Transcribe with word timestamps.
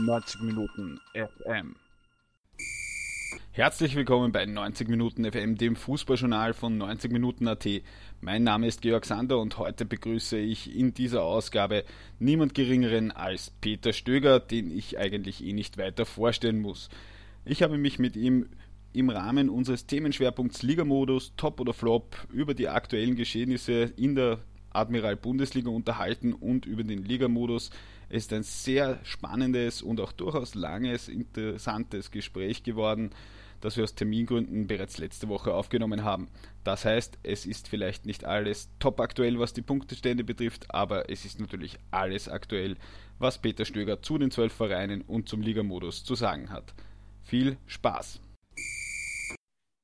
90 0.00 0.40
Minuten 0.40 0.98
FM. 1.12 1.76
Herzlich 3.52 3.94
willkommen 3.94 4.32
bei 4.32 4.46
90 4.46 4.88
Minuten 4.88 5.30
FM, 5.30 5.56
dem 5.56 5.76
Fußballjournal 5.76 6.54
von 6.54 6.78
90 6.78 7.12
Minuten 7.12 7.46
AT. 7.46 7.66
Mein 8.20 8.42
Name 8.42 8.66
ist 8.66 8.80
Georg 8.80 9.04
Sander 9.04 9.38
und 9.38 9.58
heute 9.58 9.84
begrüße 9.84 10.38
ich 10.38 10.74
in 10.74 10.94
dieser 10.94 11.22
Ausgabe 11.22 11.84
niemand 12.18 12.54
geringeren 12.54 13.10
als 13.10 13.50
Peter 13.60 13.92
Stöger, 13.92 14.40
den 14.40 14.70
ich 14.70 14.98
eigentlich 14.98 15.44
eh 15.44 15.52
nicht 15.52 15.76
weiter 15.76 16.06
vorstellen 16.06 16.60
muss. 16.60 16.88
Ich 17.44 17.62
habe 17.62 17.76
mich 17.76 17.98
mit 17.98 18.16
ihm 18.16 18.48
im 18.92 19.10
Rahmen 19.10 19.50
unseres 19.50 19.86
Themenschwerpunkts 19.86 20.62
Ligamodus, 20.62 21.34
Top 21.36 21.60
oder 21.60 21.74
Flop 21.74 22.16
über 22.32 22.54
die 22.54 22.68
aktuellen 22.68 23.16
Geschehnisse 23.16 23.92
in 23.96 24.14
der 24.14 24.38
Admiral 24.70 25.16
Bundesliga 25.16 25.68
unterhalten 25.70 26.32
und 26.32 26.66
über 26.66 26.84
den 26.84 27.04
Ligamodus. 27.04 27.70
Es 28.12 28.24
ist 28.24 28.32
ein 28.32 28.42
sehr 28.42 28.98
spannendes 29.04 29.82
und 29.82 30.00
auch 30.00 30.10
durchaus 30.10 30.56
langes, 30.56 31.08
interessantes 31.08 32.10
Gespräch 32.10 32.64
geworden, 32.64 33.10
das 33.60 33.76
wir 33.76 33.84
aus 33.84 33.94
Termingründen 33.94 34.66
bereits 34.66 34.98
letzte 34.98 35.28
Woche 35.28 35.54
aufgenommen 35.54 36.02
haben. 36.02 36.28
Das 36.64 36.84
heißt, 36.84 37.18
es 37.22 37.46
ist 37.46 37.68
vielleicht 37.68 38.06
nicht 38.06 38.24
alles 38.24 38.68
top 38.80 39.00
aktuell, 39.00 39.38
was 39.38 39.52
die 39.52 39.62
Punktestände 39.62 40.24
betrifft, 40.24 40.74
aber 40.74 41.08
es 41.08 41.24
ist 41.24 41.38
natürlich 41.38 41.78
alles 41.92 42.28
aktuell, 42.28 42.76
was 43.20 43.40
Peter 43.40 43.64
Stöger 43.64 44.02
zu 44.02 44.18
den 44.18 44.32
zwölf 44.32 44.52
Vereinen 44.52 45.02
und 45.02 45.28
zum 45.28 45.40
Ligamodus 45.40 46.02
zu 46.02 46.16
sagen 46.16 46.50
hat. 46.50 46.74
Viel 47.22 47.58
Spaß! 47.66 48.20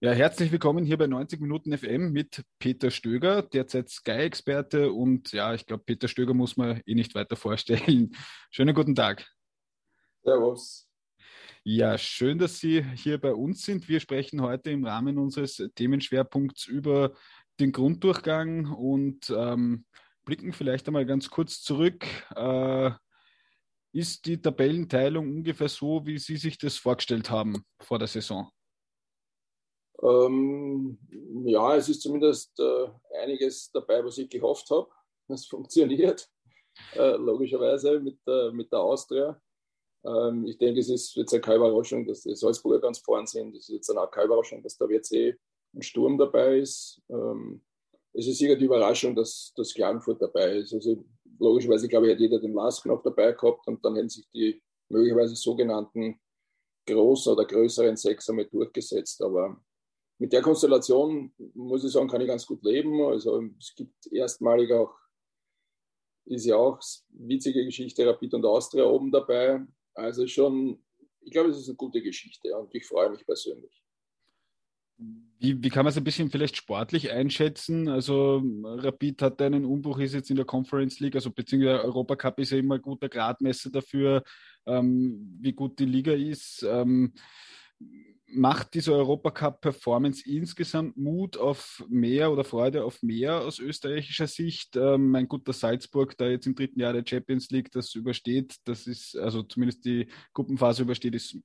Ja, 0.00 0.12
herzlich 0.12 0.52
willkommen 0.52 0.84
hier 0.84 0.98
bei 0.98 1.06
90 1.06 1.40
Minuten 1.40 1.76
FM 1.76 2.12
mit 2.12 2.44
Peter 2.58 2.90
Stöger, 2.90 3.40
derzeit 3.40 3.88
Sky-Experte 3.88 4.92
und 4.92 5.32
ja, 5.32 5.54
ich 5.54 5.64
glaube, 5.64 5.84
Peter 5.86 6.06
Stöger 6.06 6.34
muss 6.34 6.58
man 6.58 6.82
eh 6.84 6.94
nicht 6.94 7.14
weiter 7.14 7.34
vorstellen. 7.34 8.14
Schönen 8.50 8.74
guten 8.74 8.94
Tag. 8.94 9.26
Servus. 10.22 10.86
Ja, 11.64 11.96
schön, 11.96 12.36
dass 12.36 12.58
Sie 12.58 12.84
hier 12.94 13.18
bei 13.18 13.32
uns 13.32 13.62
sind. 13.62 13.88
Wir 13.88 14.00
sprechen 14.00 14.42
heute 14.42 14.70
im 14.70 14.84
Rahmen 14.84 15.16
unseres 15.16 15.66
Themenschwerpunkts 15.74 16.66
über 16.66 17.14
den 17.58 17.72
Grunddurchgang 17.72 18.66
und 18.66 19.30
ähm, 19.30 19.86
blicken 20.26 20.52
vielleicht 20.52 20.88
einmal 20.88 21.06
ganz 21.06 21.30
kurz 21.30 21.62
zurück. 21.62 22.04
Äh, 22.34 22.90
ist 23.92 24.26
die 24.26 24.42
Tabellenteilung 24.42 25.26
ungefähr 25.26 25.70
so, 25.70 26.04
wie 26.04 26.18
Sie 26.18 26.36
sich 26.36 26.58
das 26.58 26.76
vorgestellt 26.76 27.30
haben 27.30 27.64
vor 27.80 27.98
der 27.98 28.08
Saison? 28.08 28.50
Ähm, 30.02 30.98
ja, 31.44 31.76
es 31.76 31.88
ist 31.88 32.02
zumindest 32.02 32.58
äh, 32.60 32.88
einiges 33.22 33.70
dabei, 33.72 34.04
was 34.04 34.18
ich 34.18 34.28
gehofft 34.28 34.70
habe. 34.70 34.88
Es 35.28 35.46
funktioniert, 35.46 36.30
äh, 36.94 37.16
logischerweise 37.16 37.98
mit, 37.98 38.18
äh, 38.28 38.52
mit 38.52 38.70
der 38.70 38.78
Austria. 38.78 39.40
Ähm, 40.04 40.46
ich 40.46 40.56
denke, 40.56 40.78
es 40.78 40.88
ist 40.88 41.16
jetzt 41.16 41.32
eine 41.32 41.40
keine 41.40 41.56
Überraschung, 41.56 42.06
dass 42.06 42.22
die 42.22 42.36
Salzburger 42.36 42.80
ganz 42.80 43.00
vorn 43.00 43.26
sind. 43.26 43.56
Es 43.56 43.68
ist 43.68 43.74
jetzt 43.74 43.90
auch 43.90 44.10
keine 44.10 44.26
Überraschung, 44.26 44.62
dass 44.62 44.78
der 44.78 44.88
WC 44.88 45.36
ein 45.74 45.82
Sturm 45.82 46.16
dabei 46.16 46.58
ist. 46.58 47.02
Ähm, 47.08 47.60
es 48.12 48.26
ist 48.26 48.38
sicher 48.38 48.56
die 48.56 48.64
Überraschung, 48.64 49.14
dass 49.14 49.52
das 49.56 49.74
Klagenfurt 49.74 50.22
dabei 50.22 50.58
ist. 50.58 50.72
Also 50.72 51.04
logischerweise, 51.38 51.88
glaube 51.88 52.06
ich, 52.06 52.12
hat 52.12 52.20
jeder 52.20 52.38
den 52.38 52.54
Lask 52.54 52.86
noch 52.86 53.02
dabei 53.02 53.32
gehabt 53.32 53.66
und 53.66 53.84
dann 53.84 53.96
hätten 53.96 54.08
sich 54.08 54.28
die 54.32 54.62
möglicherweise 54.88 55.34
sogenannten 55.34 56.18
großen 56.86 57.32
oder 57.32 57.44
größeren 57.44 57.96
Sechser 57.96 58.32
mit 58.32 58.52
durchgesetzt. 58.52 59.20
Aber 59.22 59.60
mit 60.18 60.32
der 60.32 60.42
Konstellation, 60.42 61.32
muss 61.54 61.84
ich 61.84 61.92
sagen, 61.92 62.08
kann 62.08 62.20
ich 62.20 62.26
ganz 62.26 62.46
gut 62.46 62.62
leben. 62.64 63.02
Also 63.02 63.42
es 63.58 63.74
gibt 63.74 64.06
erstmalig 64.12 64.72
auch, 64.72 64.94
ist 66.24 66.46
ja 66.46 66.56
auch 66.56 66.80
witzige 67.10 67.64
Geschichte, 67.64 68.06
Rapid 68.06 68.34
und 68.34 68.44
Austria 68.44 68.84
oben 68.84 69.12
dabei. 69.12 69.60
Also 69.94 70.26
schon, 70.26 70.82
ich 71.20 71.32
glaube, 71.32 71.50
es 71.50 71.58
ist 71.58 71.68
eine 71.68 71.76
gute 71.76 72.02
Geschichte 72.02 72.56
und 72.56 72.74
ich 72.74 72.86
freue 72.86 73.10
mich 73.10 73.24
persönlich. 73.26 73.82
Wie, 75.38 75.62
wie 75.62 75.68
kann 75.68 75.84
man 75.84 75.90
es 75.90 75.98
ein 75.98 76.04
bisschen 76.04 76.30
vielleicht 76.30 76.56
sportlich 76.56 77.10
einschätzen? 77.10 77.88
Also 77.88 78.42
Rapid 78.64 79.20
hat 79.20 79.42
einen 79.42 79.66
Umbruch, 79.66 79.98
ist 79.98 80.14
jetzt 80.14 80.30
in 80.30 80.36
der 80.36 80.46
Conference 80.46 80.98
League, 81.00 81.14
also 81.14 81.30
beziehungsweise 81.30 81.84
Europacup 81.84 82.40
ist 82.40 82.52
ja 82.52 82.58
immer 82.58 82.76
ein 82.76 82.82
guter 82.82 83.10
Gradmesser 83.10 83.70
dafür, 83.70 84.22
ähm, 84.64 85.36
wie 85.40 85.52
gut 85.52 85.78
die 85.78 85.84
Liga 85.84 86.12
ist. 86.12 86.64
Ähm, 86.66 87.12
macht 88.28 88.74
diese 88.74 88.92
Europacup-Performance 88.92 90.28
insgesamt 90.28 90.96
Mut 90.96 91.36
auf 91.36 91.84
mehr 91.88 92.32
oder 92.32 92.44
Freude 92.44 92.84
auf 92.84 93.02
mehr 93.02 93.40
aus 93.42 93.58
österreichischer 93.58 94.26
Sicht? 94.26 94.76
Ähm, 94.76 95.10
mein 95.10 95.28
guter 95.28 95.52
Salzburg, 95.52 96.16
da 96.18 96.28
jetzt 96.28 96.46
im 96.46 96.54
dritten 96.54 96.80
Jahr 96.80 96.92
der 96.92 97.04
Champions 97.06 97.50
League 97.50 97.70
das 97.70 97.94
übersteht, 97.94 98.56
das 98.64 98.86
ist, 98.86 99.16
also 99.16 99.42
zumindest 99.42 99.84
die 99.84 100.08
Gruppenphase 100.32 100.82
übersteht, 100.82 101.14
ist 101.14 101.38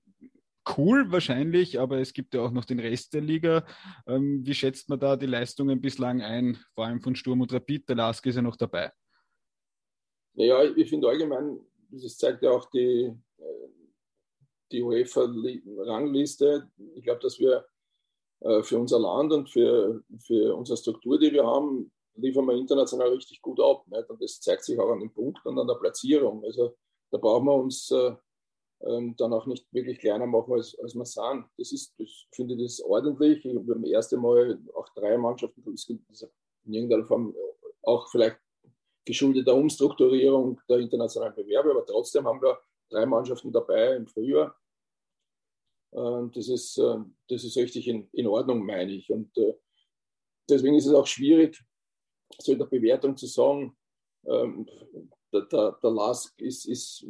cool 0.77 1.11
wahrscheinlich, 1.11 1.79
aber 1.79 1.99
es 1.99 2.13
gibt 2.13 2.33
ja 2.33 2.41
auch 2.41 2.51
noch 2.51 2.65
den 2.65 2.79
Rest 2.79 3.13
der 3.13 3.21
Liga. 3.21 3.65
Ähm, 4.07 4.41
wie 4.45 4.53
schätzt 4.53 4.89
man 4.89 4.99
da 4.99 5.15
die 5.15 5.25
Leistungen 5.25 5.81
bislang 5.81 6.21
ein, 6.21 6.57
vor 6.73 6.85
allem 6.85 7.01
von 7.01 7.15
Sturm 7.15 7.41
und 7.41 7.53
Rapid? 7.53 7.89
Der 7.89 7.95
Lask 7.95 8.25
ist 8.25 8.35
ja 8.35 8.41
noch 8.41 8.55
dabei. 8.55 8.91
Ja, 10.33 10.63
ich 10.63 10.89
finde 10.89 11.09
allgemein, 11.09 11.59
das 11.89 12.17
zeigt 12.17 12.41
ja 12.41 12.51
auch 12.51 12.69
die, 12.69 13.13
die 14.71 14.81
UEFA-Rangliste. 14.81 16.69
Ich 16.95 17.03
glaube, 17.03 17.19
dass 17.21 17.39
wir 17.39 17.65
äh, 18.41 18.63
für 18.63 18.79
unser 18.79 18.99
Land 18.99 19.33
und 19.33 19.49
für, 19.49 20.03
für 20.19 20.55
unsere 20.55 20.77
Struktur, 20.77 21.19
die 21.19 21.31
wir 21.31 21.45
haben, 21.45 21.91
liefern 22.15 22.45
wir 22.45 22.55
international 22.55 23.09
richtig 23.09 23.41
gut 23.41 23.59
ab. 23.59 23.83
Nicht? 23.87 24.09
Und 24.09 24.21
das 24.21 24.39
zeigt 24.39 24.63
sich 24.63 24.79
auch 24.79 24.91
an 24.91 24.99
den 24.99 25.13
Punkten 25.13 25.47
und 25.49 25.59
an 25.59 25.67
der 25.67 25.75
Platzierung. 25.75 26.43
Also 26.43 26.75
da 27.11 27.17
brauchen 27.17 27.45
wir 27.45 27.55
uns 27.55 27.91
äh, 27.91 28.15
ähm, 28.83 29.15
dann 29.17 29.33
auch 29.33 29.45
nicht 29.45 29.71
wirklich 29.71 29.99
kleiner 29.99 30.25
machen, 30.25 30.53
als, 30.53 30.77
als 30.79 30.95
wir 30.95 31.05
sind. 31.05 31.45
Das 31.57 31.71
ist, 31.71 31.93
das 31.99 32.09
finde 32.31 32.55
ich 32.55 32.63
das 32.63 32.81
ordentlich. 32.81 33.43
Wir 33.43 33.55
haben 33.55 33.81
das 33.81 33.91
erste 33.91 34.17
Mal 34.17 34.59
auch 34.73 34.89
drei 34.95 35.17
Mannschaften, 35.17 35.63
in 36.63 36.73
irgendeiner 36.73 37.05
Form 37.05 37.35
auch 37.83 38.09
vielleicht 38.09 38.37
geschuldet 39.05 39.47
der 39.47 39.55
Umstrukturierung 39.55 40.59
der 40.69 40.77
internationalen 40.77 41.35
Bewerbe, 41.35 41.71
aber 41.71 41.85
trotzdem 41.85 42.25
haben 42.25 42.41
wir 42.41 42.59
drei 42.91 43.05
Mannschaften 43.05 43.51
dabei 43.51 43.95
im 43.95 44.07
Frühjahr. 44.07 44.55
Das 45.91 46.47
ist, 46.47 46.77
äh, 46.77 46.99
das 47.27 47.43
ist 47.43 47.57
richtig 47.57 47.87
in, 47.87 48.07
in 48.13 48.27
Ordnung, 48.27 48.65
meine 48.65 48.93
ich. 48.93 49.11
Und 49.11 49.35
äh, 49.37 49.53
deswegen 50.49 50.75
ist 50.75 50.85
es 50.85 50.93
auch 50.93 51.07
schwierig, 51.07 51.61
so 52.39 52.53
in 52.53 52.59
der 52.59 52.65
Bewertung 52.65 53.17
zu 53.17 53.27
sagen, 53.27 53.75
ähm, 54.25 54.67
der, 55.33 55.41
der, 55.41 55.77
der 55.83 55.91
Lask 55.91 56.39
ist, 56.39 56.65
ist, 56.65 57.05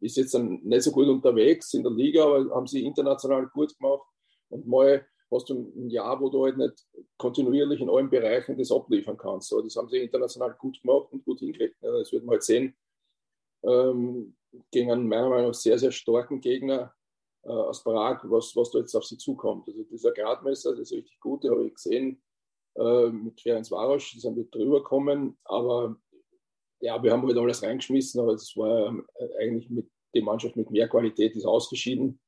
ist 0.00 0.16
jetzt 0.16 0.34
nicht 0.34 0.82
so 0.82 0.92
gut 0.92 1.08
unterwegs 1.08 1.74
in 1.74 1.82
der 1.82 1.92
Liga, 1.92 2.24
aber 2.24 2.54
haben 2.54 2.66
sie 2.66 2.84
international 2.84 3.48
gut 3.48 3.76
gemacht. 3.78 4.06
Und 4.48 4.66
mal 4.66 5.04
hast 5.32 5.48
du 5.48 5.54
ein 5.54 5.90
Jahr, 5.90 6.20
wo 6.20 6.28
du 6.28 6.44
halt 6.44 6.56
nicht 6.56 6.86
kontinuierlich 7.16 7.80
in 7.80 7.90
allen 7.90 8.10
Bereichen 8.10 8.56
das 8.56 8.70
abliefern 8.70 9.16
kannst. 9.16 9.48
So, 9.48 9.60
das 9.60 9.74
haben 9.74 9.88
sie 9.88 9.98
international 9.98 10.54
gut 10.58 10.80
gemacht 10.80 11.08
und 11.12 11.24
gut 11.24 11.40
hingekriegt. 11.40 11.76
Das 11.80 12.12
wird 12.12 12.24
man 12.24 12.34
halt 12.34 12.44
sehen. 12.44 12.76
Ähm, 13.64 14.36
gegen 14.70 14.90
einen 14.90 15.08
meiner 15.08 15.28
Meinung 15.28 15.48
nach 15.48 15.54
sehr, 15.54 15.78
sehr 15.78 15.92
starken 15.92 16.40
Gegner 16.40 16.94
äh, 17.44 17.48
aus 17.48 17.82
Prag, 17.82 18.20
was, 18.24 18.54
was 18.56 18.70
da 18.70 18.78
jetzt 18.78 18.94
auf 18.94 19.04
sie 19.04 19.18
zukommt. 19.18 19.68
Also 19.68 19.82
dieser 19.84 20.12
Gradmesser, 20.12 20.70
das 20.72 20.90
ist 20.90 20.92
richtig 20.92 21.20
gut, 21.20 21.44
den 21.44 21.52
habe 21.52 21.66
ich 21.66 21.74
gesehen 21.74 22.22
äh, 22.76 23.08
mit 23.08 23.40
Ferenc 23.40 23.70
Varos, 23.70 24.10
die 24.12 24.20
sind 24.20 24.36
wir 24.36 24.44
drüber 24.44 24.78
gekommen, 24.78 25.38
aber 25.44 25.96
ja, 26.80 27.02
wir 27.02 27.12
haben 27.12 27.26
halt 27.26 27.38
alles 27.38 27.62
reingeschmissen, 27.62 28.20
aber 28.20 28.34
es 28.34 28.56
war 28.56 28.94
äh, 29.16 29.28
eigentlich 29.38 29.70
mit 29.70 29.88
die 30.14 30.22
Mannschaft 30.22 30.56
mit 30.56 30.70
mehr 30.70 30.88
Qualität 30.88 31.34
ist 31.36 31.44
ausgeschieden. 31.44 32.20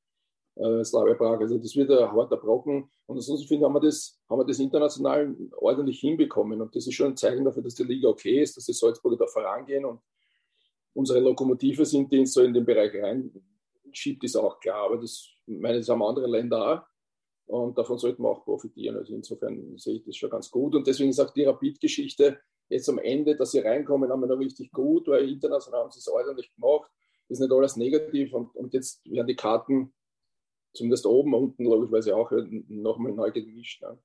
Äh, 0.57 0.85
Slavia 0.85 1.15
Prag. 1.15 1.41
Also 1.41 1.59
das 1.59 1.77
wird 1.77 1.91
ein 1.91 2.11
harter 2.11 2.37
Brocken. 2.37 2.91
Und 3.07 3.17
ansonsten 3.17 3.47
finde 3.47 3.63
ich, 3.63 3.65
haben 3.67 3.75
wir, 3.75 3.81
das, 3.81 4.19
haben 4.29 4.41
wir 4.41 4.45
das 4.45 4.59
international 4.59 5.37
ordentlich 5.59 6.01
hinbekommen. 6.01 6.61
Und 6.61 6.75
das 6.75 6.87
ist 6.87 6.95
schon 6.95 7.09
ein 7.09 7.17
Zeichen 7.17 7.45
dafür, 7.45 7.63
dass 7.63 7.75
die 7.75 7.85
Liga 7.85 8.09
okay 8.09 8.43
ist, 8.43 8.57
dass 8.57 8.65
die 8.65 8.73
Salzburger 8.73 9.19
da 9.19 9.27
vorangehen. 9.27 9.85
Und 9.85 10.01
unsere 10.97 11.21
Lokomotive 11.21 11.85
sind, 11.85 12.11
die 12.11 12.25
so 12.25 12.43
in 12.43 12.55
den 12.55 12.65
Bereich 12.65 12.93
reinschiebt, 12.95 14.25
ist 14.25 14.37
auch 14.37 14.59
klar. 14.59 14.87
Aber 14.87 14.97
das, 14.97 15.29
meine, 15.47 15.79
das 15.79 15.89
haben 15.89 16.03
andere 16.03 16.27
Länder 16.27 16.67
auch. 16.67 16.87
Und 17.47 17.79
davon 17.79 17.99
sollten 17.99 18.23
wir 18.23 18.31
auch 18.31 18.45
profitieren. 18.45 18.97
Also 18.97 19.15
insofern 19.15 19.77
sehe 19.79 19.97
ich 19.97 20.05
das 20.05 20.17
schon 20.17 20.31
ganz 20.31 20.51
gut. 20.51 20.75
Und 20.75 20.87
deswegen 20.87 21.11
ist 21.11 21.21
auch 21.21 21.31
die 21.31 21.45
Rapid-Geschichte 21.45 22.41
jetzt 22.69 22.89
am 22.89 22.99
Ende, 22.99 23.37
dass 23.37 23.53
sie 23.53 23.61
reinkommen, 23.61 24.11
haben 24.11 24.21
wir 24.21 24.27
noch 24.27 24.39
richtig 24.39 24.73
gut, 24.73 25.07
weil 25.07 25.29
international 25.29 25.83
haben 25.83 25.91
sie 25.93 26.01
es 26.01 26.09
ordentlich 26.09 26.53
gemacht. 26.55 26.91
Ist 27.29 27.41
nicht 27.41 27.53
alles 27.53 27.77
negativ. 27.77 28.33
Und, 28.33 28.57
und 28.57 28.73
jetzt 28.73 29.05
werden 29.05 29.27
die 29.27 29.37
Karten 29.37 29.93
zumindest 30.73 31.07
oben, 31.07 31.35
unten 31.35 31.65
logischerweise 31.65 32.17
auch 32.17 32.33
nochmal 32.69 33.13
neu 33.13 33.31
gemischt. 33.31 33.83
Ne? 33.83 33.99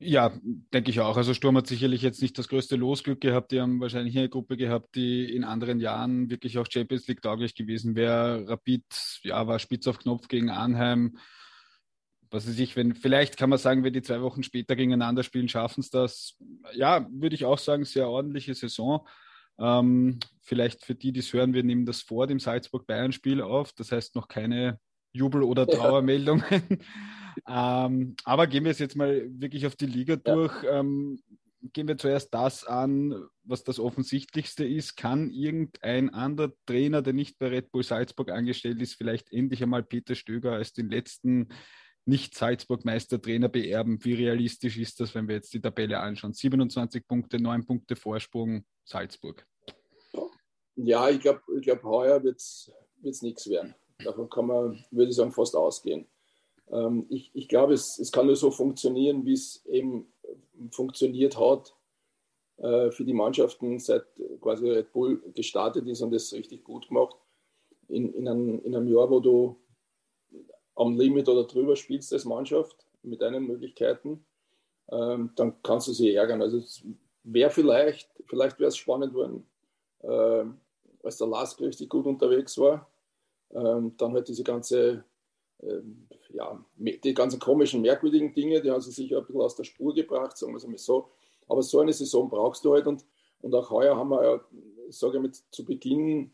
Ja, 0.00 0.32
denke 0.72 0.90
ich 0.90 1.00
auch. 1.00 1.16
Also 1.16 1.34
Sturm 1.34 1.56
hat 1.56 1.66
sicherlich 1.66 2.02
jetzt 2.02 2.22
nicht 2.22 2.38
das 2.38 2.48
größte 2.48 2.76
Losglück 2.76 3.20
gehabt. 3.20 3.50
Die 3.50 3.60
haben 3.60 3.80
wahrscheinlich 3.80 4.16
eine 4.16 4.28
Gruppe 4.28 4.56
gehabt, 4.56 4.94
die 4.94 5.24
in 5.34 5.42
anderen 5.42 5.80
Jahren 5.80 6.30
wirklich 6.30 6.56
auch 6.58 6.66
Champions 6.70 7.08
League 7.08 7.20
tauglich 7.20 7.56
gewesen 7.56 7.96
wäre. 7.96 8.48
Rapid, 8.48 8.84
ja, 9.22 9.44
war 9.48 9.58
spitz 9.58 9.88
auf 9.88 9.98
Knopf 9.98 10.28
gegen 10.28 10.50
Arnheim. 10.50 11.18
Was 12.30 12.46
weiß 12.46 12.58
ich, 12.60 12.76
wenn, 12.76 12.94
vielleicht 12.94 13.36
kann 13.36 13.50
man 13.50 13.58
sagen, 13.58 13.82
wenn 13.82 13.92
die 13.92 14.02
zwei 14.02 14.20
Wochen 14.22 14.44
später 14.44 14.76
gegeneinander 14.76 15.24
spielen, 15.24 15.48
schaffen 15.48 15.80
es 15.80 15.90
das. 15.90 16.36
Ja, 16.74 17.08
würde 17.10 17.34
ich 17.34 17.44
auch 17.44 17.58
sagen, 17.58 17.84
sehr 17.84 18.08
ordentliche 18.08 18.54
Saison. 18.54 19.04
Ähm, 19.58 20.20
vielleicht 20.42 20.84
für 20.84 20.94
die, 20.94 21.10
die 21.10 21.20
es 21.20 21.32
hören, 21.32 21.54
wir 21.54 21.64
nehmen 21.64 21.86
das 21.86 22.02
vor 22.02 22.28
dem 22.28 22.38
Salzburg-Bayern-Spiel 22.38 23.42
auf. 23.42 23.72
Das 23.72 23.90
heißt 23.90 24.14
noch 24.14 24.28
keine 24.28 24.78
Jubel- 25.12 25.42
oder 25.42 25.66
Trauermeldungen. 25.66 26.44
Ähm, 27.46 28.16
aber 28.24 28.46
gehen 28.46 28.64
wir 28.64 28.70
es 28.70 28.78
jetzt 28.78 28.96
mal 28.96 29.28
wirklich 29.30 29.66
auf 29.66 29.76
die 29.76 29.86
Liga 29.86 30.16
durch. 30.16 30.54
Ähm, 30.68 31.20
gehen 31.72 31.88
wir 31.88 31.98
zuerst 31.98 32.32
das 32.34 32.64
an, 32.64 33.26
was 33.42 33.64
das 33.64 33.80
Offensichtlichste 33.80 34.64
ist. 34.64 34.96
Kann 34.96 35.30
irgendein 35.30 36.10
anderer 36.10 36.52
Trainer, 36.66 37.02
der 37.02 37.12
nicht 37.12 37.38
bei 37.38 37.48
Red 37.48 37.70
Bull 37.72 37.82
Salzburg 37.82 38.30
angestellt 38.30 38.80
ist, 38.80 38.94
vielleicht 38.94 39.32
endlich 39.32 39.62
einmal 39.62 39.82
Peter 39.82 40.14
Stöger 40.14 40.52
als 40.52 40.72
den 40.72 40.90
letzten 40.90 41.48
nicht-Salzburg-Meistertrainer 42.04 43.48
beerben? 43.48 44.02
Wie 44.04 44.14
realistisch 44.14 44.78
ist 44.78 45.00
das, 45.00 45.14
wenn 45.14 45.28
wir 45.28 45.36
jetzt 45.36 45.52
die 45.52 45.60
Tabelle 45.60 46.00
anschauen? 46.00 46.32
27 46.32 47.06
Punkte, 47.06 47.40
9 47.40 47.66
Punkte 47.66 47.96
Vorsprung, 47.96 48.64
Salzburg. 48.84 49.44
Ja, 50.76 51.08
ich 51.08 51.20
glaube, 51.20 51.42
ich 51.56 51.62
glaub, 51.62 51.82
heuer 51.82 52.22
wird 52.22 52.36
es 52.36 53.22
nichts 53.22 53.48
werden. 53.48 53.74
Davon 53.98 54.30
kann 54.30 54.46
man, 54.46 54.84
würde 54.92 55.10
ich 55.10 55.16
sagen, 55.16 55.32
fast 55.32 55.56
ausgehen. 55.56 56.06
Ähm, 56.70 57.06
ich, 57.08 57.30
ich 57.34 57.48
glaube, 57.48 57.74
es, 57.74 57.98
es 57.98 58.12
kann 58.12 58.26
nur 58.26 58.36
so 58.36 58.50
funktionieren, 58.50 59.24
wie 59.24 59.32
es 59.32 59.64
eben 59.66 60.12
funktioniert 60.70 61.38
hat 61.38 61.74
äh, 62.58 62.90
für 62.90 63.04
die 63.04 63.14
Mannschaften, 63.14 63.78
seit 63.78 64.04
quasi 64.40 64.68
Red 64.68 64.92
Bull 64.92 65.22
gestartet 65.34 65.86
ist 65.86 66.02
und 66.02 66.10
das 66.10 66.32
richtig 66.32 66.64
gut 66.64 66.88
gemacht. 66.88 67.16
In, 67.88 68.12
in, 68.12 68.28
einem, 68.28 68.60
in 68.64 68.74
einem 68.74 68.88
Jahr, 68.88 69.08
wo 69.08 69.20
du 69.20 69.56
am 70.74 70.96
Limit 70.96 71.28
oder 71.28 71.44
drüber 71.44 71.76
spielst 71.76 72.12
als 72.12 72.24
Mannschaft 72.24 72.86
mit 73.02 73.22
deinen 73.22 73.46
Möglichkeiten, 73.46 74.24
ähm, 74.90 75.30
dann 75.36 75.62
kannst 75.62 75.88
du 75.88 75.92
sie 75.92 76.14
ärgern. 76.14 76.42
Also 76.42 76.58
es 76.58 76.84
wäre 77.22 77.50
vielleicht, 77.50 78.10
vielleicht 78.26 78.58
wäre 78.58 78.68
es 78.68 78.76
spannend 78.76 79.14
worden, 79.14 79.46
äh, 80.00 80.44
als 81.02 81.18
der 81.18 81.26
Lask 81.26 81.60
richtig 81.60 81.88
gut 81.88 82.06
unterwegs 82.06 82.58
war. 82.58 82.90
Ähm, 83.50 83.96
dann 83.96 84.12
halt 84.12 84.28
diese 84.28 84.44
ganze 84.44 85.04
ähm, 85.62 86.06
ja, 86.30 86.64
die 86.76 87.14
ganzen 87.14 87.40
komischen, 87.40 87.82
merkwürdigen 87.82 88.32
Dinge, 88.34 88.60
die 88.60 88.70
haben 88.70 88.80
sie 88.80 88.90
sicher 88.90 89.18
ein 89.18 89.26
bisschen 89.26 89.40
aus 89.40 89.56
der 89.56 89.64
Spur 89.64 89.94
gebracht, 89.94 90.36
sagen 90.36 90.52
wir 90.52 90.58
es 90.58 90.66
mal 90.66 90.78
so. 90.78 91.08
Aber 91.48 91.62
so 91.62 91.80
eine 91.80 91.92
Saison 91.92 92.28
brauchst 92.28 92.64
du 92.64 92.74
halt 92.74 92.86
und, 92.86 93.04
und 93.40 93.54
auch 93.54 93.70
heuer 93.70 93.96
haben 93.96 94.10
wir 94.10 94.22
ja, 94.22 94.40
ich 94.88 94.96
sage 94.96 95.20
mit 95.20 95.36
zu 95.50 95.64
Beginn 95.64 96.30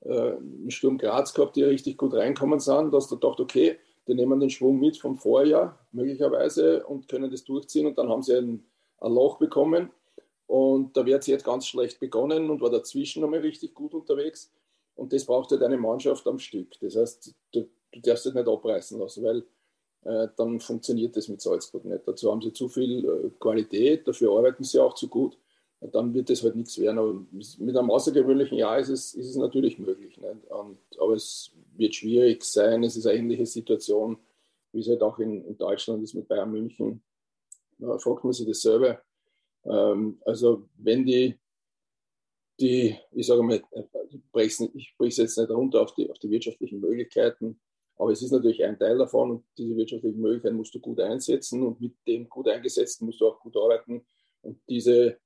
äh, 0.00 0.32
einen 0.32 0.70
Sturm 0.70 0.98
Graz 0.98 1.32
gehabt, 1.34 1.56
die 1.56 1.62
richtig 1.62 1.96
gut 1.96 2.14
reinkommen 2.14 2.60
sind, 2.60 2.92
dass 2.92 3.08
du 3.08 3.18
gedacht, 3.18 3.40
okay, 3.40 3.78
die 4.06 4.14
nehmen 4.14 4.40
den 4.40 4.50
Schwung 4.50 4.78
mit 4.78 4.98
vom 4.98 5.16
Vorjahr 5.16 5.78
möglicherweise 5.92 6.86
und 6.86 7.08
können 7.08 7.30
das 7.30 7.44
durchziehen 7.44 7.86
und 7.86 7.98
dann 7.98 8.08
haben 8.08 8.22
sie 8.22 8.36
ein, 8.36 8.64
ein 8.98 9.12
Loch 9.12 9.38
bekommen 9.38 9.90
und 10.46 10.96
da 10.96 11.06
wird 11.06 11.22
sie 11.22 11.32
jetzt 11.32 11.44
ganz 11.44 11.66
schlecht 11.66 12.00
begonnen 12.00 12.50
und 12.50 12.60
war 12.60 12.70
dazwischen 12.70 13.22
nochmal 13.22 13.40
richtig 13.40 13.74
gut 13.74 13.94
unterwegs 13.94 14.52
und 14.96 15.12
das 15.12 15.24
braucht 15.24 15.50
halt 15.50 15.62
eine 15.62 15.78
Mannschaft 15.78 16.26
am 16.26 16.38
Stück. 16.38 16.78
Das 16.80 16.96
heißt, 16.96 17.34
du, 17.52 17.68
du 17.92 18.00
darfst 18.00 18.26
dich 18.26 18.34
nicht 18.34 18.48
abreißen 18.48 18.98
lassen, 18.98 19.24
weil 19.24 19.44
äh, 20.04 20.28
dann 20.36 20.60
funktioniert 20.60 21.16
das 21.16 21.28
mit 21.28 21.40
Salzburg 21.40 21.84
nicht. 21.84 22.06
Dazu 22.06 22.30
haben 22.30 22.42
sie 22.42 22.52
zu 22.52 22.68
viel 22.68 23.04
äh, 23.04 23.30
Qualität, 23.38 24.06
dafür 24.06 24.36
arbeiten 24.36 24.64
sie 24.64 24.78
auch 24.78 24.94
zu 24.94 25.08
gut. 25.08 25.38
Dann 25.80 26.12
wird 26.12 26.28
das 26.28 26.42
halt 26.42 26.56
nichts 26.56 26.78
werden. 26.78 26.98
Aber 26.98 27.14
mit 27.32 27.74
einem 27.74 27.90
außergewöhnlichen 27.90 28.58
Jahr 28.58 28.78
ist 28.78 28.90
es, 28.90 29.14
ist 29.14 29.30
es 29.30 29.36
natürlich 29.36 29.78
möglich. 29.78 30.18
Und, 30.20 30.78
aber 31.00 31.14
es 31.14 31.52
wird 31.74 31.94
schwierig 31.94 32.44
sein. 32.44 32.84
Es 32.84 32.96
ist 32.96 33.06
eine 33.06 33.18
ähnliche 33.18 33.46
Situation, 33.46 34.18
wie 34.72 34.80
es 34.80 34.88
halt 34.88 35.00
auch 35.02 35.18
in, 35.18 35.42
in 35.46 35.56
Deutschland 35.56 36.02
ist 36.02 36.12
mit 36.12 36.28
Bayern 36.28 36.52
München. 36.52 37.02
Da 37.78 37.98
fragt 37.98 38.24
man 38.24 38.34
sich 38.34 38.46
dasselbe. 38.46 39.00
Ähm, 39.64 40.20
also 40.26 40.68
wenn 40.76 41.06
die 41.06 41.38
die, 42.60 42.96
ich 43.12 43.26
sage 43.26 43.42
mal, 43.42 43.62
ich 44.10 44.20
breche 44.32 44.66
es 45.08 45.16
jetzt 45.16 45.38
nicht 45.38 45.50
runter 45.50 45.80
auf 45.80 45.94
die, 45.94 46.10
auf 46.10 46.18
die 46.18 46.30
wirtschaftlichen 46.30 46.80
Möglichkeiten, 46.80 47.58
aber 48.00 48.12
es 48.12 48.22
ist 48.22 48.30
natürlich 48.30 48.64
ein 48.64 48.78
Teil 48.78 48.96
davon 48.96 49.30
und 49.30 49.44
diese 49.58 49.76
wirtschaftlichen 49.76 50.22
Möglichkeiten 50.22 50.56
musst 50.56 50.74
du 50.74 50.80
gut 50.80 50.98
einsetzen 51.00 51.62
und 51.62 51.82
mit 51.82 51.94
dem 52.06 52.30
gut 52.30 52.48
eingesetzten 52.48 53.04
musst 53.04 53.20
du 53.20 53.28
auch 53.28 53.38
gut 53.40 53.54
arbeiten. 53.58 54.06
Und 54.40 54.58
diese, 54.70 55.18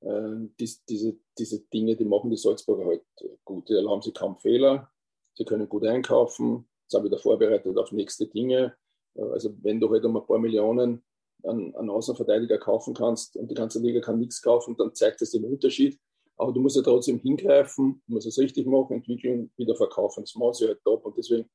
äh, 0.00 0.48
dies, 0.58 0.82
diese, 0.86 1.18
diese 1.36 1.60
Dinge, 1.66 1.94
die 1.94 2.06
machen 2.06 2.30
die 2.30 2.38
Salzburger 2.38 2.86
halt 2.86 3.02
gut. 3.44 3.68
Da 3.68 3.86
haben 3.86 4.00
sie 4.00 4.12
kaum 4.12 4.38
Fehler, 4.38 4.90
sie 5.34 5.44
können 5.44 5.68
gut 5.68 5.84
einkaufen, 5.84 6.66
sind 6.88 7.04
wieder 7.04 7.18
vorbereitet 7.18 7.76
auf 7.76 7.92
nächste 7.92 8.26
Dinge. 8.26 8.74
Also 9.14 9.54
wenn 9.60 9.78
du 9.78 9.90
halt 9.90 10.06
um 10.06 10.16
ein 10.16 10.26
paar 10.26 10.38
Millionen 10.38 11.04
an, 11.42 11.74
an 11.74 11.90
Außenverteidiger 11.90 12.56
kaufen 12.56 12.94
kannst 12.94 13.36
und 13.36 13.50
die 13.50 13.54
ganze 13.54 13.78
Liga 13.78 14.00
kann 14.00 14.18
nichts 14.18 14.40
kaufen, 14.40 14.74
dann 14.78 14.94
zeigt 14.94 15.20
das 15.20 15.32
den 15.32 15.44
Unterschied. 15.44 16.00
Aber 16.38 16.54
du 16.54 16.60
musst 16.60 16.76
ja 16.76 16.82
trotzdem 16.82 17.18
hingreifen, 17.18 18.02
du 18.06 18.14
musst 18.14 18.26
es 18.26 18.38
richtig 18.38 18.66
machen, 18.66 18.96
entwickeln, 18.96 19.52
wieder 19.58 19.76
verkaufen. 19.76 20.22
Das 20.22 20.34
macht 20.34 20.54
sie 20.54 20.66
halt 20.66 20.82
top 20.82 21.04
und 21.04 21.18
deswegen 21.18 21.50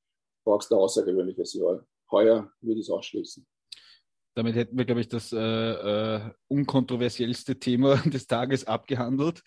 brauchst 0.47 0.71
du 0.71 0.77
außergewöhnliches 0.77 1.53
Jahr. 1.55 1.85
Heuer 2.09 2.49
würde 2.61 2.79
ich 2.79 2.87
es 2.87 2.89
ausschließen. 2.89 3.45
Damit 4.33 4.55
hätten 4.55 4.77
wir, 4.77 4.85
glaube 4.85 5.01
ich, 5.01 5.09
das 5.09 5.33
äh, 5.33 5.37
äh, 5.37 6.21
unkontroversiellste 6.47 7.59
Thema 7.59 7.97
des 8.05 8.27
Tages 8.27 8.65
abgehandelt. 8.65 9.43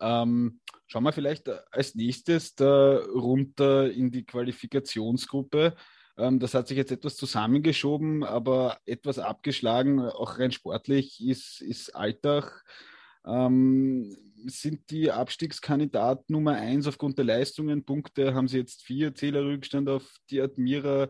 Ähm, 0.00 0.60
schauen 0.86 1.02
wir 1.02 1.12
vielleicht 1.12 1.48
als 1.72 1.96
nächstes 1.96 2.54
da 2.54 2.98
runter 2.98 3.90
in 3.90 4.12
die 4.12 4.24
Qualifikationsgruppe. 4.24 5.74
Ähm, 6.16 6.38
das 6.38 6.54
hat 6.54 6.68
sich 6.68 6.76
jetzt 6.76 6.92
etwas 6.92 7.16
zusammengeschoben, 7.16 8.22
aber 8.22 8.78
etwas 8.86 9.18
abgeschlagen, 9.18 10.00
auch 10.00 10.38
rein 10.38 10.52
sportlich, 10.52 11.20
ist, 11.26 11.62
ist 11.62 11.96
Alltag. 11.96 12.64
Ähm, 13.26 14.16
sind 14.46 14.90
die 14.90 15.10
Abstiegskandidat 15.10 16.28
Nummer 16.30 16.52
eins 16.52 16.86
aufgrund 16.86 17.18
der 17.18 17.24
Leistungen. 17.24 17.84
Punkte 17.84 18.34
haben 18.34 18.48
sie 18.48 18.58
jetzt 18.58 18.82
vier 18.82 19.14
Zählerrückstand 19.14 19.88
auf 19.88 20.16
die 20.30 20.40
Admira. 20.40 21.08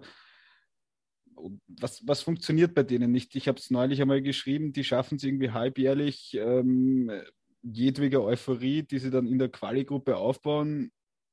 Was, 1.66 2.06
was 2.06 2.22
funktioniert 2.22 2.74
bei 2.74 2.82
denen 2.82 3.10
nicht? 3.10 3.34
Ich 3.34 3.48
habe 3.48 3.58
es 3.58 3.70
neulich 3.70 4.00
einmal 4.00 4.22
geschrieben, 4.22 4.72
die 4.72 4.84
schaffen 4.84 5.16
es 5.16 5.24
irgendwie 5.24 5.50
halbjährlich, 5.50 6.34
ähm, 6.34 7.10
jedwege 7.62 8.22
Euphorie, 8.22 8.82
die 8.82 8.98
sie 8.98 9.10
dann 9.10 9.26
in 9.26 9.38
der 9.38 9.48
Quali-Gruppe 9.48 10.16
aufbauen, 10.16 10.92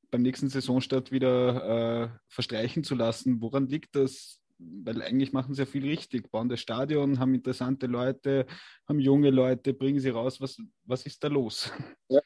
beim 0.10 0.24
nächsten 0.24 0.50
Saisonstart 0.50 1.12
wieder 1.12 2.04
äh, 2.04 2.10
verstreichen 2.28 2.84
zu 2.84 2.96
lassen. 2.96 3.42
Woran 3.42 3.68
liegt 3.68 3.96
das? 3.96 4.41
Weil 4.84 5.02
eigentlich 5.02 5.34
machen 5.34 5.54
sie 5.54 5.62
ja 5.62 5.66
viel 5.66 5.86
richtig, 5.86 6.32
bauen 6.32 6.50
das 6.50 6.60
Stadion, 6.60 7.20
haben 7.20 7.34
interessante 7.34 7.88
Leute, 7.88 8.46
haben 8.88 9.00
junge 9.00 9.30
Leute, 9.30 9.74
bringen 9.74 10.00
sie 10.00 10.10
raus. 10.10 10.42
Was, 10.42 10.58
was 10.84 11.06
ist 11.06 11.24
da 11.24 11.28
los? 11.28 11.72
Ja. 12.10 12.22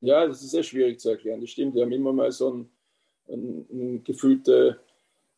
ja, 0.00 0.26
das 0.26 0.42
ist 0.42 0.50
sehr 0.50 0.62
schwierig 0.62 1.00
zu 1.00 1.10
erklären. 1.10 1.40
Das 1.40 1.50
stimmt, 1.50 1.74
die 1.74 1.82
haben 1.82 1.92
immer 1.92 2.12
mal 2.12 2.30
so 2.32 2.52
einen, 2.52 2.70
einen, 3.28 3.66
einen, 3.70 4.04
gefühlte, 4.04 4.80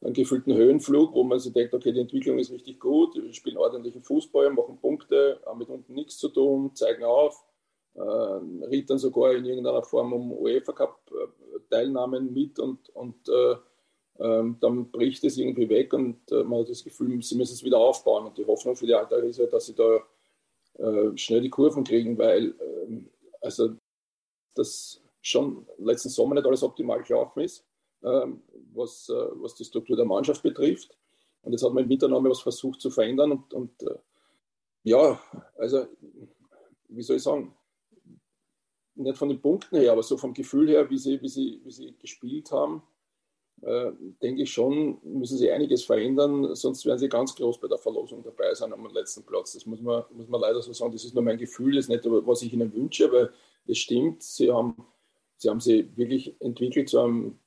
einen 0.01 0.15
gefühlten 0.15 0.55
Höhenflug, 0.55 1.15
wo 1.15 1.25
man 1.25 1.39
sich 1.39 1.53
denkt, 1.53 1.75
okay, 1.75 1.93
die 1.93 2.01
Entwicklung 2.01 2.39
ist 2.39 2.51
richtig 2.51 2.79
gut, 2.79 3.15
wir 3.15 3.33
spielen 3.33 3.57
ordentlichen 3.57 4.03
Fußball, 4.03 4.51
machen 4.51 4.79
Punkte, 4.81 5.41
haben 5.47 5.59
mit 5.59 5.69
unten 5.69 5.95
nichts 5.95 6.19
zu 6.19 6.29
tun, 6.29 6.75
zeigen 6.75 7.05
auf, 7.05 7.45
äh, 7.95 8.01
riet 8.01 8.91
dann 8.91 8.99
sogar 8.99 9.35
in 9.35 9.45
irgendeiner 9.45 9.83
Form 9.83 10.13
um 10.13 10.33
UEFA 10.33 10.73
Cup 10.73 11.01
äh, 11.11 11.87
mit 11.87 12.59
und, 12.59 12.89
und 12.91 13.29
äh, 13.29 13.57
dann 14.19 14.91
bricht 14.91 15.23
es 15.25 15.37
irgendwie 15.37 15.69
weg 15.69 15.93
und 15.93 16.31
äh, 16.33 16.43
man 16.43 16.61
hat 16.61 16.71
das 16.71 16.83
Gefühl, 16.83 17.23
sie 17.23 17.37
müssen 17.37 17.55
es 17.55 17.65
wieder 17.65 17.79
aufbauen. 17.79 18.27
Und 18.27 18.37
die 18.37 18.45
Hoffnung 18.45 18.75
für 18.75 18.87
die 18.87 18.95
Alter 18.95 19.23
ist 19.23 19.39
ja, 19.39 19.47
dass 19.47 19.67
sie 19.67 19.75
da 19.75 20.03
äh, 20.79 21.17
schnell 21.17 21.41
die 21.41 21.51
Kurven 21.51 21.85
kriegen, 21.85 22.19
weil 22.19 22.55
ähm, 22.61 23.09
also 23.41 23.77
das 24.55 25.01
schon 25.23 25.67
letzten 25.79 26.09
Sommer 26.09 26.35
nicht 26.35 26.47
alles 26.47 26.63
optimal 26.63 27.03
gelaufen 27.03 27.41
ist, 27.41 27.65
ähm, 28.03 28.43
was, 28.73 29.09
äh, 29.09 29.29
was 29.35 29.55
die 29.55 29.65
Struktur 29.65 29.97
der 29.97 30.07
Mannschaft 30.07 30.43
betrifft. 30.43 30.97
Und 31.43 31.53
jetzt 31.53 31.63
hat 31.63 31.73
man 31.73 31.85
im 31.85 31.91
Winter 31.91 32.09
noch 32.09 32.21
mal 32.21 32.31
was 32.31 32.41
versucht 32.41 32.81
zu 32.81 32.91
verändern. 32.91 33.31
Und, 33.31 33.55
und 33.55 33.71
ja, 34.83 35.21
also 35.57 35.87
wie 36.89 37.03
soll 37.03 37.17
ich 37.17 37.23
sagen, 37.23 37.55
nicht 38.97 39.17
von 39.17 39.29
den 39.29 39.41
Punkten 39.41 39.77
her, 39.77 39.93
aber 39.93 40.03
so 40.03 40.17
vom 40.17 40.35
Gefühl 40.35 40.69
her, 40.69 40.91
wie 40.91 40.99
sie, 40.99 41.23
wie 41.23 41.29
sie, 41.29 41.61
wie 41.65 41.71
sie 41.71 41.95
gespielt 41.99 42.51
haben, 42.51 42.83
äh, 43.63 43.93
denke 44.23 44.43
ich 44.43 44.53
schon, 44.53 44.99
müssen 45.03 45.39
sie 45.39 45.51
einiges 45.51 45.85
verändern, 45.85 46.55
sonst 46.55 46.87
werden 46.87 46.99
sie 46.99 47.09
ganz 47.09 47.35
groß 47.35 47.61
bei 47.61 47.69
der 47.69 47.79
Verlosung 47.79 48.23
dabei 48.23 48.55
sein 48.55 48.73
am 48.73 48.87
letzten 48.93 49.25
Platz. 49.25 49.53
Das 49.53 49.67
muss 49.67 49.81
man, 49.81 50.05
muss 50.13 50.29
man 50.29 50.41
leider 50.41 50.63
so 50.63 50.73
sagen. 50.73 50.93
Das 50.93 51.05
ist 51.05 51.15
nur 51.15 51.25
mein 51.25 51.39
Gefühl, 51.39 51.75
das 51.75 51.87
ist 51.87 51.89
nicht, 51.89 52.05
was 52.05 52.43
ich 52.43 52.53
ihnen 52.53 52.73
wünsche, 52.73 53.07
aber 53.07 53.31
es 53.67 53.79
stimmt, 53.79 54.23
sie 54.23 54.51
haben, 54.51 54.77
sie 55.37 55.51
haben 55.51 55.61
sie 55.61 55.89
wirklich 55.97 56.41
entwickelt 56.41 56.89
zu 56.89 57.01
einem 57.01 57.39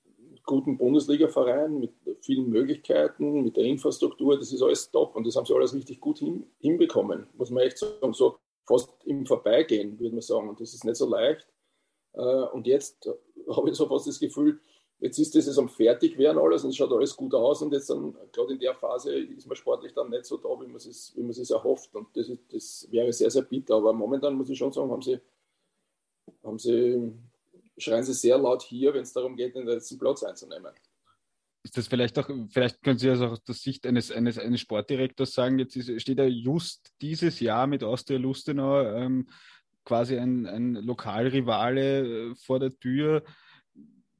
guten 0.45 0.77
Bundesliga-Verein 0.77 1.79
mit 1.79 1.91
vielen 2.21 2.49
Möglichkeiten, 2.49 3.43
mit 3.43 3.57
der 3.57 3.63
Infrastruktur, 3.63 4.37
das 4.37 4.51
ist 4.51 4.61
alles 4.61 4.89
top 4.91 5.15
und 5.15 5.25
das 5.25 5.35
haben 5.35 5.45
sie 5.45 5.55
alles 5.55 5.73
richtig 5.73 5.99
gut 5.99 6.19
hin, 6.19 6.45
hinbekommen, 6.59 7.27
muss 7.37 7.51
man 7.51 7.63
echt 7.63 7.77
sagen, 7.77 8.13
so 8.13 8.37
fast 8.67 8.89
im 9.05 9.25
Vorbeigehen, 9.25 9.99
würde 9.99 10.15
man 10.15 10.21
sagen. 10.21 10.49
Und 10.49 10.59
das 10.59 10.73
ist 10.73 10.85
nicht 10.85 10.95
so 10.95 11.09
leicht. 11.09 11.47
Äh, 12.13 12.21
und 12.21 12.67
jetzt 12.67 13.09
habe 13.49 13.69
ich 13.69 13.75
so 13.75 13.87
fast 13.87 14.07
das 14.07 14.19
Gefühl, 14.19 14.59
Jetzt 15.01 15.17
ist 15.17 15.35
das 15.35 15.57
am 15.57 15.67
Fertigwerden 15.67 16.39
alles 16.39 16.63
und 16.63 16.69
es 16.69 16.77
schaut 16.77 16.93
alles 16.93 17.15
gut 17.15 17.33
aus 17.33 17.61
und 17.61 17.73
jetzt 17.73 17.89
dann, 17.89 18.15
gerade 18.31 18.53
in 18.53 18.59
der 18.59 18.75
Phase, 18.75 19.13
ist 19.13 19.47
man 19.47 19.55
sportlich 19.55 19.93
dann 19.93 20.11
nicht 20.11 20.25
so 20.25 20.37
da, 20.37 20.49
wie 20.61 20.67
man 20.67 20.75
es, 20.75 21.11
wie 21.15 21.21
man 21.21 21.31
es 21.31 21.49
erhofft. 21.49 21.93
Und 21.95 22.15
das, 22.15 22.29
ist, 22.29 22.41
das 22.53 22.87
wäre 22.91 23.11
sehr, 23.11 23.31
sehr 23.31 23.41
bitter. 23.41 23.75
Aber 23.75 23.93
momentan 23.93 24.35
muss 24.35 24.49
ich 24.49 24.57
schon 24.57 24.71
sagen, 24.71 24.91
haben 24.91 25.01
sie, 25.01 25.19
haben 26.43 26.59
sie 26.59 27.13
schreien 27.81 28.03
sie 28.03 28.13
sehr 28.13 28.37
laut 28.37 28.61
hier, 28.61 28.93
wenn 28.93 29.01
es 29.01 29.13
darum 29.13 29.35
geht, 29.35 29.55
den 29.55 29.65
letzten 29.65 29.97
Platz 29.97 30.23
einzunehmen. 30.23 30.71
Ist 31.63 31.77
das 31.77 31.87
vielleicht 31.87 32.17
auch, 32.17 32.29
vielleicht 32.49 32.81
können 32.81 32.97
Sie 32.97 33.09
also 33.09 33.27
aus 33.27 33.43
der 33.43 33.53
Sicht 33.53 33.85
eines, 33.85 34.11
eines, 34.11 34.39
eines 34.39 34.61
Sportdirektors 34.61 35.33
sagen, 35.33 35.59
jetzt 35.59 35.75
ist, 35.75 36.01
steht 36.01 36.17
ja 36.17 36.25
just 36.25 36.91
dieses 37.01 37.39
Jahr 37.39 37.67
mit 37.67 37.83
Austria 37.83 38.17
Lustenau 38.17 38.81
ähm, 38.81 39.29
quasi 39.85 40.17
ein, 40.17 40.47
ein 40.47 40.73
Lokalrivale 40.73 42.31
äh, 42.31 42.35
vor 42.35 42.59
der 42.59 42.71
Tür. 42.71 43.23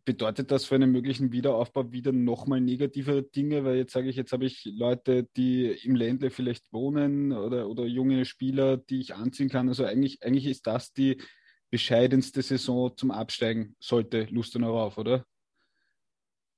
Bedeutet 0.03 0.49
das 0.49 0.65
für 0.65 0.75
einen 0.75 0.91
möglichen 0.91 1.31
Wiederaufbau 1.31 1.91
wieder 1.91 2.11
nochmal 2.11 2.59
negativere 2.59 3.21
Dinge? 3.21 3.63
Weil 3.63 3.77
jetzt 3.77 3.93
sage 3.93 4.09
ich, 4.09 4.15
jetzt 4.15 4.31
habe 4.31 4.45
ich 4.45 4.65
Leute, 4.65 5.27
die 5.37 5.67
im 5.83 5.95
Ländle 5.95 6.31
vielleicht 6.31 6.71
wohnen 6.73 7.31
oder, 7.31 7.69
oder 7.69 7.85
junge 7.85 8.25
Spieler, 8.25 8.77
die 8.77 8.99
ich 8.99 9.13
anziehen 9.13 9.49
kann. 9.49 9.67
Also 9.67 9.85
eigentlich, 9.85 10.23
eigentlich 10.23 10.47
ist 10.47 10.65
das 10.65 10.91
die 10.93 11.21
bescheidenste 11.69 12.41
Saison 12.41 12.95
zum 12.97 13.11
Absteigen, 13.11 13.75
sollte 13.79 14.27
Lustenau 14.31 14.77
rauf, 14.77 14.97
oder? 14.97 15.25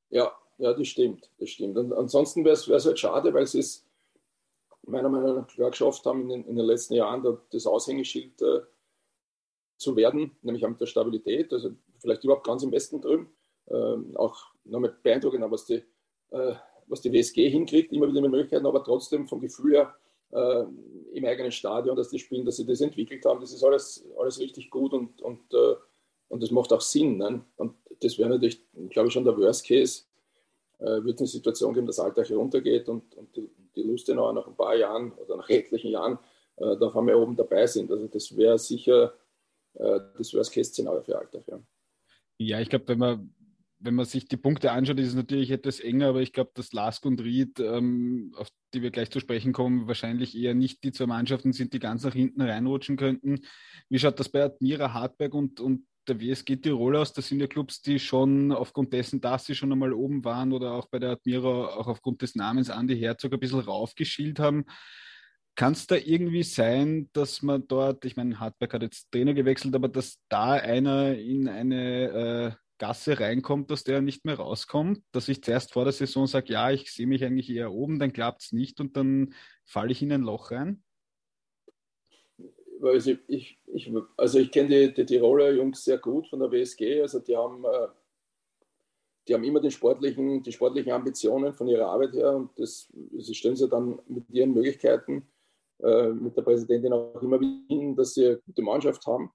Ja, 0.10 0.32
ja, 0.58 0.74
das 0.74 0.88
stimmt. 0.88 1.30
Das 1.38 1.50
stimmt. 1.50 1.78
Und 1.78 1.92
ansonsten 1.94 2.46
wäre 2.46 2.54
es 2.56 2.86
halt 2.86 3.00
schade, 3.00 3.34
weil 3.34 3.46
sie 3.46 3.60
es 3.60 3.86
meiner 4.84 5.10
Meinung 5.10 5.36
nach 5.36 5.48
klar 5.48 5.72
geschafft 5.72 6.06
haben, 6.06 6.22
in 6.24 6.30
den, 6.30 6.46
in 6.46 6.56
den 6.56 6.66
letzten 6.66 6.94
Jahren 6.94 7.38
das 7.52 7.66
Aushängeschild 7.66 8.42
äh, 8.42 8.62
zu 9.78 9.96
werden, 9.96 10.32
nämlich 10.42 10.66
mit 10.68 10.80
der 10.80 10.86
Stabilität, 10.86 11.52
also 11.54 11.76
vielleicht 12.04 12.24
überhaupt 12.24 12.46
ganz 12.46 12.64
im 12.64 12.72
Westen 12.72 13.02
drüben. 13.02 13.34
Ähm, 13.70 14.16
auch 14.16 14.38
nochmal 14.66 14.96
beeindruckend, 15.02 15.50
was 15.50 15.66
die, 15.66 15.84
äh, 16.32 16.54
was 16.88 17.02
die 17.02 17.12
WSG 17.12 17.50
hinkriegt, 17.50 17.92
immer 17.92 18.08
wieder 18.08 18.22
mit 18.22 18.32
Möglichkeiten, 18.32 18.66
aber 18.66 18.84
trotzdem 18.84 19.28
vom 19.28 19.40
Gefühl 19.40 19.74
her 19.74 19.96
äh, 20.32 20.66
im 21.14 21.26
eigenen 21.26 21.52
Stadion, 21.52 21.96
dass 21.96 22.10
die 22.10 22.20
spielen, 22.20 22.46
dass 22.46 22.58
sie 22.58 22.66
das 22.66 22.82
entwickelt 22.82 23.26
haben, 23.26 23.40
das 23.40 23.54
ist 23.54 23.64
alles, 23.64 24.06
alles 24.20 24.40
richtig 24.40 24.70
gut 24.70 24.94
und, 24.94 25.22
und, 25.22 25.54
äh, 25.54 25.76
und 26.28 26.44
das 26.44 26.52
macht 26.52 26.72
auch 26.74 26.82
Sinn. 26.82 27.18
Ne? 27.18 27.44
Und 27.56 27.76
das 28.02 28.18
wäre 28.18 28.30
natürlich, 28.30 28.62
glaube 28.90 29.08
ich, 29.08 29.14
schon 29.14 29.24
der 29.24 29.38
Worst 29.38 29.66
Case, 29.66 30.04
äh, 30.80 31.04
wird 31.04 31.16
es 31.16 31.22
eine 31.22 31.28
Situation 31.28 31.74
geben, 31.74 31.88
dass 31.88 32.00
Alltag 32.00 32.30
runtergeht 32.32 32.90
und, 32.90 33.16
und 33.16 33.36
die, 33.36 33.50
die 33.76 33.84
Lustenauer 33.84 34.34
nach 34.34 34.48
ein 34.48 34.56
paar 34.56 34.76
Jahren 34.76 35.14
oder 35.14 35.38
nach 35.38 35.50
etlichen 35.50 35.92
Jahren 35.92 36.20
äh, 36.58 36.78
da 36.78 36.94
wir 36.94 37.18
oben 37.18 37.36
dabei 37.36 37.68
sind. 37.68 37.92
Also 37.92 38.08
das 38.08 38.36
wäre 38.36 38.58
sicher 38.60 39.14
äh, 39.74 40.00
das 40.18 40.34
Worst-Case-Szenario 40.34 41.02
für 41.02 41.18
Alltag. 41.18 41.44
Ja. 41.48 41.60
Ja, 42.38 42.60
ich 42.60 42.70
glaube, 42.70 42.88
wenn 42.88 43.00
man 43.00 43.34
wenn 43.84 43.96
man 43.96 44.06
sich 44.06 44.28
die 44.28 44.38
Punkte 44.38 44.72
anschaut, 44.72 44.98
ist 45.00 45.10
es 45.10 45.16
natürlich 45.16 45.52
etwas 45.52 45.80
enger, 45.82 46.08
aber 46.08 46.22
ich 46.22 46.32
glaube, 46.32 46.52
dass 46.54 46.72
Lask 46.72 47.06
und 47.06 47.22
Ried, 47.22 47.60
ähm, 47.60 48.34
auf 48.38 48.48
die 48.74 48.82
wir 48.82 48.92
gleich 48.92 49.12
zu 49.12 49.20
sprechen 49.20 49.52
kommen, 49.52 49.88
wahrscheinlich 49.88 50.38
eher 50.38 50.54
nicht 50.54 50.84
die 50.84 50.94
zwei 50.94 51.06
Mannschaften 51.06 51.52
sind, 51.52 51.74
die 51.74 51.80
ganz 51.80 52.04
nach 52.04 52.14
hinten 52.14 52.42
reinrutschen 52.42 52.96
könnten. 52.96 53.42
Wie 53.90 54.00
schaut 54.00 54.20
das 54.20 54.30
bei 54.30 54.44
Admira, 54.44 54.94
Hartberg 54.94 55.34
und, 55.34 55.60
und 55.60 55.86
der 56.08 56.20
WSG 56.20 56.58
Tirol 56.58 56.96
aus, 56.96 57.14
das 57.14 57.28
sind 57.28 57.40
ja 57.40 57.48
Clubs, 57.48 57.82
die 57.82 58.00
schon 58.00 58.52
aufgrund 58.52 58.94
dessen, 58.94 59.22
dass 59.22 59.46
sie 59.46 59.56
schon 59.56 59.72
einmal 59.72 59.94
oben 59.94 60.24
waren 60.24 60.52
oder 60.54 60.74
auch 60.74 60.88
bei 60.88 61.00
der 61.00 61.12
Admira 61.12 61.76
auch 61.76 61.88
aufgrund 61.88 62.22
des 62.22 62.36
Namens 62.36 62.70
Andi 62.70 62.98
Herzog 62.98 63.34
ein 63.34 63.40
bisschen 63.40 63.60
raufgeschielt 63.60 64.40
haben. 64.40 64.66
Kann 65.56 65.74
es 65.74 65.86
da 65.86 65.96
irgendwie 65.96 66.44
sein, 66.44 67.10
dass 67.14 67.42
man 67.44 67.68
dort, 67.68 68.06
ich 68.06 68.16
meine, 68.16 68.40
Hartberg 68.40 68.74
hat 68.74 68.82
jetzt 68.82 69.12
Trainer 69.12 69.34
gewechselt, 69.34 69.76
aber 69.76 69.88
dass 69.88 70.18
da 70.30 70.54
einer 70.54 71.16
in 71.16 71.48
eine 71.48 72.10
äh, 72.10 72.52
Gasse 72.80 73.20
reinkommt, 73.20 73.70
dass 73.70 73.84
der 73.84 74.02
nicht 74.02 74.26
mehr 74.26 74.36
rauskommt, 74.36 75.04
dass 75.12 75.30
ich 75.30 75.44
zuerst 75.44 75.74
vor 75.74 75.84
der 75.84 75.94
Saison 75.94 76.26
sage, 76.26 76.54
ja, 76.54 76.72
ich 76.72 76.92
sehe 76.92 77.08
mich 77.08 77.24
eigentlich 77.24 77.50
eher 77.50 77.72
oben, 77.72 78.00
dann 78.00 78.14
klappt 78.14 78.42
es 78.44 78.52
nicht 78.52 78.80
und 78.80 78.98
dann 78.98 79.36
falle 79.66 79.92
ich 79.92 80.02
in 80.02 80.12
ein 80.12 80.24
Loch 80.24 80.52
rein? 80.52 80.84
also 82.88 83.12
ich, 83.28 83.60
ich, 83.68 83.92
also 84.18 84.40
ich 84.40 84.52
kenne 84.52 84.70
die, 84.70 84.94
die 84.94 85.06
Tiroler 85.06 85.52
Jungs 85.52 85.84
sehr 85.84 85.98
gut 85.98 86.28
von 86.28 86.40
der 86.40 86.52
WSG. 86.52 87.02
Also 87.02 87.20
die 87.20 87.36
haben, 87.36 87.64
äh, 87.64 87.88
die 89.28 89.34
haben 89.34 89.44
immer 89.44 89.62
den 89.62 89.72
sportlichen, 89.72 90.44
die 90.44 90.52
sportlichen 90.52 90.92
Ambitionen 90.92 91.54
von 91.54 91.68
ihrer 91.68 91.88
Arbeit 91.88 92.14
her 92.14 92.36
und 92.36 92.58
das, 92.60 92.92
sie 93.18 93.36
stellen 93.36 93.56
sie 93.56 93.70
dann 93.70 94.00
mit 94.08 94.30
ihren 94.30 94.54
Möglichkeiten 94.54 95.28
äh, 95.84 96.10
mit 96.10 96.36
der 96.36 96.42
Präsidentin 96.42 96.94
auch 96.94 97.22
immer 97.22 97.40
wieder 97.40 97.96
dass 97.96 98.14
sie 98.14 98.26
eine 98.28 98.38
gute 98.38 98.62
Mannschaft 98.62 99.06
haben, 99.06 99.30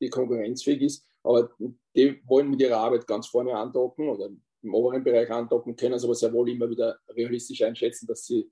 die 0.00 0.08
konkurrenzfähig 0.08 0.82
ist. 0.82 1.06
Aber 1.22 1.50
die 1.94 2.20
wollen 2.26 2.50
mit 2.50 2.60
ihrer 2.60 2.78
Arbeit 2.78 3.06
ganz 3.06 3.26
vorne 3.26 3.54
andocken 3.54 4.08
oder 4.08 4.30
im 4.62 4.74
oberen 4.74 5.04
Bereich 5.04 5.30
andocken, 5.30 5.76
können 5.76 6.00
aber 6.02 6.14
sehr 6.14 6.32
wohl 6.32 6.48
immer 6.48 6.68
wieder 6.68 6.98
realistisch 7.08 7.62
einschätzen, 7.62 8.06
dass 8.06 8.24
sie 8.26 8.50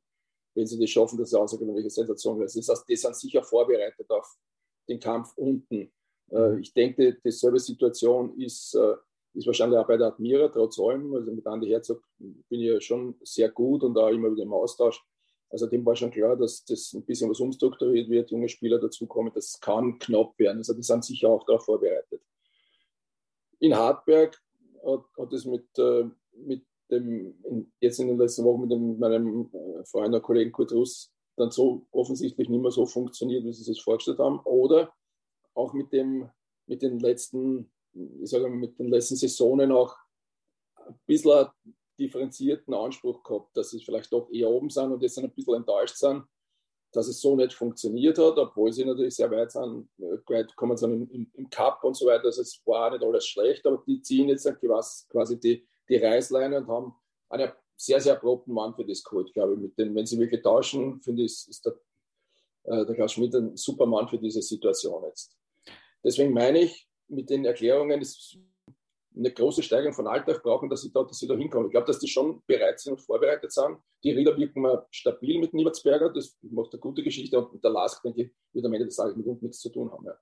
wenn 0.54 0.66
sie 0.66 0.78
das 0.78 0.90
schaffen, 0.90 1.18
das 1.18 1.28
ist 1.28 1.34
eine 1.34 1.44
außergewöhnliche 1.44 1.90
Sensation. 1.90 2.40
Das 2.40 2.54
heißt, 2.54 2.88
die 2.88 2.96
sind 2.96 3.16
sicher 3.16 3.42
vorbereitet 3.42 4.08
auf 4.10 4.26
den 4.88 5.00
Kampf 5.00 5.32
unten. 5.36 5.92
Äh, 6.30 6.60
ich 6.60 6.72
denke, 6.72 7.18
dieselbe 7.24 7.58
Situation 7.58 8.38
ist, 8.38 8.74
äh, 8.74 8.94
ist 9.34 9.46
wahrscheinlich 9.46 9.78
auch 9.78 9.86
bei 9.86 9.96
der 9.96 10.08
Admira, 10.08 10.48
trotz 10.48 10.78
allem. 10.78 11.12
Also 11.14 11.32
mit 11.32 11.46
Andi 11.46 11.68
Herzog 11.68 12.02
bin 12.18 12.60
ich 12.60 12.66
ja 12.66 12.80
schon 12.80 13.16
sehr 13.22 13.50
gut 13.50 13.82
und 13.82 13.98
auch 13.98 14.10
immer 14.10 14.30
wieder 14.30 14.44
im 14.44 14.52
Austausch. 14.52 15.04
Also 15.50 15.66
dem 15.66 15.84
war 15.86 15.94
schon 15.94 16.10
klar, 16.10 16.36
dass 16.36 16.64
das 16.64 16.92
ein 16.92 17.04
bisschen 17.04 17.30
was 17.30 17.40
umstrukturiert 17.40 18.08
wird, 18.08 18.30
junge 18.30 18.48
Spieler 18.48 18.80
dazukommen. 18.80 19.32
Das 19.34 19.60
kann 19.60 19.98
knapp 19.98 20.38
werden. 20.38 20.58
Also 20.58 20.74
die 20.74 20.82
sind 20.82 21.04
sicher 21.04 21.28
auch 21.28 21.44
darauf 21.44 21.64
vorbereitet. 21.64 22.22
In 23.60 23.74
Hartberg 23.74 24.40
hat, 24.84 25.04
hat 25.16 25.32
es 25.32 25.44
mit, 25.44 25.66
äh, 25.78 26.04
mit 26.32 26.64
dem, 26.90 27.34
in, 27.44 27.72
jetzt 27.80 28.00
in 28.00 28.08
den 28.08 28.18
letzten 28.18 28.44
Wochen 28.44 28.62
mit 28.62 28.72
dem, 28.72 28.98
meinem 28.98 29.50
äh, 29.52 29.84
Freund 29.84 30.14
und 30.14 30.22
Kollegen 30.22 30.52
Kurt 30.52 30.72
Russ 30.72 31.12
dann 31.36 31.50
so 31.50 31.86
offensichtlich 31.90 32.48
nicht 32.48 32.60
mehr 32.60 32.70
so 32.70 32.86
funktioniert, 32.86 33.44
wie 33.44 33.52
sie 33.52 33.70
es 33.70 33.80
vorgestellt 33.80 34.18
haben. 34.18 34.40
Oder 34.40 34.92
auch 35.54 35.72
mit 35.72 35.92
dem, 35.92 36.30
mit 36.66 36.82
den 36.82 36.98
letzten, 37.00 37.70
ich 37.92 38.30
sage 38.30 38.48
mal, 38.48 38.56
mit 38.56 38.78
den 38.78 38.88
letzten 38.88 39.16
Saisonen 39.16 39.72
auch 39.72 39.96
ein 40.76 40.98
bisschen 41.06 41.46
differenzierten 41.98 42.74
Anspruch 42.74 43.22
gehabt, 43.22 43.56
dass 43.56 43.70
sie 43.70 43.80
vielleicht 43.80 44.12
doch 44.12 44.30
eher 44.30 44.50
oben 44.50 44.70
sind 44.70 44.92
und 44.92 45.02
jetzt 45.02 45.18
ein 45.18 45.30
bisschen 45.30 45.54
enttäuscht 45.54 45.96
sind, 45.96 46.24
dass 46.92 47.08
es 47.08 47.20
so 47.20 47.34
nicht 47.34 47.52
funktioniert 47.52 48.18
hat, 48.18 48.38
obwohl 48.38 48.72
sie 48.72 48.84
natürlich 48.84 49.16
sehr 49.16 49.30
weit 49.30 49.50
sind, 49.50 49.88
weit 49.98 50.54
kommen 50.56 50.76
sie 50.76 50.86
im, 50.86 51.30
im, 51.34 51.50
Cup 51.50 51.82
und 51.82 51.96
so 51.96 52.06
weiter. 52.06 52.26
Also 52.26 52.42
es 52.42 52.62
war 52.64 52.90
nicht 52.90 53.02
alles 53.02 53.26
schlecht, 53.26 53.66
aber 53.66 53.82
die 53.86 54.00
ziehen 54.00 54.28
jetzt 54.28 54.48
quasi 55.08 55.40
die, 55.40 55.66
die 55.88 55.96
Reißleine 55.96 56.58
und 56.58 56.68
haben 56.68 56.94
einen 57.28 57.50
sehr, 57.76 58.00
sehr 58.00 58.14
erprobten 58.14 58.54
Mann 58.54 58.74
für 58.74 58.84
das 58.84 59.02
geholt, 59.02 59.32
glaube 59.32 59.54
ich. 59.54 59.60
Mit 59.60 59.78
den, 59.78 59.94
wenn 59.94 60.06
sie 60.06 60.18
wirklich 60.18 60.42
tauschen, 60.42 61.00
finde 61.02 61.24
ich, 61.24 61.48
ist 61.48 61.66
der, 61.66 61.74
äh, 62.64 62.86
der 62.86 62.94
Klaus 62.94 63.12
Schmidt 63.12 63.34
ein 63.34 63.56
super 63.56 63.86
Mann 63.86 64.08
für 64.08 64.18
diese 64.18 64.42
Situation 64.42 65.04
jetzt. 65.04 65.36
Deswegen 66.04 66.32
meine 66.32 66.60
ich, 66.60 66.88
mit 67.08 67.28
den 67.28 67.44
Erklärungen 67.44 68.00
ist 68.00 68.38
eine 69.16 69.30
große 69.32 69.62
Steigerung 69.62 69.94
von 69.94 70.06
Alltag 70.06 70.42
brauchen, 70.42 70.68
dass 70.68 70.82
sie 70.82 70.92
da, 70.92 71.04
dass 71.04 71.18
sie 71.18 71.28
da 71.28 71.34
hinkommen. 71.34 71.68
Ich 71.68 71.72
glaube, 71.72 71.86
dass 71.86 71.98
die 71.98 72.08
schon 72.08 72.42
bereit 72.46 72.80
sind 72.80 72.94
und 72.94 73.00
vorbereitet 73.00 73.52
sind. 73.52 73.78
Die 74.02 74.10
Rieder 74.10 74.36
wirken 74.36 74.62
mal 74.62 74.86
stabil 74.90 75.38
mit 75.38 75.54
Niebertsberger, 75.54 76.12
das 76.12 76.36
macht 76.42 76.72
eine 76.72 76.80
gute 76.80 77.02
Geschichte 77.02 77.38
und 77.38 77.62
der 77.62 77.70
Lask, 77.70 78.02
denke 78.02 78.22
ich, 78.22 78.32
wird 78.52 78.66
am 78.66 78.72
Ende 78.72 78.86
des 78.86 78.96
Tages 78.96 79.16
mit 79.16 79.26
uns 79.26 79.42
nichts 79.42 79.60
zu 79.60 79.70
tun 79.70 79.90
haben. 79.90 80.04
Ja. 80.04 80.14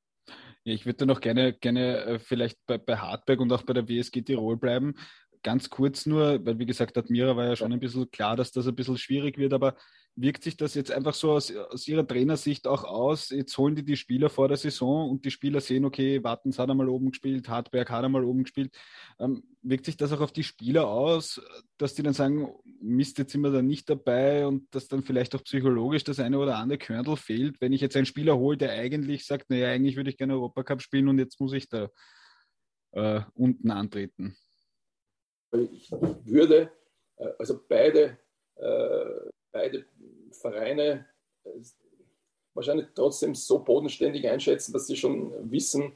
Ja, 0.65 0.75
ich 0.75 0.87
würde 0.87 1.07
noch 1.07 1.21
gerne, 1.21 1.55
gerne 1.55 2.05
äh, 2.05 2.19
vielleicht 2.21 2.57
bei, 2.67 2.79
bei 2.79 2.97
Hartberg 2.97 3.41
und 3.41 3.53
auch 3.53 3.65
bei 3.65 3.73
der 3.73 3.89
WSG 3.89 4.23
Tirol 4.23 4.57
bleiben 4.57 4.95
ganz 5.43 5.71
kurz 5.71 6.07
nur, 6.07 6.45
weil 6.45 6.59
wie 6.59 6.67
gesagt, 6.67 6.97
Admira 6.97 7.37
war 7.37 7.47
ja 7.47 7.57
schon 7.57 7.73
ein 7.73 7.81
bisschen 7.81 8.11
klar, 8.11 8.37
dass 8.37 8.53
das 8.53 8.67
ein 8.67 8.75
bisschen 8.75 8.97
schwierig 8.97 9.39
wird, 9.39 9.53
aber 9.53 9.77
wirkt 10.15 10.45
sich 10.45 10.57
das 10.57 10.75
jetzt 10.75 10.91
einfach 10.91 11.15
so 11.15 11.33
aus, 11.33 11.55
aus 11.55 11.89
Ihrer 11.89 12.07
Trainersicht 12.07 12.67
auch 12.67 12.85
aus? 12.85 13.31
Jetzt 13.31 13.57
holen 13.57 13.75
die 13.75 13.85
die 13.85 13.97
Spieler 13.97 14.29
vor 14.29 14.49
der 14.49 14.57
Saison 14.57 15.11
und 15.11 15.25
die 15.25 15.31
Spieler 15.31 15.61
sehen, 15.61 15.85
okay, 15.85 16.23
Wattens 16.23 16.59
hat 16.59 16.71
einmal 16.71 16.89
oben 16.89 17.11
gespielt, 17.11 17.49
Hartberg 17.49 17.91
hat 17.91 18.05
einmal 18.05 18.25
oben 18.25 18.43
gespielt. 18.43 18.75
Ähm, 19.19 19.43
wirkt 19.63 19.87
sich 19.87 19.97
das 19.97 20.13
auch 20.13 20.21
auf 20.21 20.33
die 20.33 20.43
Spieler 20.43 20.89
aus, 20.89 21.41
dass 21.79 21.95
die 21.95 22.03
dann 22.03 22.15
sagen, 22.15 22.53
Mist, 22.81 23.19
jetzt 23.19 23.33
sind 23.33 23.41
wir 23.41 23.51
da 23.51 23.63
nicht 23.63 23.89
dabei 23.89 24.47
und 24.47 24.75
dass 24.75 24.89
dann 24.89 25.03
vielleicht 25.03 25.35
auch 25.35 25.45
psychologisch 25.45 26.05
das 26.05 26.21
eine 26.21 26.39
oder 26.39 26.57
andere 26.57 26.79
Körnel 26.79 27.17
fehlt, 27.17 27.61
wenn 27.61 27.73
ich 27.73 27.81
jetzt 27.81 27.97
einen 27.97 28.07
Spieler 28.07 28.37
hole, 28.37 28.57
der 28.57 28.73
eigentlich 28.73 29.27
sagt, 29.27 29.51
naja, 29.51 29.69
eigentlich 29.69 29.97
würde 29.97 30.11
ich 30.11 30.17
gerne 30.17 30.35
Europacup 30.35 30.83
spielen 30.83 31.09
und 31.09 31.19
jetzt 31.19 31.41
muss 31.41 31.53
ich 31.53 31.69
da 31.69 31.89
äh, 32.93 33.21
unten 33.35 33.71
antreten? 33.71 34.37
Ich 35.53 35.91
würde 36.25 36.71
äh, 37.23 37.33
also 37.39 37.61
beide, 37.69 38.19
äh, 38.57 39.31
beide 39.53 39.85
Vereine 40.33 41.07
äh, 41.45 41.51
wahrscheinlich 42.55 42.87
trotzdem 42.95 43.35
so 43.35 43.59
bodenständig 43.61 44.29
einschätzen, 44.29 44.73
dass 44.73 44.87
sie 44.87 44.97
schon 44.97 45.33
wissen, 45.51 45.93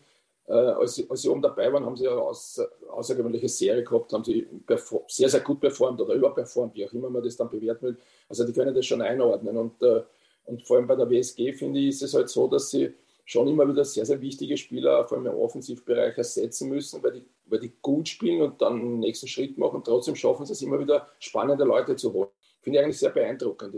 als 0.49 0.95
sie, 0.95 1.11
als 1.11 1.23
sie 1.23 1.29
oben 1.29 1.43
dabei 1.43 1.73
waren, 1.73 1.85
haben 1.85 1.97
sie 1.97 2.07
eine 2.07 2.21
außergewöhnliche 2.21 3.49
Serie 3.49 3.83
gehabt, 3.83 4.13
haben 4.13 4.23
sie 4.23 4.47
sehr, 5.09 5.29
sehr 5.29 5.41
gut 5.41 5.61
performt 5.61 6.01
oder 6.01 6.15
überperformt, 6.15 6.75
wie 6.77 6.87
auch 6.87 6.93
immer 6.93 7.11
man 7.11 7.23
das 7.23 7.37
dann 7.37 7.51
bewerten 7.51 7.87
will. 7.87 7.97
Also 8.29 8.45
die 8.45 8.53
können 8.53 8.73
das 8.73 8.87
schon 8.87 9.03
einordnen. 9.03 9.57
Und, 9.57 9.83
und 10.45 10.63
vor 10.63 10.77
allem 10.77 10.87
bei 10.87 10.95
der 10.95 11.11
WSG, 11.11 11.53
finde 11.53 11.81
ich, 11.81 11.89
ist 11.89 12.03
es 12.03 12.15
halt 12.15 12.29
so, 12.29 12.47
dass 12.47 12.71
sie 12.71 12.95
schon 13.25 13.49
immer 13.49 13.69
wieder 13.69 13.85
sehr, 13.85 14.07
sehr 14.07 14.21
wichtige 14.21 14.57
Spieler, 14.57 15.05
vor 15.09 15.19
allem 15.19 15.27
im 15.27 15.35
Offensivbereich, 15.35 16.17
ersetzen 16.17 16.69
müssen, 16.69 17.03
weil 17.03 17.13
die, 17.13 17.25
weil 17.47 17.59
die 17.59 17.73
gut 17.83 18.09
spielen 18.09 18.41
und 18.43 18.63
dann 18.63 18.79
den 18.79 19.01
nächsten 19.01 19.27
Schritt 19.27 19.59
machen. 19.59 19.83
Trotzdem 19.85 20.15
schaffen 20.15 20.47
sie 20.47 20.53
es 20.53 20.63
immer 20.63 20.79
wieder, 20.79 21.09
spannende 21.19 21.65
Leute 21.65 21.97
zu 21.97 22.13
holen. 22.13 22.31
Finde 22.67 22.81
ich 22.81 22.85
eigentlich 22.85 22.99
sehr 22.99 23.11
beeindruckend. 23.11 23.77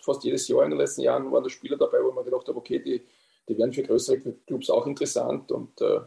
Fast 0.00 0.22
jedes 0.22 0.46
Jahr 0.46 0.62
in 0.62 0.70
den 0.70 0.78
letzten 0.78 1.00
Jahren 1.00 1.32
waren 1.32 1.42
da 1.42 1.50
Spieler 1.50 1.76
dabei, 1.76 1.98
wo 2.04 2.12
man 2.12 2.24
gedacht 2.24 2.46
hat, 2.46 2.54
okay, 2.54 2.78
die, 2.78 3.02
die 3.48 3.58
werden 3.58 3.72
für 3.72 3.82
größere 3.82 4.20
Clubs 4.46 4.70
auch 4.70 4.86
interessant 4.86 5.50
und 5.50 5.80
äh, 5.80 6.02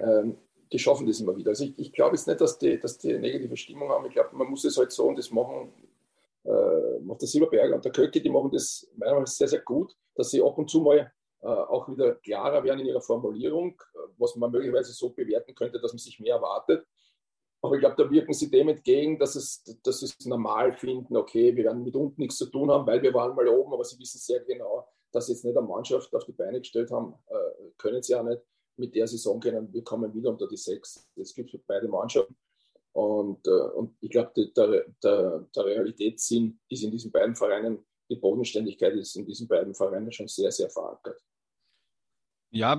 ähm, 0.00 0.38
die 0.72 0.78
schaffen 0.80 1.06
das 1.06 1.20
immer 1.20 1.36
wieder. 1.36 1.50
Also 1.50 1.62
ich, 1.62 1.78
ich 1.78 1.92
glaube 1.92 2.16
jetzt 2.16 2.26
nicht, 2.26 2.40
dass 2.40 2.58
die, 2.58 2.80
dass 2.80 2.98
die 2.98 3.16
negative 3.16 3.56
Stimmung 3.56 3.90
haben. 3.90 4.06
Ich 4.06 4.12
glaube, 4.12 4.34
man 4.34 4.48
muss 4.48 4.64
es 4.64 4.76
halt 4.76 4.90
so 4.90 5.06
und 5.06 5.16
das 5.16 5.30
machen, 5.30 5.72
äh, 6.42 6.98
macht 6.98 7.20
der 7.20 7.28
Silberberger 7.28 7.76
und 7.76 7.84
der 7.84 7.92
Köcke, 7.92 8.20
die 8.20 8.28
machen 8.28 8.50
das 8.50 8.90
meiner 8.96 9.12
Meinung 9.12 9.22
nach 9.22 9.32
sehr, 9.32 9.46
sehr 9.46 9.60
gut, 9.60 9.96
dass 10.16 10.30
sie 10.30 10.42
ab 10.42 10.58
und 10.58 10.68
zu 10.68 10.80
mal 10.80 11.12
äh, 11.42 11.46
auch 11.46 11.88
wieder 11.88 12.16
klarer 12.16 12.64
werden 12.64 12.80
in 12.80 12.86
ihrer 12.86 13.02
Formulierung, 13.02 13.80
was 14.18 14.34
man 14.34 14.50
möglicherweise 14.50 14.92
so 14.94 15.10
bewerten 15.10 15.54
könnte, 15.54 15.78
dass 15.78 15.92
man 15.92 15.98
sich 15.98 16.18
mehr 16.18 16.34
erwartet. 16.34 16.84
Aber 17.64 17.76
ich 17.76 17.80
glaube, 17.80 17.94
da 17.96 18.10
wirken 18.10 18.34
sie 18.34 18.50
dem 18.50 18.68
entgegen, 18.68 19.18
dass, 19.18 19.36
es, 19.36 19.62
dass 19.84 20.00
sie 20.00 20.06
es 20.06 20.26
normal 20.26 20.72
finden, 20.72 21.16
okay, 21.16 21.54
wir 21.54 21.64
werden 21.64 21.84
mit 21.84 21.94
unten 21.94 22.20
nichts 22.20 22.36
zu 22.36 22.46
tun 22.46 22.70
haben, 22.70 22.86
weil 22.86 23.00
wir 23.00 23.14
waren 23.14 23.36
mal 23.36 23.46
oben, 23.46 23.72
aber 23.72 23.84
sie 23.84 23.98
wissen 24.00 24.18
sehr 24.18 24.40
genau, 24.40 24.88
dass 25.12 25.26
sie 25.26 25.32
jetzt 25.32 25.44
nicht 25.44 25.56
eine 25.56 25.66
Mannschaft 25.66 26.12
auf 26.12 26.24
die 26.24 26.32
Beine 26.32 26.58
gestellt 26.58 26.90
haben, 26.90 27.14
äh, 27.28 27.70
können 27.78 28.02
sie 28.02 28.16
auch 28.16 28.24
nicht, 28.24 28.42
mit 28.76 28.94
der 28.96 29.06
sagen 29.06 29.38
können, 29.38 29.72
wir 29.72 29.84
kommen 29.84 30.12
wieder 30.12 30.30
unter 30.30 30.48
die 30.48 30.56
sechs. 30.56 31.08
Das 31.14 31.34
gibt 31.34 31.54
es 31.54 31.60
für 31.60 31.64
beide 31.66 31.86
Mannschaften. 31.86 32.34
Und, 32.92 33.46
äh, 33.46 33.50
und 33.50 33.96
ich 34.00 34.10
glaube, 34.10 34.32
der, 34.36 34.86
der, 35.02 35.46
der 35.54 35.64
Realitätssinn 35.64 36.58
ist 36.68 36.82
in 36.82 36.90
diesen 36.90 37.12
beiden 37.12 37.36
Vereinen, 37.36 37.84
die 38.10 38.16
Bodenständigkeit 38.16 38.94
ist 38.94 39.14
in 39.16 39.24
diesen 39.24 39.46
beiden 39.46 39.74
Vereinen 39.74 40.10
schon 40.10 40.28
sehr, 40.28 40.50
sehr 40.50 40.68
verankert. 40.68 41.22
Ja, 42.50 42.76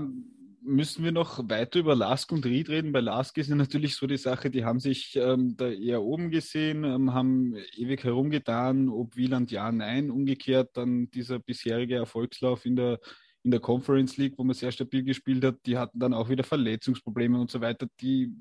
müssen 0.65 1.03
wir 1.03 1.11
noch 1.11 1.49
weiter 1.49 1.79
über 1.79 1.95
Lask 1.95 2.31
und 2.31 2.45
Ried 2.45 2.69
reden. 2.69 2.91
Bei 2.91 3.01
Lask 3.01 3.37
ist 3.37 3.49
ja 3.49 3.55
natürlich 3.55 3.95
so 3.95 4.07
die 4.07 4.17
Sache, 4.17 4.49
die 4.49 4.65
haben 4.65 4.79
sich 4.79 5.15
ähm, 5.15 5.55
da 5.57 5.69
eher 5.69 6.01
oben 6.01 6.29
gesehen, 6.29 6.83
ähm, 6.83 7.13
haben 7.13 7.55
ewig 7.75 8.03
herumgetan, 8.03 8.89
ob 8.89 9.15
Wieland 9.15 9.51
ja, 9.51 9.71
nein. 9.71 10.09
Umgekehrt 10.09 10.77
dann 10.77 11.09
dieser 11.11 11.39
bisherige 11.39 11.95
Erfolgslauf 11.95 12.65
in 12.65 12.75
der, 12.75 12.99
in 13.43 13.51
der 13.51 13.59
Conference 13.59 14.17
League, 14.17 14.37
wo 14.37 14.43
man 14.43 14.55
sehr 14.55 14.71
stabil 14.71 15.03
gespielt 15.03 15.43
hat, 15.43 15.57
die 15.65 15.77
hatten 15.77 15.99
dann 15.99 16.13
auch 16.13 16.29
wieder 16.29 16.43
Verletzungsprobleme 16.43 17.39
und 17.39 17.51
so 17.51 17.61
weiter. 17.61 17.87
Die 17.99 18.33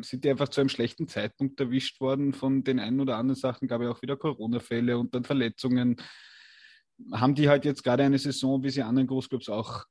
sind 0.00 0.24
die 0.24 0.30
einfach 0.30 0.48
zu 0.48 0.60
einem 0.60 0.68
schlechten 0.68 1.08
Zeitpunkt 1.08 1.58
erwischt 1.60 2.00
worden 2.00 2.32
von 2.32 2.64
den 2.64 2.80
einen 2.80 3.00
oder 3.00 3.16
anderen 3.16 3.38
Sachen, 3.38 3.68
gab 3.68 3.82
ja 3.82 3.90
auch 3.90 4.02
wieder 4.02 4.16
Corona-Fälle 4.16 4.98
und 4.98 5.14
dann 5.14 5.24
Verletzungen. 5.24 5.96
Haben 7.12 7.34
die 7.34 7.48
halt 7.48 7.64
jetzt 7.64 7.82
gerade 7.82 8.04
eine 8.04 8.18
Saison, 8.18 8.62
wie 8.62 8.70
sie 8.70 8.82
anderen 8.82 9.08
Großclubs 9.08 9.48
auch 9.48 9.84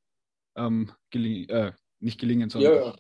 ähm, 0.56 0.92
geling 1.10 1.50
äh, 1.50 1.72
nicht 2.00 2.20
gelingen, 2.20 2.50
sondern. 2.50 2.74
Ja, 2.74 2.96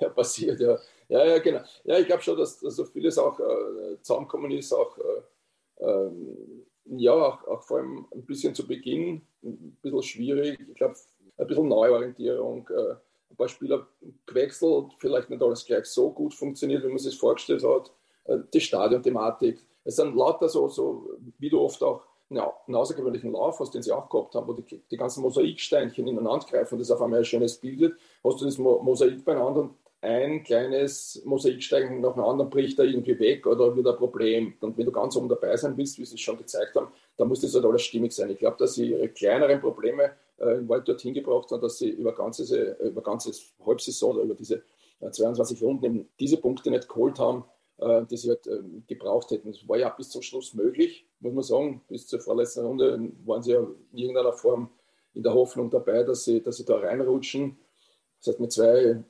ja. 0.00 0.08
passiert, 0.10 0.60
ja. 0.60 0.78
Ja, 1.08 1.24
ja, 1.24 1.38
genau. 1.38 1.60
Ja, 1.84 1.98
ich 1.98 2.06
glaube 2.06 2.22
schon, 2.22 2.38
dass, 2.38 2.58
dass 2.58 2.76
so 2.76 2.84
vieles 2.86 3.18
auch 3.18 3.38
äh, 3.38 4.00
zusammenkommen 4.00 4.50
ist, 4.52 4.72
auch, 4.72 4.96
äh, 4.98 5.84
ähm, 5.84 6.64
ja, 6.86 7.12
auch, 7.12 7.46
auch, 7.46 7.62
vor 7.62 7.78
allem 7.78 8.06
ein 8.12 8.24
bisschen 8.24 8.54
zu 8.54 8.66
Beginn 8.66 9.22
ein 9.42 9.76
bisschen 9.82 10.02
schwierig. 10.02 10.58
Ich 10.60 10.74
glaube, 10.74 10.94
ein 11.36 11.46
bisschen 11.46 11.68
Neuorientierung, 11.68 12.68
äh, 12.68 12.94
ein 13.30 13.36
paar 13.36 13.48
Spieler 13.48 13.86
gewechselt, 14.26 14.92
vielleicht 14.98 15.28
nicht 15.30 15.42
alles 15.42 15.64
gleich 15.64 15.86
so 15.86 16.10
gut 16.10 16.34
funktioniert, 16.34 16.84
wie 16.84 16.88
man 16.88 16.98
sich 16.98 17.18
vorgestellt 17.18 17.64
hat. 17.64 17.92
Äh, 18.24 18.38
die 18.52 18.60
Stadionthematik. 18.60 19.64
Es 19.84 19.96
sind 19.96 20.16
lauter 20.16 20.48
so, 20.48 20.68
so, 20.68 21.10
wie 21.38 21.50
du 21.50 21.60
oft 21.60 21.82
auch 21.82 22.02
einen 22.38 22.76
außergewöhnlichen 22.76 23.32
Lauf 23.32 23.60
hast, 23.60 23.74
den 23.74 23.82
sie 23.82 23.92
auch 23.92 24.08
gehabt 24.08 24.34
haben, 24.34 24.46
wo 24.48 24.52
die, 24.52 24.82
die 24.90 24.96
ganzen 24.96 25.22
Mosaiksteinchen 25.22 26.06
ineinander 26.06 26.46
greifen 26.46 26.74
und 26.74 26.80
das 26.80 26.90
auf 26.90 27.02
einmal 27.02 27.20
ein 27.20 27.24
schönes 27.24 27.58
bildet, 27.58 27.98
hast 28.22 28.40
du 28.40 28.44
das 28.44 28.58
Mosaik 28.58 29.24
beieinander 29.24 29.60
und 29.60 29.74
ein 30.04 30.44
kleines 30.44 31.22
Mosaikstein 31.24 32.02
nach 32.02 32.12
dem 32.12 32.24
anderen 32.24 32.50
bricht 32.50 32.78
da 32.78 32.82
irgendwie 32.82 33.18
weg 33.18 33.46
oder 33.46 33.74
wird 33.74 33.86
ein 33.86 33.96
Problem. 33.96 34.52
Und 34.60 34.76
wenn 34.76 34.84
du 34.84 34.92
ganz 34.92 35.16
oben 35.16 35.30
dabei 35.30 35.56
sein 35.56 35.76
willst, 35.78 35.98
wie 35.98 36.04
sie 36.04 36.16
es 36.16 36.20
schon 36.20 36.36
gezeigt 36.36 36.74
haben, 36.74 36.88
dann 37.16 37.26
muss 37.26 37.40
das 37.40 37.54
halt 37.54 37.64
alles 37.64 37.82
stimmig 37.82 38.12
sein. 38.12 38.28
Ich 38.28 38.38
glaube, 38.38 38.58
dass 38.58 38.74
sie 38.74 38.90
ihre 38.90 39.08
kleineren 39.08 39.62
Probleme 39.62 40.12
äh, 40.38 40.58
im 40.58 40.68
Wald 40.68 40.86
dorthin 40.86 41.14
gebracht 41.14 41.50
haben, 41.50 41.62
dass 41.62 41.78
sie 41.78 41.88
über 41.88 42.14
ganzes, 42.14 42.50
über 42.50 43.00
ganzes 43.00 43.54
Halbsaison 43.64 44.16
oder 44.16 44.24
über 44.24 44.34
diese 44.34 44.62
äh, 45.00 45.10
22 45.10 45.62
Runden 45.62 46.10
diese 46.20 46.36
Punkte 46.36 46.70
nicht 46.70 46.86
geholt 46.86 47.18
haben, 47.18 47.44
äh, 47.78 48.04
die 48.06 48.16
sie 48.16 48.30
halt 48.30 48.46
äh, 48.46 48.60
gebraucht 48.86 49.30
hätten. 49.30 49.50
Das 49.50 49.66
war 49.68 49.76
ja 49.76 49.88
bis 49.88 50.10
zum 50.10 50.22
Schluss 50.22 50.54
möglich, 50.54 51.06
muss 51.20 51.34
man 51.34 51.42
sagen. 51.42 51.82
Bis 51.88 52.06
zur 52.06 52.20
vorletzten 52.20 52.64
Runde 52.64 53.12
waren 53.24 53.42
sie 53.42 53.52
ja 53.52 53.60
in 53.60 53.98
irgendeiner 53.98 54.32
Form 54.32 54.70
in 55.14 55.22
der 55.22 55.34
Hoffnung 55.34 55.70
dabei, 55.70 56.02
dass 56.02 56.24
sie, 56.24 56.42
dass 56.42 56.56
sie 56.56 56.64
da 56.64 56.76
reinrutschen. 56.76 57.56
Das 58.18 58.28
heißt, 58.28 58.40
mit 58.40 58.52
zwei 58.52 59.02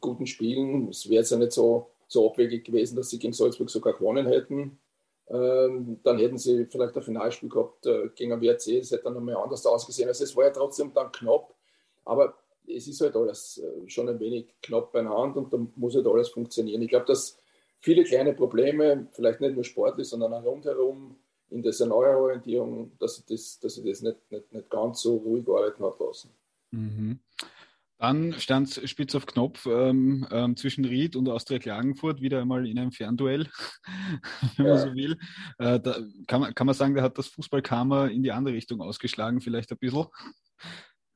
guten 0.00 0.26
Spielen, 0.26 0.88
es 0.88 1.08
wäre 1.08 1.20
jetzt 1.20 1.30
ja 1.30 1.38
nicht 1.38 1.52
so, 1.52 1.90
so 2.06 2.30
abwegig 2.30 2.64
gewesen, 2.64 2.96
dass 2.96 3.10
sie 3.10 3.18
gegen 3.18 3.32
Salzburg 3.32 3.70
sogar 3.70 3.94
gewonnen 3.94 4.26
hätten. 4.26 4.78
Ähm, 5.28 5.98
dann 6.02 6.18
hätten 6.18 6.38
sie 6.38 6.66
vielleicht 6.66 6.96
ein 6.96 7.02
Finalspiel 7.02 7.48
gehabt 7.48 7.86
äh, 7.86 8.08
gegen 8.14 8.32
ein 8.32 8.40
WRC, 8.40 8.80
das 8.80 8.90
hätte 8.90 9.04
dann 9.04 9.14
nochmal 9.14 9.36
anders 9.36 9.64
ausgesehen. 9.64 10.08
Also 10.08 10.24
es 10.24 10.36
war 10.36 10.44
ja 10.44 10.50
trotzdem 10.50 10.92
dann 10.92 11.10
knapp, 11.10 11.54
aber 12.04 12.34
es 12.66 12.86
ist 12.86 13.00
halt 13.00 13.16
alles 13.16 13.58
äh, 13.58 13.88
schon 13.88 14.08
ein 14.08 14.20
wenig 14.20 14.46
knapp 14.62 14.92
beieinander 14.92 15.38
und 15.38 15.52
dann 15.52 15.72
muss 15.76 15.94
halt 15.94 16.06
alles 16.06 16.28
funktionieren. 16.28 16.82
Ich 16.82 16.88
glaube, 16.88 17.06
dass 17.06 17.38
viele 17.82 18.04
kleine 18.04 18.32
Probleme, 18.32 19.08
vielleicht 19.12 19.40
nicht 19.40 19.54
nur 19.54 19.64
sportlich, 19.64 20.08
sondern 20.08 20.32
auch 20.32 20.44
rundherum 20.44 21.16
in 21.50 21.62
dieser 21.62 21.86
Neuorientierung, 21.86 22.96
dass 22.98 23.16
sie 23.16 23.24
das, 23.28 23.58
dass 23.60 23.74
sie 23.74 23.84
das 23.84 24.00
nicht, 24.00 24.16
nicht, 24.30 24.52
nicht 24.52 24.70
ganz 24.70 25.02
so 25.02 25.16
ruhig 25.16 25.46
arbeiten 25.48 25.84
hat 25.84 26.00
lassen. 26.00 26.30
Mhm. 26.70 27.20
Dann 27.98 28.32
stand 28.32 28.76
es 28.76 28.90
spitz 28.90 29.14
auf 29.14 29.26
Knopf 29.26 29.64
ähm, 29.66 30.26
ähm, 30.32 30.56
zwischen 30.56 30.84
Ried 30.84 31.14
und 31.14 31.28
Austria 31.28 31.60
Klagenfurt, 31.60 32.20
wieder 32.20 32.40
einmal 32.40 32.66
in 32.66 32.78
einem 32.78 32.90
Fernduell, 32.90 33.46
wenn 34.56 34.66
ja. 34.66 34.74
man 34.74 34.78
so 34.78 34.94
will. 34.94 35.18
Äh, 35.58 35.78
da 35.78 35.98
kann 36.26 36.40
man, 36.40 36.54
kann 36.54 36.66
man 36.66 36.74
sagen, 36.74 36.94
da 36.94 37.02
hat 37.02 37.18
das 37.18 37.28
Fußballkammer 37.28 38.10
in 38.10 38.22
die 38.22 38.32
andere 38.32 38.54
Richtung 38.54 38.80
ausgeschlagen, 38.80 39.40
vielleicht 39.40 39.70
ein 39.70 39.78
bisschen. 39.78 40.06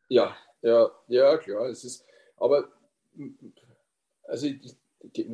Ja, 0.09 0.37
ja, 0.62 0.90
ja, 1.09 1.38
klar. 1.38 1.66
Es 1.70 1.83
ist, 1.83 2.05
aber 2.37 2.68
also 4.24 4.46
ich, 4.46 4.76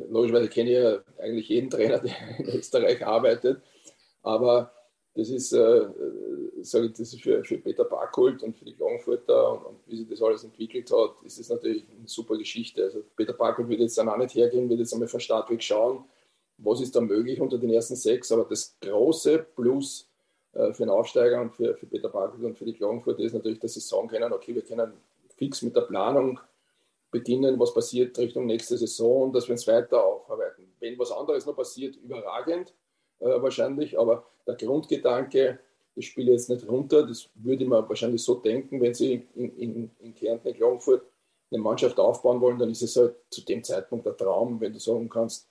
logischerweise 0.09 0.49
kenne 0.49 0.69
ich 0.71 0.77
ja 0.77 0.99
eigentlich 1.19 1.49
jeden 1.49 1.69
Trainer, 1.69 1.99
der 1.99 2.39
in 2.39 2.45
Österreich 2.49 3.05
arbeitet, 3.05 3.61
aber 4.21 4.71
das 5.15 5.29
ist, 5.29 5.53
äh, 5.53 5.85
sage 6.61 6.87
ich, 6.87 6.93
das 6.93 7.13
ist 7.13 7.21
für, 7.21 7.43
für 7.43 7.57
Peter 7.59 7.85
Barkholt 7.85 8.41
und 8.41 8.57
für 8.57 8.65
die 8.65 8.73
Klagenfurter 8.73 9.51
und, 9.51 9.65
und, 9.65 9.79
wie 9.85 9.97
sich 9.97 10.09
das 10.09 10.21
alles 10.21 10.43
entwickelt 10.43 10.91
hat, 10.91 11.17
ist 11.23 11.39
das 11.39 11.49
natürlich 11.49 11.85
eine 11.89 12.07
super 12.07 12.35
Geschichte. 12.35 12.83
Also 12.83 13.03
Peter 13.15 13.33
Barkholt 13.33 13.69
wird 13.69 13.81
jetzt 13.81 13.97
dann 13.97 14.09
auch 14.09 14.17
nicht 14.17 14.33
hergehen, 14.33 14.69
wird 14.69 14.79
jetzt 14.79 14.93
einmal 14.93 15.07
von 15.07 15.19
Start 15.19 15.49
weg 15.51 15.61
schauen, 15.61 16.05
was 16.57 16.81
ist 16.81 16.95
da 16.95 17.01
möglich 17.01 17.39
unter 17.39 17.59
den 17.59 17.69
ersten 17.69 17.95
sechs, 17.95 18.31
aber 18.31 18.45
das 18.45 18.75
große 18.81 19.45
Plus 19.55 20.09
äh, 20.53 20.73
für 20.73 20.83
den 20.83 20.89
Aufsteiger 20.89 21.41
und 21.41 21.51
für, 21.51 21.75
für 21.75 21.85
Peter 21.85 22.09
Barkholt 22.09 22.43
und 22.43 22.57
für 22.57 22.65
die 22.65 22.73
Klagenfurter 22.73 23.21
ist 23.21 23.33
natürlich, 23.33 23.59
dass 23.59 23.75
sie 23.75 23.81
sagen 23.81 24.07
können, 24.07 24.33
okay, 24.33 24.55
wir 24.55 24.63
können 24.63 24.93
fix 25.35 25.61
mit 25.61 25.75
der 25.75 25.81
Planung 25.81 26.39
beginnen, 27.13 27.57
was 27.59 27.73
passiert 27.73 28.17
Richtung 28.17 28.45
nächste 28.45 28.77
Saison 28.77 29.23
und 29.23 29.35
dass 29.35 29.47
wir 29.47 29.53
uns 29.53 29.67
weiter 29.67 30.03
aufarbeiten. 30.03 30.73
Wenn 30.79 30.99
was 30.99 31.11
anderes 31.11 31.45
noch 31.45 31.55
passiert, 31.55 31.95
überragend 31.95 32.73
äh, 33.19 33.41
wahrscheinlich, 33.41 33.97
aber 33.97 34.25
der 34.45 34.55
Grundgedanke, 34.55 35.59
ich 35.95 36.07
spiele 36.07 36.31
jetzt 36.31 36.49
nicht 36.49 36.67
runter, 36.67 37.05
das 37.07 37.29
würde 37.35 37.65
man 37.65 37.87
wahrscheinlich 37.87 38.23
so 38.23 38.35
denken, 38.35 38.81
wenn 38.81 38.93
Sie 38.93 39.27
in, 39.35 39.55
in, 39.57 39.91
in 39.99 40.13
Kärnten, 40.15 40.49
in 40.49 40.55
Klagenfurt 40.55 41.03
eine 41.51 41.61
Mannschaft 41.61 41.99
aufbauen 41.99 42.41
wollen, 42.41 42.57
dann 42.57 42.71
ist 42.71 42.81
es 42.81 42.97
halt 42.97 43.15
zu 43.29 43.45
dem 43.45 43.63
Zeitpunkt 43.63 44.05
der 44.05 44.17
Traum, 44.17 44.59
wenn 44.59 44.73
du 44.73 44.79
sagen 44.79 45.07
kannst, 45.07 45.47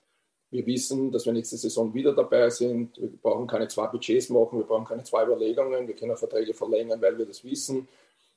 wir 0.51 0.67
wissen, 0.67 1.11
dass 1.11 1.25
wir 1.25 1.33
nächste 1.33 1.57
Saison 1.57 1.95
wieder 1.95 2.13
dabei 2.13 2.51
sind, 2.51 3.01
wir 3.01 3.09
brauchen 3.23 3.47
keine 3.47 3.69
zwei 3.69 3.87
Budgets 3.87 4.29
machen, 4.29 4.59
wir 4.59 4.67
brauchen 4.67 4.85
keine 4.85 5.05
zwei 5.05 5.25
Überlegungen, 5.25 5.89
wir 5.89 5.95
können 5.95 6.17
Verträge 6.17 6.53
verlängern, 6.53 7.01
weil 7.01 7.17
wir 7.17 7.25
das 7.25 7.43
wissen 7.43 7.89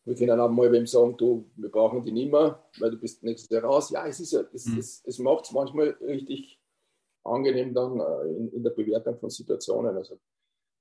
wir 0.05 0.15
können 0.15 0.39
auch 0.39 0.49
mal 0.49 0.71
wem 0.71 0.85
sagen, 0.85 1.17
du, 1.17 1.49
wir 1.55 1.69
brauchen 1.69 2.03
die 2.03 2.11
nicht 2.11 2.31
mehr, 2.31 2.63
weil 2.79 2.91
du 2.91 2.97
bist 2.97 3.23
nächstes 3.23 3.49
Jahr 3.49 3.63
raus. 3.63 3.89
Ja, 3.89 4.05
es 4.07 4.19
ist 4.19 4.33
ja, 4.33 4.41
es, 4.53 4.67
mhm. 4.67 4.77
es, 4.77 5.03
es 5.03 5.17
macht 5.19 5.45
es 5.45 5.51
manchmal 5.51 5.89
richtig 6.01 6.61
angenehm 7.23 7.73
dann 7.73 7.99
äh, 7.99 8.37
in, 8.37 8.51
in, 8.53 8.63
der 8.63 8.69
Bewertung 8.69 9.17
von 9.17 9.31
Situationen. 9.31 9.97
Also 9.97 10.19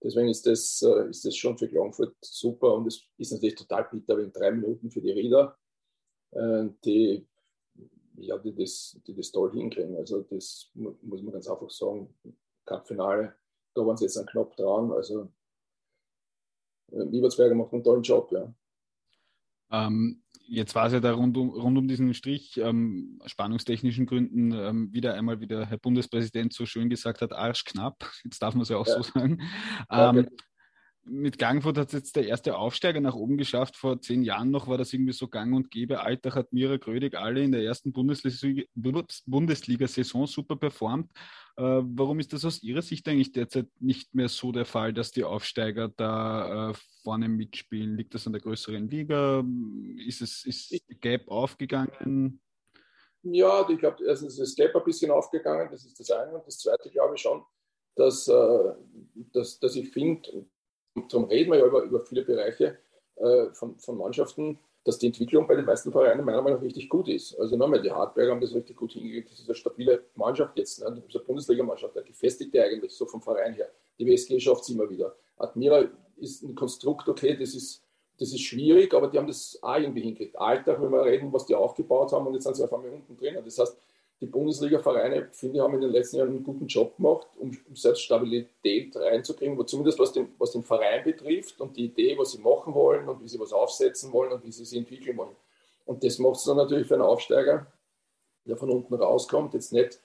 deswegen 0.02 0.28
ist 0.28 0.46
das, 0.46 0.82
äh, 0.82 1.08
ist 1.08 1.24
das 1.24 1.34
schon 1.36 1.56
für 1.56 1.68
Klagenfurt 1.68 2.14
super 2.20 2.74
und 2.74 2.86
es 2.86 3.02
ist 3.16 3.32
natürlich 3.32 3.54
total 3.54 3.88
bitter, 3.90 4.18
wenn 4.18 4.30
drei 4.30 4.50
Minuten 4.50 4.90
für 4.90 5.00
die 5.00 5.12
Rieder, 5.12 5.56
äh, 6.32 6.66
die, 6.84 7.26
ja, 8.16 8.36
die, 8.36 8.54
das, 8.54 9.00
die 9.06 9.14
das 9.14 9.32
toll 9.32 9.52
hinkriegen. 9.52 9.96
Also 9.96 10.20
das 10.20 10.70
muss 10.74 11.22
man 11.22 11.32
ganz 11.32 11.48
einfach 11.48 11.70
sagen. 11.70 12.14
Cup-Finale, 12.66 13.34
da 13.74 13.86
waren 13.86 13.96
sie 13.96 14.04
jetzt 14.04 14.18
ein 14.18 14.26
Knopf 14.26 14.54
dran. 14.54 14.92
Also 14.92 15.28
Liebersberger 16.88 17.54
macht 17.54 17.72
einen 17.72 17.82
tollen 17.82 18.02
Job, 18.02 18.30
ja. 18.30 18.54
Ähm, 19.74 20.22
jetzt 20.46 20.74
war 20.74 20.86
es 20.86 20.92
ja 20.92 21.00
da 21.00 21.12
rund 21.12 21.36
um, 21.36 21.50
rund 21.50 21.78
um 21.78 21.88
diesen 21.88 22.14
Strich, 22.14 22.58
ähm, 22.58 23.20
spannungstechnischen 23.26 24.06
Gründen, 24.06 24.52
ähm, 24.52 24.92
wieder 24.92 25.14
einmal, 25.14 25.40
wie 25.40 25.46
der 25.46 25.66
Herr 25.66 25.78
Bundespräsident 25.78 26.52
so 26.52 26.66
schön 26.66 26.90
gesagt 26.90 27.22
hat, 27.22 27.32
arschknapp. 27.32 28.10
Jetzt 28.24 28.42
darf 28.42 28.54
man 28.54 28.62
es 28.62 28.68
ja 28.68 28.76
auch 28.76 28.86
ja. 28.86 28.94
so 28.94 29.02
sagen. 29.02 29.42
Ähm, 29.90 30.28
mit 31.06 31.38
Gangfurt 31.38 31.78
hat 31.78 31.88
es 31.88 31.92
jetzt 31.92 32.16
der 32.16 32.26
erste 32.26 32.56
Aufsteiger 32.56 33.00
nach 33.00 33.14
oben 33.14 33.36
geschafft. 33.36 33.76
Vor 33.76 34.00
zehn 34.00 34.22
Jahren 34.22 34.50
noch 34.50 34.68
war 34.68 34.78
das 34.78 34.92
irgendwie 34.92 35.12
so 35.12 35.28
gang 35.28 35.54
und 35.54 35.70
gäbe. 35.70 36.00
Alltag 36.00 36.34
hat 36.34 36.52
Mira 36.52 36.76
Grödig 36.76 37.14
alle 37.14 37.42
in 37.42 37.52
der 37.52 37.62
ersten 37.62 37.92
Bundesliga-Saison 37.92 40.26
super 40.26 40.56
performt. 40.56 41.10
Äh, 41.56 41.62
warum 41.62 42.20
ist 42.20 42.32
das 42.32 42.44
aus 42.44 42.62
Ihrer 42.62 42.82
Sicht 42.82 43.06
eigentlich 43.08 43.32
derzeit 43.32 43.68
nicht 43.80 44.14
mehr 44.14 44.28
so 44.28 44.50
der 44.50 44.64
Fall, 44.64 44.92
dass 44.92 45.12
die 45.12 45.24
Aufsteiger 45.24 45.88
da 45.88 46.70
äh, 46.70 46.74
vorne 47.02 47.28
mitspielen? 47.28 47.96
Liegt 47.96 48.14
das 48.14 48.26
an 48.26 48.32
der 48.32 48.42
größeren 48.42 48.88
Liga? 48.88 49.44
Ist 50.06 50.22
es 50.22 50.44
ist 50.44 50.74
Gap 51.00 51.28
aufgegangen? 51.28 52.40
Ja, 53.22 53.66
ich 53.68 53.78
glaube, 53.78 54.04
erstens 54.04 54.38
ist 54.38 54.40
das 54.40 54.56
Gap 54.56 54.76
ein 54.76 54.84
bisschen 54.84 55.10
aufgegangen, 55.10 55.68
das 55.70 55.84
ist 55.84 55.98
das 55.98 56.10
eine. 56.10 56.34
Und 56.34 56.46
das 56.46 56.58
zweite 56.58 56.90
glaube 56.90 57.14
ich 57.14 57.22
schon, 57.22 57.42
dass, 57.94 58.28
äh, 58.28 58.72
dass, 59.32 59.58
dass 59.60 59.76
ich 59.76 59.90
finde, 59.90 60.46
darum 61.08 61.28
reden 61.28 61.52
wir 61.52 61.58
ja 61.58 61.66
über, 61.66 61.82
über 61.82 62.00
viele 62.00 62.22
Bereiche 62.22 62.78
äh, 63.16 63.46
von, 63.52 63.78
von 63.78 63.98
Mannschaften, 63.98 64.58
dass 64.84 64.98
die 64.98 65.06
Entwicklung 65.06 65.46
bei 65.46 65.56
den 65.56 65.64
meisten 65.64 65.90
Vereinen 65.90 66.24
meiner 66.24 66.42
Meinung 66.42 66.58
nach 66.58 66.64
richtig 66.64 66.88
gut 66.88 67.08
ist. 67.08 67.38
Also 67.38 67.56
nochmal, 67.56 67.80
die 67.80 67.90
Hartberger 67.90 68.32
haben 68.32 68.40
das 68.40 68.54
richtig 68.54 68.76
gut 68.76 68.92
hingekriegt. 68.92 69.30
Das 69.30 69.40
ist 69.40 69.48
eine 69.48 69.54
stabile 69.54 70.04
Mannschaft 70.14 70.58
jetzt, 70.58 70.80
ne? 70.80 70.90
das 70.90 70.98
ist 70.98 71.16
eine 71.16 71.24
Bundesligamannschaft, 71.24 71.96
eine 71.96 72.06
gefestigte 72.06 72.62
eigentlich, 72.62 72.92
so 72.92 73.06
vom 73.06 73.22
Verein 73.22 73.54
her. 73.54 73.70
Die 73.98 74.06
WSG 74.06 74.38
schafft 74.40 74.62
es 74.62 74.68
immer 74.70 74.88
wieder. 74.90 75.16
Admira 75.38 75.84
ist 76.16 76.42
ein 76.42 76.54
Konstrukt, 76.54 77.08
okay, 77.08 77.34
das 77.36 77.54
ist, 77.54 77.82
das 78.18 78.28
ist 78.28 78.42
schwierig, 78.42 78.92
aber 78.92 79.08
die 79.08 79.18
haben 79.18 79.26
das 79.26 79.58
auch 79.62 79.76
irgendwie 79.76 80.02
hingekriegt. 80.02 80.38
Alltag, 80.38 80.80
wenn 80.80 80.92
wir 80.92 81.04
reden, 81.04 81.32
was 81.32 81.46
die 81.46 81.54
aufgebaut 81.54 82.12
haben 82.12 82.26
und 82.26 82.34
jetzt 82.34 82.44
sind 82.44 82.54
sie 82.54 82.64
auf 82.64 82.72
einmal 82.72 82.90
unten 82.90 83.16
drin. 83.16 83.38
Das 83.42 83.58
heißt, 83.58 83.76
die 84.20 84.26
Bundesliga-Vereine, 84.26 85.28
finde 85.32 85.56
ich, 85.56 85.62
haben 85.62 85.74
in 85.74 85.80
den 85.80 85.90
letzten 85.90 86.16
Jahren 86.16 86.28
einen 86.28 86.44
guten 86.44 86.66
Job 86.66 86.96
gemacht, 86.96 87.26
um, 87.36 87.52
selbst 87.74 88.02
Stabilität 88.02 88.96
reinzukriegen, 88.96 89.58
wo 89.58 89.64
zumindest 89.64 89.98
was 89.98 90.12
den, 90.12 90.28
was 90.38 90.52
den 90.52 90.62
Verein 90.62 91.04
betrifft 91.04 91.60
und 91.60 91.76
die 91.76 91.86
Idee, 91.86 92.16
was 92.16 92.32
sie 92.32 92.38
machen 92.38 92.74
wollen 92.74 93.08
und 93.08 93.22
wie 93.22 93.28
sie 93.28 93.40
was 93.40 93.52
aufsetzen 93.52 94.12
wollen 94.12 94.32
und 94.32 94.44
wie 94.44 94.52
sie 94.52 94.64
sich 94.64 94.78
entwickeln 94.78 95.16
wollen. 95.16 95.36
Und 95.84 96.02
das 96.04 96.18
macht 96.18 96.36
es 96.36 96.44
dann 96.44 96.56
natürlich 96.56 96.86
für 96.86 96.94
einen 96.94 97.02
Aufsteiger, 97.02 97.66
der 98.46 98.56
von 98.56 98.70
unten 98.70 98.94
rauskommt, 98.94 99.54
jetzt 99.54 99.72
nicht 99.72 100.00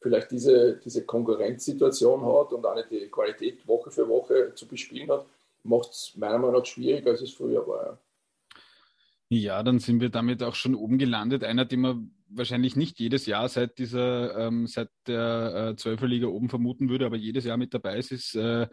vielleicht 0.00 0.30
diese, 0.30 0.76
diese 0.76 1.04
Konkurrenzsituation 1.04 2.24
hat 2.26 2.52
und 2.52 2.66
auch 2.66 2.74
nicht 2.74 2.90
die 2.90 3.08
Qualität 3.08 3.66
Woche 3.66 3.90
für 3.90 4.06
Woche 4.06 4.54
zu 4.54 4.68
bespielen 4.68 5.10
hat, 5.10 5.26
macht 5.62 5.90
es 5.90 6.12
meiner 6.16 6.38
Meinung 6.38 6.56
nach 6.56 6.66
schwieriger, 6.66 7.10
als 7.10 7.22
es 7.22 7.32
früher 7.32 7.66
war. 7.66 7.98
Ja. 9.34 9.62
Dann 9.62 9.78
sind 9.78 10.00
wir 10.00 10.10
damit 10.10 10.42
auch 10.42 10.54
schon 10.54 10.74
oben 10.74 10.98
gelandet. 10.98 11.44
Einer, 11.44 11.64
den 11.64 11.80
man 11.80 12.10
wahrscheinlich 12.28 12.76
nicht 12.76 12.98
jedes 12.98 13.26
Jahr 13.26 13.48
seit 13.48 13.78
dieser, 13.78 14.38
ähm, 14.38 14.66
seit 14.66 14.90
der 15.06 15.76
äh, 15.84 16.24
oben 16.24 16.48
vermuten 16.48 16.88
würde, 16.88 17.06
aber 17.06 17.16
jedes 17.16 17.44
Jahr 17.44 17.56
mit 17.56 17.74
dabei 17.74 17.98
ist, 17.98 18.12
ist 18.12 18.34
äh, 18.34 18.68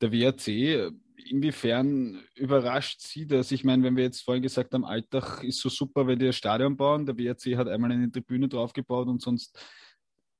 der 0.00 0.12
WRC. 0.12 0.92
Inwiefern 1.28 2.20
überrascht 2.34 3.00
Sie 3.00 3.26
das? 3.26 3.52
Ich 3.52 3.62
meine, 3.62 3.82
wenn 3.82 3.96
wir 3.96 4.04
jetzt 4.04 4.22
vorhin 4.22 4.42
gesagt 4.42 4.74
haben, 4.74 4.84
Alltag 4.84 5.44
ist 5.44 5.60
so 5.60 5.68
super, 5.68 6.06
wenn 6.06 6.18
die 6.18 6.26
das 6.26 6.36
Stadion 6.36 6.76
bauen, 6.76 7.06
der 7.06 7.18
WRC 7.18 7.56
hat 7.56 7.68
einmal 7.68 7.92
eine 7.92 8.10
Tribüne 8.10 8.48
draufgebaut 8.48 9.08
und 9.08 9.20
sonst 9.20 9.58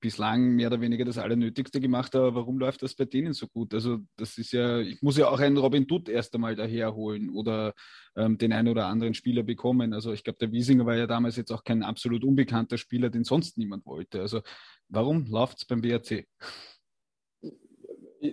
bislang 0.01 0.55
mehr 0.57 0.69
oder 0.69 0.81
weniger 0.81 1.05
das 1.05 1.19
Allernötigste 1.19 1.81
gemacht, 1.81 2.15
aber 2.15 2.35
warum 2.35 2.59
läuft 2.59 2.83
das 2.83 2.95
bei 2.95 3.05
denen 3.05 3.33
so 3.33 3.47
gut? 3.47 3.75
Also 3.75 3.99
das 4.17 4.39
ist 4.39 4.53
ja, 4.53 4.79
ich 4.79 5.01
muss 5.03 5.17
ja 5.17 5.29
auch 5.29 5.39
einen 5.39 5.57
Robin 5.57 5.87
Dutt 5.87 6.09
erst 6.09 6.35
einmal 6.35 6.57
daherholen 6.57 7.31
oder 7.31 7.75
ähm, 8.17 8.39
den 8.39 8.53
einen 8.53 8.69
oder 8.69 8.87
anderen 8.87 9.15
Spieler 9.15 9.43
bekommen. 9.43 9.93
Also 9.93 10.13
ich 10.13 10.25
glaube, 10.25 10.39
der 10.39 10.53
Wiesinger 10.53 10.87
war 10.87 10.97
ja 10.97 11.07
damals 11.07 11.37
jetzt 11.37 11.53
auch 11.53 11.65
kein 11.65 11.83
absolut 11.83 12.25
unbekannter 12.25 12.79
Spieler, 12.79 13.11
den 13.11 13.25
sonst 13.25 13.59
niemand 13.59 13.87
wollte. 13.87 14.21
Also 14.21 14.41
warum 14.89 15.27
läuft 15.27 15.59
es 15.59 15.65
beim 15.65 15.81
BRC? 15.81 16.27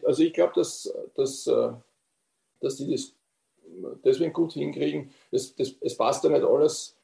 Also 0.05 0.23
ich 0.23 0.33
glaube, 0.33 0.53
dass, 0.55 0.91
dass, 1.15 1.47
äh, 1.47 1.71
dass 2.59 2.75
die 2.77 2.91
das 2.91 3.13
deswegen 4.03 4.33
gut 4.33 4.53
hinkriegen. 4.53 5.11
Es, 5.31 5.55
das, 5.55 5.75
es 5.81 5.95
passt 5.95 6.23
ja 6.23 6.29
nicht 6.29 6.43
alles 6.43 6.96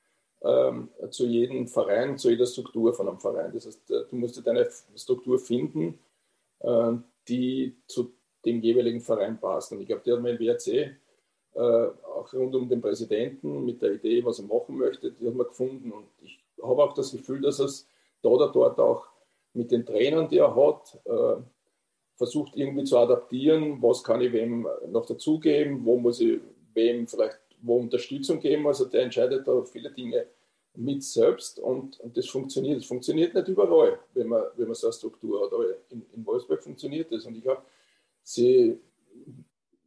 ähm, 0.44 0.90
zu 1.10 1.26
jedem 1.26 1.68
Verein, 1.68 2.18
zu 2.18 2.30
jeder 2.30 2.46
Struktur 2.46 2.94
von 2.94 3.08
einem 3.08 3.20
Verein. 3.20 3.52
Das 3.54 3.66
heißt, 3.66 3.92
äh, 3.92 4.04
du 4.10 4.16
musst 4.16 4.46
deine 4.46 4.68
Struktur 4.96 5.40
finden, 5.40 6.00
äh, 6.60 6.94
die 7.28 7.76
zu 7.88 8.14
dem 8.46 8.62
jeweiligen 8.62 9.02
Verein 9.02 9.40
passt. 9.40 9.72
Und 9.72 9.82
ich 9.82 9.88
glaube, 9.88 10.04
die 10.06 10.12
hat 10.12 10.20
im 10.20 10.26
WRC 10.26 10.68
äh, 11.56 11.60
auch 11.60 12.34
rund 12.34 12.56
um 12.56 12.68
den 12.68 12.82
Präsidenten 12.82 13.64
mit 13.66 13.82
der 13.82 13.94
Idee, 13.94 14.24
was 14.26 14.40
er 14.40 14.46
machen 14.46 14.78
möchte, 14.78 15.12
die 15.12 15.28
hat 15.28 15.36
man 15.36 15.48
gefunden. 15.48 15.92
Und 15.92 16.08
ich 16.22 16.40
habe 16.62 16.84
auch 16.84 16.94
das 16.94 17.12
Gefühl, 17.12 17.42
dass 17.42 17.60
es 17.60 17.88
da 18.22 18.30
oder 18.30 18.52
dort 18.52 18.80
auch 18.80 19.06
mit 19.54 19.72
den 19.72 19.86
Trainern, 19.86 20.28
die 20.28 20.40
er 20.40 20.56
hat, 20.56 21.00
äh, 21.06 21.42
versucht 22.16 22.56
irgendwie 22.56 22.84
zu 22.84 22.98
adaptieren, 22.98 23.82
was 23.82 24.04
kann 24.04 24.22
ich 24.22 24.34
wem 24.34 24.68
noch 24.88 25.06
dazugeben, 25.06 25.86
wo 25.86 25.98
muss 25.98 26.20
ich 26.20 26.40
wem 26.74 27.08
vielleicht 27.08 27.40
wo 27.64 27.78
Unterstützung 27.78 28.40
geben. 28.40 28.68
Also 28.68 28.86
der 28.86 29.04
entscheidet 29.04 29.48
da 29.48 29.64
viele 29.64 29.92
Dinge 29.92 30.28
mit 30.76 31.04
selbst 31.04 31.60
und, 31.60 32.00
und 32.00 32.18
das 32.18 32.28
funktioniert. 32.28 32.80
Das 32.80 32.86
funktioniert 32.86 33.34
nicht 33.34 33.48
überall, 33.48 34.00
wenn 34.14 34.28
man, 34.28 34.44
wenn 34.56 34.68
man 34.68 34.76
so 34.76 34.88
eine 34.88 34.94
Struktur 34.94 35.46
hat. 35.46 35.54
Aber 35.54 35.66
in, 35.90 36.06
in 36.14 36.26
Wolfsburg 36.26 36.64
funktioniert 36.64 37.12
das. 37.12 37.26
Und 37.26 37.38
ich 37.38 37.44
glaube, 37.44 37.62
sie, 38.24 38.80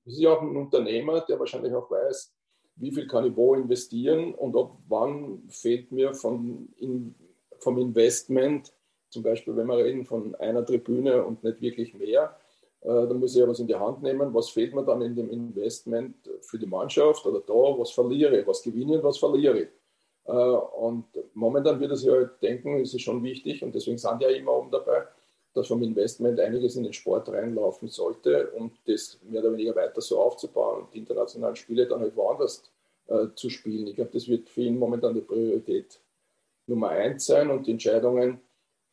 sie 0.04 0.22
ist 0.22 0.26
auch 0.26 0.42
ein 0.42 0.56
Unternehmer, 0.56 1.20
der 1.20 1.38
wahrscheinlich 1.38 1.74
auch 1.74 1.90
weiß, 1.90 2.32
wie 2.76 2.92
viel 2.92 3.06
kann 3.06 3.26
ich 3.26 3.36
wo 3.36 3.54
investieren 3.54 4.34
und 4.34 4.54
ab 4.56 4.76
wann 4.88 5.42
fehlt 5.48 5.90
mir 5.92 6.14
von, 6.14 6.68
in, 6.76 7.14
vom 7.58 7.78
Investment, 7.78 8.72
zum 9.08 9.22
Beispiel 9.22 9.56
wenn 9.56 9.66
wir 9.66 9.78
reden 9.78 10.04
von 10.04 10.34
einer 10.34 10.64
Tribüne 10.64 11.24
und 11.24 11.42
nicht 11.42 11.60
wirklich 11.60 11.94
mehr, 11.94 12.36
äh, 12.86 13.08
dann 13.08 13.18
muss 13.18 13.34
ich 13.34 13.40
ja 13.40 13.48
was 13.48 13.58
in 13.58 13.66
die 13.66 13.74
Hand 13.74 14.00
nehmen. 14.02 14.32
Was 14.32 14.50
fehlt 14.50 14.72
mir 14.72 14.84
dann 14.84 15.02
in 15.02 15.16
dem 15.16 15.28
Investment 15.28 16.14
für 16.40 16.56
die 16.56 16.66
Mannschaft 16.66 17.26
oder 17.26 17.40
da? 17.40 17.78
Was 17.78 17.90
verliere 17.90 18.40
ich? 18.40 18.46
Was 18.46 18.62
gewinne 18.62 18.98
und 18.98 19.02
was 19.02 19.18
verliere 19.18 19.62
ich? 19.62 19.68
Äh, 20.24 20.32
und 20.32 21.06
momentan 21.34 21.80
wird 21.80 21.90
es 21.92 22.04
ja 22.04 22.24
denken, 22.40 22.78
ist 22.78 22.94
es 22.94 23.02
schon 23.02 23.22
wichtig 23.24 23.64
und 23.64 23.74
deswegen 23.74 23.98
sind 23.98 24.22
ja 24.22 24.28
immer 24.28 24.52
oben 24.52 24.70
dabei, 24.70 25.02
dass 25.52 25.66
vom 25.66 25.82
Investment 25.82 26.38
einiges 26.38 26.76
in 26.76 26.84
den 26.84 26.92
Sport 26.92 27.28
reinlaufen 27.28 27.88
sollte, 27.88 28.50
um 28.52 28.70
das 28.86 29.18
mehr 29.24 29.40
oder 29.40 29.52
weniger 29.52 29.74
weiter 29.74 30.00
so 30.00 30.20
aufzubauen 30.20 30.82
und 30.82 30.94
die 30.94 30.98
internationalen 30.98 31.56
Spiele 31.56 31.88
dann 31.88 32.00
halt 32.00 32.14
woanders 32.14 32.62
äh, 33.08 33.26
zu 33.34 33.50
spielen. 33.50 33.88
Ich 33.88 33.96
glaube, 33.96 34.10
das 34.12 34.28
wird 34.28 34.48
für 34.48 34.60
ihn 34.60 34.78
momentan 34.78 35.14
die 35.14 35.22
Priorität 35.22 35.98
Nummer 36.68 36.90
eins 36.90 37.26
sein 37.26 37.50
und 37.50 37.66
die 37.66 37.72
Entscheidungen, 37.72 38.40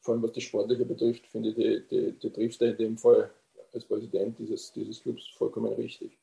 vor 0.01 0.13
allem 0.15 0.23
was 0.23 0.31
die 0.31 0.41
Sportliche 0.41 0.85
betrifft, 0.85 1.27
finde 1.27 1.49
ich, 1.49 1.55
die, 1.55 1.87
die, 1.87 2.11
die 2.13 2.29
trifft 2.31 2.61
er 2.63 2.71
in 2.71 2.77
dem 2.77 2.97
Fall 2.97 3.31
als 3.73 3.85
Präsident 3.85 4.37
dieses, 4.39 4.71
dieses 4.71 5.01
Clubs 5.01 5.27
vollkommen 5.37 5.73
richtig. 5.73 6.17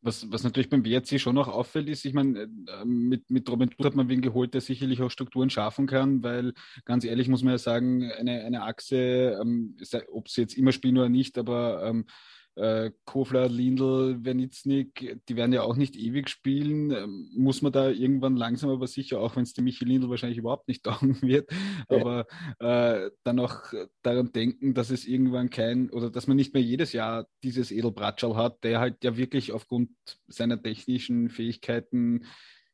Was, 0.00 0.30
was 0.30 0.44
natürlich 0.44 0.70
beim 0.70 0.84
WRC 0.84 1.20
schon 1.20 1.34
noch 1.34 1.48
auffällt, 1.48 1.88
ist, 1.88 2.04
ich 2.04 2.14
meine, 2.14 2.42
äh, 2.42 2.84
mit, 2.84 3.30
mit 3.30 3.50
Robin 3.50 3.68
Tut 3.68 3.84
hat 3.84 3.96
man 3.96 4.08
wen 4.08 4.20
geholt, 4.20 4.54
der 4.54 4.60
sicherlich 4.60 5.02
auch 5.02 5.10
Strukturen 5.10 5.50
schaffen 5.50 5.88
kann, 5.88 6.22
weil 6.22 6.52
ganz 6.84 7.04
ehrlich 7.04 7.28
muss 7.28 7.42
man 7.42 7.54
ja 7.54 7.58
sagen, 7.58 8.08
eine, 8.12 8.44
eine 8.44 8.62
Achse, 8.62 9.36
ähm, 9.40 9.76
ob 10.12 10.28
sie 10.28 10.42
jetzt 10.42 10.56
immer 10.56 10.70
spielen 10.70 10.98
oder 10.98 11.08
nicht, 11.08 11.36
aber 11.36 11.84
ähm, 11.84 12.06
äh, 12.58 12.90
Kofler, 13.04 13.48
Lindl, 13.48 14.24
Wernitznik, 14.24 15.20
die 15.28 15.36
werden 15.36 15.52
ja 15.52 15.62
auch 15.62 15.76
nicht 15.76 15.96
ewig 15.96 16.28
spielen. 16.28 16.90
Ähm, 16.90 17.30
muss 17.36 17.62
man 17.62 17.72
da 17.72 17.88
irgendwann 17.88 18.36
langsam 18.36 18.70
aber 18.70 18.86
sicher, 18.88 19.20
auch 19.20 19.36
wenn 19.36 19.44
es 19.44 19.54
der 19.54 19.62
Michi 19.62 19.84
Lindl 19.84 20.10
wahrscheinlich 20.10 20.38
überhaupt 20.38 20.66
nicht 20.66 20.84
dauern 20.86 21.18
wird, 21.22 21.50
ja. 21.88 21.96
aber 21.96 22.26
äh, 22.58 23.10
dann 23.22 23.38
auch 23.38 23.72
daran 24.02 24.32
denken, 24.32 24.74
dass 24.74 24.90
es 24.90 25.06
irgendwann 25.06 25.50
kein 25.50 25.90
oder 25.90 26.10
dass 26.10 26.26
man 26.26 26.36
nicht 26.36 26.52
mehr 26.52 26.62
jedes 26.62 26.92
Jahr 26.92 27.26
dieses 27.44 27.70
Edelbratschal 27.70 28.34
hat, 28.34 28.64
der 28.64 28.80
halt 28.80 29.04
ja 29.04 29.16
wirklich 29.16 29.52
aufgrund 29.52 29.90
seiner 30.26 30.60
technischen 30.60 31.30
Fähigkeiten 31.30 32.24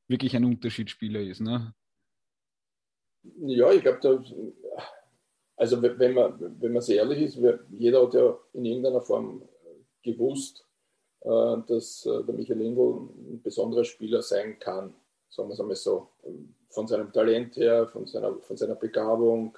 wirklich 0.09 0.35
ein 0.35 0.45
Unterschiedsspieler 0.45 1.21
ist. 1.21 1.41
Ne? 1.41 1.75
Ja, 3.47 3.71
ich 3.73 3.83
glaube, 3.83 4.25
also 5.57 5.83
wenn 5.83 6.15
man, 6.15 6.61
wenn 6.61 6.73
man 6.73 6.83
sehr 6.83 6.97
ehrlich 6.97 7.23
ist, 7.23 7.39
jeder 7.71 8.03
hat 8.03 8.15
ja 8.15 8.37
in 8.55 8.65
irgendeiner 8.65 9.01
Form 9.01 9.43
gewusst, 10.05 10.65
äh, 11.21 11.57
dass 11.67 12.07
äh, 12.07 12.23
der 12.23 12.35
Michael 12.35 12.59
Lindl 12.59 13.09
ein 13.33 13.41
besonderer 13.43 13.85
Spieler 13.85 14.23
sein 14.23 14.59
kann, 14.59 14.95
sagen 15.29 15.49
wir 15.49 15.55
es 15.55 15.61
einmal 15.61 15.77
so, 15.77 16.09
von 16.69 16.87
seinem 16.87 17.13
Talent 17.13 17.57
her, 17.57 17.87
von 17.89 18.07
seiner, 18.07 18.37
von 18.37 18.57
seiner 18.57 18.75
Begabung. 18.75 19.57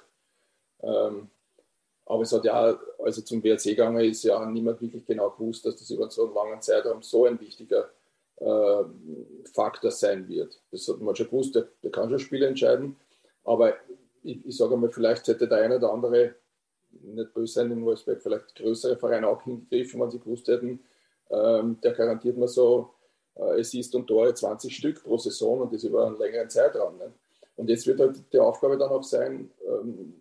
Ähm, 0.81 1.29
aber 2.05 2.21
es 2.23 2.31
hat 2.31 2.45
ja, 2.45 2.79
als 2.99 3.17
er 3.17 3.25
zum 3.25 3.43
WRC 3.43 3.63
gegangen 3.63 4.03
ist, 4.05 4.23
ja 4.23 4.45
niemand 4.45 4.81
wirklich 4.81 5.05
genau 5.05 5.29
gewusst, 5.31 5.65
dass 5.65 5.75
das 5.75 5.89
über 5.89 6.09
so 6.09 6.25
einen 6.25 6.33
langen 6.33 6.61
Zeitraum 6.61 7.01
so 7.01 7.25
ein 7.25 7.39
wichtiger 7.39 7.89
äh, 8.37 8.83
Faktor 9.53 9.91
sein 9.91 10.27
wird. 10.27 10.61
Das 10.71 10.87
hat 10.87 11.01
man 11.01 11.15
schon 11.15 11.25
gewusst, 11.25 11.55
der, 11.55 11.67
der 11.83 11.91
kann 11.91 12.09
schon 12.09 12.19
Spiele 12.19 12.47
entscheiden. 12.47 12.95
Aber 13.43 13.75
ich, 14.23 14.45
ich 14.45 14.55
sage 14.55 14.77
mal, 14.77 14.89
vielleicht 14.89 15.27
hätte 15.27 15.47
der 15.47 15.57
eine 15.57 15.77
oder 15.77 15.91
andere 15.91 16.35
nicht 17.01 17.33
böse 17.33 17.53
sein 17.53 17.71
in 17.71 17.85
Wolfsburg, 17.85 18.21
vielleicht 18.21 18.55
größere 18.55 18.97
Vereine 18.97 19.27
auch 19.27 19.43
hingegriffen, 19.43 19.99
wenn 19.99 20.11
sie 20.11 20.19
gewusst 20.19 20.47
hätten, 20.47 20.79
ähm, 21.29 21.79
der 21.81 21.93
garantiert 21.93 22.37
mir 22.37 22.47
so 22.47 22.93
äh, 23.35 23.59
Assist 23.59 23.93
und 23.95 24.07
Tore 24.07 24.33
20 24.33 24.75
Stück 24.75 25.03
pro 25.03 25.17
Saison 25.17 25.61
und 25.61 25.73
das 25.73 25.83
über 25.83 26.07
einen 26.07 26.17
längeren 26.17 26.49
Zeitraum. 26.49 26.97
Ne? 26.97 27.11
Und 27.55 27.69
jetzt 27.69 27.87
wird 27.87 27.99
halt 27.99 28.21
die 28.31 28.39
Aufgabe 28.39 28.77
dann 28.77 28.89
auch 28.89 29.03
sein, 29.03 29.51
ähm, 29.67 30.13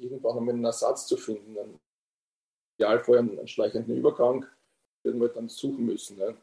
irgendwann 0.00 0.38
einmal 0.38 0.54
einen 0.54 0.64
Ersatz 0.64 1.06
zu 1.06 1.16
finden. 1.16 1.56
Einen, 1.58 1.80
Idealfall 2.76 3.18
einen, 3.18 3.38
einen 3.38 3.48
schleichenden 3.48 3.96
Übergang 3.96 4.44
werden 5.02 5.20
wir 5.20 5.28
dann 5.28 5.48
suchen 5.48 5.84
müssen. 5.84 6.18
Ne? 6.18 6.34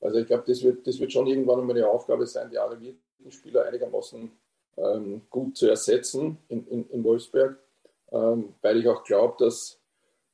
Also 0.00 0.18
ich 0.18 0.26
glaube, 0.26 0.44
das 0.46 0.62
wird, 0.62 0.86
das 0.86 0.98
wird 1.00 1.12
schon 1.12 1.26
irgendwann 1.26 1.60
einmal 1.60 1.76
eine 1.76 1.88
Aufgabe 1.88 2.26
sein, 2.26 2.50
die 2.50 2.58
arrivierten 2.58 3.00
Spieler 3.30 3.64
einigermaßen 3.64 4.30
ähm, 4.76 5.22
gut 5.30 5.56
zu 5.56 5.68
ersetzen 5.68 6.38
in, 6.48 6.66
in, 6.68 6.90
in 6.90 7.04
Wolfsberg 7.04 7.58
ähm, 8.12 8.54
weil 8.62 8.78
ich 8.78 8.88
auch 8.88 9.04
glaube, 9.04 9.36
dass, 9.38 9.78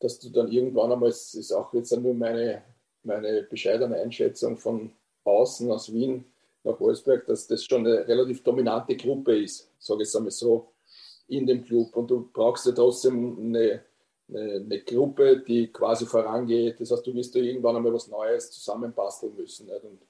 dass 0.00 0.18
du 0.18 0.30
dann 0.30 0.50
irgendwann 0.50 0.92
einmal, 0.92 1.10
es 1.10 1.34
ist 1.34 1.52
auch 1.52 1.72
jetzt 1.74 1.96
nur 1.96 2.14
meine, 2.14 2.62
meine 3.02 3.42
bescheidene 3.42 3.96
Einschätzung 3.96 4.56
von 4.56 4.92
außen 5.24 5.70
aus 5.70 5.92
Wien 5.92 6.24
nach 6.62 6.78
Wolfsberg, 6.80 7.26
dass 7.26 7.46
das 7.46 7.64
schon 7.64 7.87
eine 7.87 8.06
relativ 8.06 8.42
dominante 8.42 8.96
Gruppe 8.96 9.42
ist, 9.42 9.70
sage 9.78 10.02
ich 10.02 10.08
es 10.08 10.16
einmal 10.16 10.30
so. 10.30 10.68
in 11.28 11.46
dem 11.46 11.64
Club 11.64 11.96
und 11.96 12.10
du 12.10 12.28
brauchst 12.32 12.66
ja 12.66 12.72
trotzdem 12.72 13.38
eine, 13.38 13.82
eine, 14.28 14.54
eine, 14.56 14.80
Gruppe, 14.80 15.38
die 15.46 15.68
quasi 15.68 16.06
vorangeht. 16.06 16.80
Das 16.80 16.90
heißt, 16.90 17.06
du 17.06 17.14
wirst 17.14 17.34
da 17.34 17.38
irgendwann 17.38 17.76
einmal 17.76 17.92
was 17.92 18.08
Neues 18.08 18.50
zusammenbasteln 18.50 19.34
müssen. 19.34 19.66
Nicht? 19.66 19.84
Und 19.84 20.00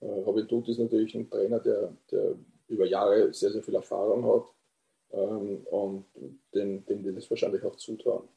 äh, 0.00 0.20
Robin 0.20 0.48
Tut 0.48 0.68
ist 0.68 0.78
natürlich 0.78 1.14
ein 1.14 1.28
Trainer, 1.28 1.58
der, 1.60 1.92
der 2.10 2.34
über 2.68 2.86
Jahre 2.86 3.32
sehr, 3.32 3.50
sehr 3.50 3.62
viel 3.62 3.74
Erfahrung 3.74 4.24
hat 4.24 4.44
ähm, 5.12 5.66
und 5.70 6.06
dem, 6.54 6.84
dem 6.86 7.04
wir 7.04 7.12
das 7.12 7.28
wahrscheinlich 7.30 7.62
auch 7.64 7.76
zutrauen. 7.76 8.28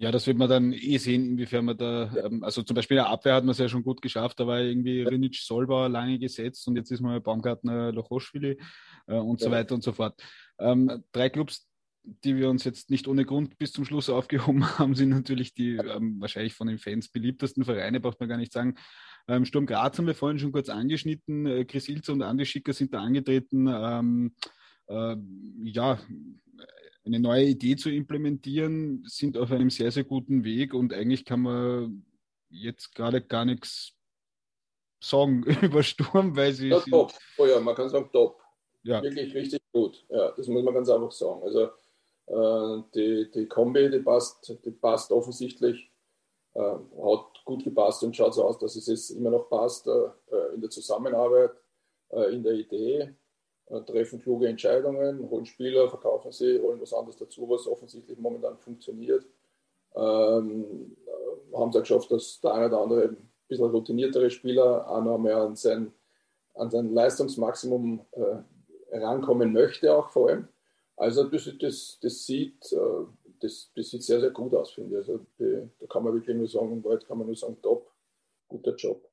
Ja, 0.00 0.12
das 0.12 0.28
wird 0.28 0.38
man 0.38 0.48
dann 0.48 0.72
eh 0.72 0.96
sehen, 0.98 1.26
inwiefern 1.26 1.64
man 1.64 1.76
da, 1.76 2.12
ja. 2.14 2.26
ähm, 2.26 2.44
also 2.44 2.62
zum 2.62 2.76
Beispiel 2.76 2.96
der 2.96 3.08
Abwehr 3.08 3.34
hat 3.34 3.42
man 3.42 3.50
es 3.50 3.58
ja 3.58 3.68
schon 3.68 3.82
gut 3.82 4.00
geschafft, 4.00 4.38
da 4.38 4.46
war 4.46 4.60
irgendwie 4.60 5.02
ja. 5.02 5.08
Rinic 5.08 5.34
Solba 5.34 5.88
lange 5.88 6.20
gesetzt 6.20 6.68
und 6.68 6.76
jetzt 6.76 6.92
ist 6.92 7.00
mal 7.00 7.20
Baumgartner 7.20 7.90
Lochoschwili 7.90 8.60
äh, 9.08 9.14
und 9.16 9.40
ja. 9.40 9.46
so 9.46 9.50
weiter 9.50 9.74
und 9.74 9.82
so 9.82 9.90
fort. 9.90 10.22
Ähm, 10.60 11.02
drei 11.10 11.30
Clubs, 11.30 11.68
die 12.04 12.36
wir 12.36 12.48
uns 12.48 12.62
jetzt 12.62 12.90
nicht 12.90 13.08
ohne 13.08 13.24
Grund 13.24 13.58
bis 13.58 13.72
zum 13.72 13.84
Schluss 13.84 14.08
aufgehoben 14.08 14.78
haben, 14.78 14.94
sind 14.94 15.08
natürlich 15.08 15.52
die 15.52 15.74
ähm, 15.74 16.20
wahrscheinlich 16.20 16.54
von 16.54 16.68
den 16.68 16.78
Fans 16.78 17.08
beliebtesten 17.08 17.64
Vereine, 17.64 17.98
braucht 17.98 18.20
man 18.20 18.28
gar 18.28 18.38
nicht 18.38 18.52
sagen. 18.52 18.76
Ähm, 19.26 19.44
Sturm 19.44 19.66
Graz 19.66 19.98
haben 19.98 20.06
wir 20.06 20.14
vorhin 20.14 20.38
schon 20.38 20.52
kurz 20.52 20.68
angeschnitten. 20.68 21.44
Äh, 21.44 21.64
Chris 21.64 21.88
Ilzer 21.88 22.12
und 22.12 22.22
Andi 22.22 22.46
Schicker 22.46 22.72
sind 22.72 22.94
da 22.94 23.00
angetreten. 23.00 23.66
Ähm, 23.68 24.32
äh, 24.88 25.16
ja, 25.64 25.98
eine 27.04 27.20
neue 27.20 27.44
Idee 27.44 27.76
zu 27.76 27.90
implementieren, 27.90 29.02
sind 29.06 29.36
auf 29.36 29.50
einem 29.50 29.70
sehr, 29.70 29.90
sehr 29.90 30.04
guten 30.04 30.44
Weg 30.44 30.74
und 30.74 30.92
eigentlich 30.92 31.24
kann 31.24 31.40
man 31.40 32.04
jetzt 32.50 32.94
gerade 32.94 33.20
gar 33.22 33.44
nichts 33.44 33.94
sagen 35.00 35.44
über 35.62 35.82
Sturm, 35.82 36.36
weil 36.36 36.52
sie. 36.52 36.68
Ja, 36.68 36.80
top. 36.80 37.12
Oh 37.38 37.46
ja, 37.46 37.60
man 37.60 37.74
kann 37.74 37.88
sagen, 37.88 38.10
top. 38.12 38.40
Ja. 38.82 39.02
Wirklich 39.02 39.34
richtig 39.34 39.60
gut. 39.72 40.04
Ja, 40.08 40.32
das 40.32 40.46
muss 40.48 40.62
man 40.62 40.74
ganz 40.74 40.88
einfach 40.88 41.12
sagen. 41.12 41.42
Also 41.42 41.68
äh, 42.26 42.82
die, 42.94 43.30
die 43.30 43.46
Kombi, 43.46 43.90
die 43.90 44.00
passt, 44.00 44.56
die 44.64 44.70
passt 44.70 45.10
offensichtlich, 45.12 45.90
äh, 46.54 46.60
hat 46.60 47.44
gut 47.44 47.64
gepasst 47.64 48.02
und 48.04 48.16
schaut 48.16 48.34
so 48.34 48.44
aus, 48.44 48.58
dass 48.58 48.76
es 48.76 48.86
jetzt 48.86 49.10
immer 49.10 49.30
noch 49.30 49.48
passt 49.48 49.86
äh, 49.86 50.54
in 50.54 50.60
der 50.60 50.70
Zusammenarbeit, 50.70 51.52
äh, 52.10 52.34
in 52.34 52.42
der 52.42 52.54
Idee. 52.54 53.14
Treffen 53.86 54.20
kluge 54.20 54.48
Entscheidungen, 54.48 55.28
holen 55.30 55.46
Spieler, 55.46 55.88
verkaufen 55.88 56.32
sie, 56.32 56.58
holen 56.60 56.80
was 56.80 56.94
anderes 56.94 57.16
dazu, 57.16 57.48
was 57.48 57.66
offensichtlich 57.66 58.18
momentan 58.18 58.56
funktioniert. 58.58 59.26
Ähm, 59.94 60.96
äh, 61.06 61.56
haben 61.56 61.70
es 61.70 61.76
auch 61.76 61.80
geschafft, 61.80 62.10
dass 62.10 62.40
der 62.40 62.54
eine 62.54 62.66
oder 62.66 62.80
andere 62.80 63.02
ein 63.08 63.30
bisschen 63.46 63.70
routiniertere 63.70 64.30
Spieler 64.30 64.88
auch 64.88 65.02
noch 65.02 65.18
mehr 65.18 65.38
an 65.38 65.56
sein, 65.56 65.92
an 66.54 66.70
sein 66.70 66.92
Leistungsmaximum 66.94 68.00
äh, 68.12 68.96
rankommen 68.96 69.52
möchte, 69.52 69.94
auch 69.94 70.08
vor 70.10 70.28
allem. 70.28 70.48
Also 70.96 71.24
das, 71.24 71.50
das, 71.60 71.98
das, 72.00 72.26
sieht, 72.26 72.72
äh, 72.72 73.04
das, 73.40 73.70
das 73.74 73.90
sieht 73.90 74.02
sehr, 74.02 74.20
sehr 74.20 74.30
gut 74.30 74.54
aus, 74.54 74.72
finde 74.72 75.00
ich. 75.00 75.08
Also 75.08 75.20
da 75.38 75.86
kann 75.86 76.04
man 76.04 76.14
wirklich 76.14 76.36
nur 76.36 76.48
sagen, 76.48 76.82
Wald 76.84 77.06
kann 77.06 77.18
man 77.18 77.26
nur 77.26 77.36
sagen, 77.36 77.58
top, 77.62 77.90
guter 78.48 78.74
Job. 78.74 79.08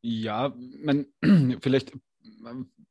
Ja, 0.00 0.54
man, 0.56 1.06
vielleicht 1.60 1.92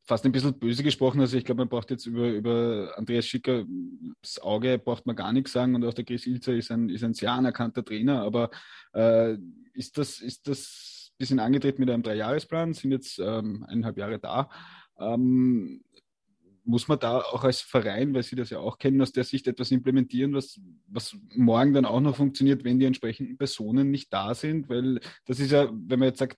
fast 0.03 0.25
ein 0.25 0.31
bisschen 0.31 0.57
böse 0.57 0.83
gesprochen. 0.83 1.21
Also 1.21 1.37
ich 1.37 1.45
glaube, 1.45 1.59
man 1.59 1.69
braucht 1.69 1.91
jetzt 1.91 2.05
über, 2.05 2.29
über 2.29 2.93
Andreas 2.97 3.25
Schicker 3.25 3.65
das 4.21 4.39
Auge 4.39 4.79
braucht 4.79 5.05
man 5.05 5.15
gar 5.15 5.33
nichts 5.33 5.51
sagen 5.51 5.75
und 5.75 5.85
auch 5.85 5.93
der 5.93 6.05
Chris 6.05 6.25
Ilzer 6.25 6.53
ist 6.53 6.71
ein, 6.71 6.89
ist 6.89 7.03
ein 7.03 7.13
sehr 7.13 7.31
anerkannter 7.31 7.83
Trainer. 7.83 8.21
Aber 8.21 8.49
äh, 8.93 9.37
ist 9.73 9.97
das, 9.97 10.19
ist 10.19 10.47
das 10.47 11.11
ein 11.11 11.17
bisschen 11.17 11.39
angetreten 11.39 11.81
mit 11.81 11.89
einem 11.89 12.03
Dreijahresplan, 12.03 12.73
sind 12.73 12.91
jetzt 12.91 13.19
ähm, 13.19 13.65
eineinhalb 13.67 13.97
Jahre 13.97 14.19
da. 14.19 14.49
Ähm, 14.99 15.83
muss 16.65 16.87
man 16.87 16.99
da 16.99 17.19
auch 17.19 17.43
als 17.43 17.61
Verein, 17.61 18.13
weil 18.13 18.23
Sie 18.23 18.35
das 18.35 18.49
ja 18.49 18.59
auch 18.59 18.77
kennen, 18.77 19.01
aus 19.01 19.11
der 19.11 19.25
Sicht 19.25 19.47
etwas 19.47 19.71
implementieren, 19.71 20.33
was, 20.33 20.61
was 20.87 21.17
morgen 21.35 21.73
dann 21.73 21.85
auch 21.85 21.99
noch 21.99 22.15
funktioniert, 22.15 22.63
wenn 22.63 22.79
die 22.79 22.85
entsprechenden 22.85 23.37
Personen 23.37 23.91
nicht 23.91 24.13
da 24.13 24.33
sind? 24.33 24.69
Weil 24.69 25.01
das 25.25 25.39
ist 25.39 25.51
ja, 25.51 25.69
wenn 25.71 25.99
man 25.99 26.09
jetzt 26.09 26.19
sagt, 26.19 26.37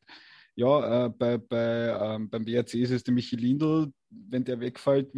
ja, 0.55 1.05
äh, 1.05 1.09
bei, 1.09 1.37
bei, 1.37 2.15
ähm, 2.15 2.29
beim 2.29 2.45
BRC 2.45 2.75
ist 2.75 2.91
es 2.91 3.03
der 3.03 3.13
Michi 3.13 3.35
Lindl. 3.35 3.91
Wenn 4.09 4.45
der 4.45 4.61
wegfällt, 4.61 5.11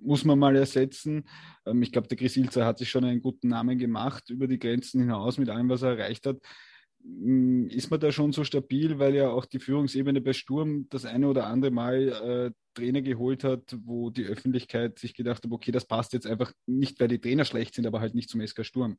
muss 0.00 0.24
man 0.24 0.38
mal 0.38 0.56
ersetzen. 0.56 1.28
Ähm, 1.66 1.82
ich 1.82 1.92
glaube, 1.92 2.08
der 2.08 2.16
Chris 2.16 2.36
Ilzer 2.36 2.64
hat 2.64 2.78
sich 2.78 2.88
schon 2.88 3.04
einen 3.04 3.20
guten 3.20 3.48
Namen 3.48 3.78
gemacht 3.78 4.30
über 4.30 4.46
die 4.46 4.58
Grenzen 4.58 5.02
hinaus 5.02 5.36
mit 5.36 5.50
allem, 5.50 5.68
was 5.68 5.82
er 5.82 5.98
erreicht 5.98 6.24
hat. 6.24 6.38
Mm, 7.02 7.66
ist 7.66 7.90
man 7.90 8.00
da 8.00 8.10
schon 8.10 8.32
so 8.32 8.42
stabil, 8.42 8.98
weil 8.98 9.14
ja 9.14 9.28
auch 9.28 9.44
die 9.44 9.58
Führungsebene 9.58 10.22
bei 10.22 10.32
Sturm 10.32 10.86
das 10.88 11.04
eine 11.04 11.28
oder 11.28 11.46
andere 11.46 11.70
Mal 11.70 12.08
äh, 12.08 12.50
Trainer 12.72 13.02
geholt 13.02 13.44
hat, 13.44 13.76
wo 13.84 14.08
die 14.08 14.24
Öffentlichkeit 14.24 14.98
sich 14.98 15.12
gedacht 15.12 15.44
hat, 15.44 15.52
okay, 15.52 15.72
das 15.72 15.84
passt 15.84 16.14
jetzt 16.14 16.26
einfach 16.26 16.52
nicht, 16.66 16.98
weil 17.00 17.08
die 17.08 17.20
Trainer 17.20 17.44
schlecht 17.44 17.74
sind, 17.74 17.86
aber 17.86 18.00
halt 18.00 18.14
nicht 18.14 18.30
zum 18.30 18.46
SK 18.46 18.64
Sturm. 18.64 18.98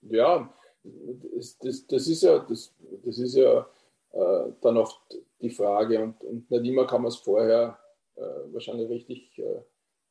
Ja, 0.00 0.54
das, 0.82 1.58
das, 1.58 1.86
das 1.86 2.08
ist 2.08 2.22
ja, 2.22 2.38
das, 2.38 2.74
das 3.04 3.18
ist 3.18 3.34
ja 3.34 3.66
äh, 4.12 4.52
dann 4.60 4.76
oft 4.76 5.00
die 5.40 5.50
Frage 5.50 6.02
und, 6.02 6.22
und, 6.22 6.50
nicht 6.50 6.64
immer 6.64 6.86
kann 6.86 7.02
man 7.02 7.08
es 7.08 7.16
vorher 7.16 7.78
äh, 8.16 8.52
wahrscheinlich 8.52 8.88
richtig 8.88 9.38
äh, 9.38 9.62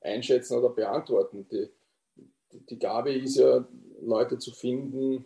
einschätzen 0.01 0.57
oder 0.57 0.69
beantworten. 0.69 1.47
Die, 1.49 1.69
die 2.51 2.79
Gabe 2.79 3.13
ist 3.13 3.37
ja, 3.37 3.65
Leute 4.01 4.37
zu 4.39 4.51
finden, 4.51 5.25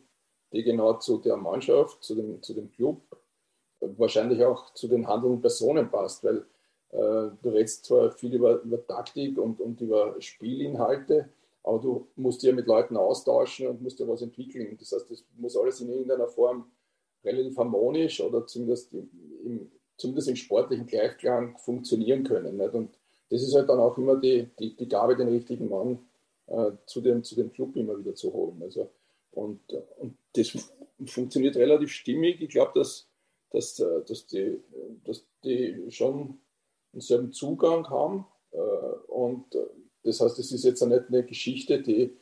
die 0.52 0.64
genau 0.64 0.94
zu 0.96 1.18
der 1.20 1.38
Mannschaft, 1.38 2.04
zu 2.04 2.16
dem, 2.16 2.42
zu 2.42 2.54
dem 2.54 2.70
Club, 2.72 3.02
wahrscheinlich 3.80 4.44
auch 4.44 4.74
zu 4.74 4.88
den 4.88 5.08
handelnden 5.08 5.42
Personen 5.42 5.90
passt, 5.90 6.24
weil 6.24 6.46
äh, 6.90 7.32
du 7.42 7.50
redest 7.50 7.86
zwar 7.86 8.12
viel 8.12 8.34
über, 8.34 8.62
über 8.62 8.86
Taktik 8.86 9.38
und, 9.38 9.60
und 9.60 9.82
über 9.82 10.16
Spielinhalte, 10.20 11.30
aber 11.64 11.80
du 11.80 12.08
musst 12.16 12.42
dich 12.42 12.50
ja 12.50 12.56
mit 12.56 12.68
Leuten 12.68 12.96
austauschen 12.96 13.68
und 13.68 13.82
musst 13.82 14.00
ja 14.00 14.08
was 14.08 14.22
entwickeln. 14.22 14.78
Das 14.80 14.92
heißt, 14.92 15.10
das 15.10 15.24
muss 15.38 15.58
alles 15.58 15.82
in 15.82 15.90
irgendeiner 15.90 16.28
Form 16.28 16.72
relativ 17.26 17.58
harmonisch 17.58 18.22
oder 18.22 18.46
zumindest 18.46 18.94
im, 18.94 19.72
zumindest 19.98 20.30
im 20.30 20.36
sportlichen 20.36 20.86
Gleichklang 20.86 21.58
funktionieren 21.58 22.24
können. 22.24 22.58
Nicht? 22.58 22.74
Und 22.74 22.98
das 23.30 23.42
ist 23.42 23.56
halt 23.56 23.70
dann 23.70 23.80
auch 23.80 23.98
immer 23.98 24.18
die, 24.18 24.48
die, 24.60 24.76
die 24.76 24.88
Gabe, 24.88 25.16
den 25.16 25.30
richtigen 25.30 25.70
Mann 25.70 26.00
äh, 26.48 26.72
zu, 26.86 27.02
dem, 27.02 27.24
zu 27.24 27.36
dem 27.36 27.52
Club 27.52 27.76
immer 27.76 27.98
wieder 27.98 28.16
zu 28.16 28.32
holen. 28.34 28.62
Also, 28.62 28.90
und, 29.32 29.60
und 29.98 30.18
das 30.34 30.72
funktioniert 31.06 31.58
relativ 31.58 31.92
stimmig. 31.92 32.42
Ich 32.42 32.50
glaube, 32.50 32.72
dass, 32.76 33.08
dass, 33.50 33.80
äh, 33.80 34.04
dass, 34.08 34.28
die, 34.28 34.62
dass 35.04 35.26
die 35.44 35.86
schon 35.90 36.40
denselben 36.94 37.32
Zugang 37.32 37.90
haben. 37.90 38.26
Äh, 38.52 38.58
und 38.58 39.54
äh, 39.56 39.66
das 40.04 40.22
heißt, 40.22 40.38
es 40.40 40.52
ist 40.52 40.64
jetzt 40.64 40.86
nicht 40.86 41.08
eine 41.08 41.26
Geschichte, 41.26 41.82
die 41.82 42.16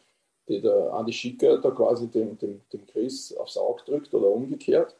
die 0.47 0.61
der 0.61 0.93
Andi 0.93 1.13
Schicker 1.13 1.57
da 1.59 1.71
quasi 1.71 2.07
dem, 2.07 2.37
dem, 2.37 2.61
dem 2.71 2.85
Chris 2.87 3.33
aufs 3.35 3.57
Auge 3.57 3.83
drückt 3.85 4.13
oder 4.13 4.27
umgekehrt. 4.27 4.95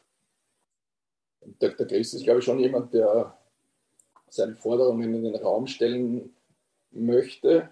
Der, 1.60 1.70
der 1.70 1.86
Chris 1.86 2.14
ist, 2.14 2.24
glaube 2.24 2.38
ich, 2.38 2.44
schon 2.44 2.58
jemand, 2.58 2.94
der 2.94 3.36
seine 4.28 4.56
Forderungen 4.56 5.14
in 5.14 5.24
den 5.24 5.36
Raum 5.36 5.66
stellen 5.66 6.34
möchte. 6.90 7.68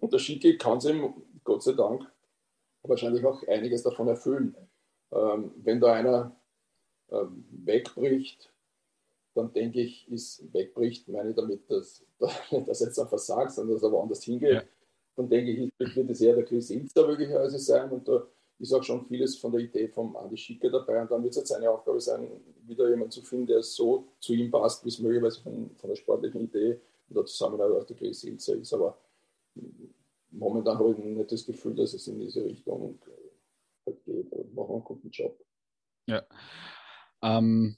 Und 0.00 0.12
der 0.12 0.18
Schicke 0.18 0.56
kann 0.58 0.78
es 0.78 0.84
ihm, 0.84 1.14
Gott 1.44 1.62
sei 1.62 1.72
Dank, 1.72 2.06
wahrscheinlich 2.82 3.24
auch 3.24 3.46
einiges 3.48 3.82
davon 3.82 4.08
erfüllen. 4.08 4.54
Ähm, 5.10 5.52
wenn 5.56 5.80
da 5.80 5.94
einer 5.94 6.36
ähm, 7.10 7.44
wegbricht, 7.50 8.52
dann 9.34 9.52
denke 9.52 9.80
ich, 9.80 10.10
ist 10.10 10.52
wegbricht, 10.52 11.08
meine 11.08 11.32
damit, 11.32 11.70
dass, 11.70 12.04
dass 12.66 12.80
jetzt 12.80 12.98
ein 12.98 13.08
versagt, 13.08 13.52
sondern 13.52 13.76
dass 13.76 13.82
er 13.82 13.92
woanders 13.92 14.22
hingeht. 14.22 14.52
Ja 14.52 14.62
dann 15.16 15.28
denke 15.28 15.50
ich, 15.50 15.96
wird 15.96 16.10
es 16.10 16.20
eher 16.20 16.34
der 16.34 16.44
Chris 16.44 16.70
Inzer 16.70 17.06
möglicherweise 17.06 17.58
sein 17.58 17.90
und 17.90 18.06
da 18.08 18.26
ist 18.58 18.72
auch 18.72 18.82
schon 18.82 19.04
vieles 19.06 19.36
von 19.36 19.52
der 19.52 19.60
Idee 19.60 19.88
vom 19.88 20.16
Andi 20.16 20.36
Schicker 20.36 20.70
dabei 20.70 21.02
und 21.02 21.10
dann 21.10 21.22
wird 21.22 21.32
es 21.32 21.38
jetzt 21.38 21.48
seine 21.48 21.70
Aufgabe 21.70 22.00
sein, 22.00 22.28
wieder 22.66 22.88
jemanden 22.88 23.10
zu 23.10 23.22
finden, 23.22 23.46
der 23.46 23.62
so 23.62 24.08
zu 24.20 24.34
ihm 24.34 24.50
passt, 24.50 24.84
wie 24.84 24.88
es 24.88 24.98
möglicherweise 25.00 25.40
von, 25.42 25.70
von 25.76 25.88
der 25.88 25.96
sportlichen 25.96 26.42
Idee 26.42 26.80
und 27.08 27.16
der 27.16 27.24
Zusammenarbeit 27.24 27.82
auch 27.82 27.86
der 27.86 27.96
Chris 27.96 28.24
Inzer 28.24 28.56
ist, 28.56 28.72
aber 28.72 28.96
momentan 30.30 30.78
habe 30.78 30.92
ich 30.92 30.98
nicht 30.98 31.32
das 31.32 31.44
Gefühl, 31.44 31.74
dass 31.74 31.92
es 31.92 32.06
in 32.06 32.20
diese 32.20 32.44
Richtung 32.44 32.98
geht. 33.84 34.06
Wir 34.06 34.44
machen 34.54 34.74
einen 34.76 34.84
guten 34.84 35.10
Job. 35.10 35.44
Ja. 36.06 36.24
Ähm, 37.22 37.76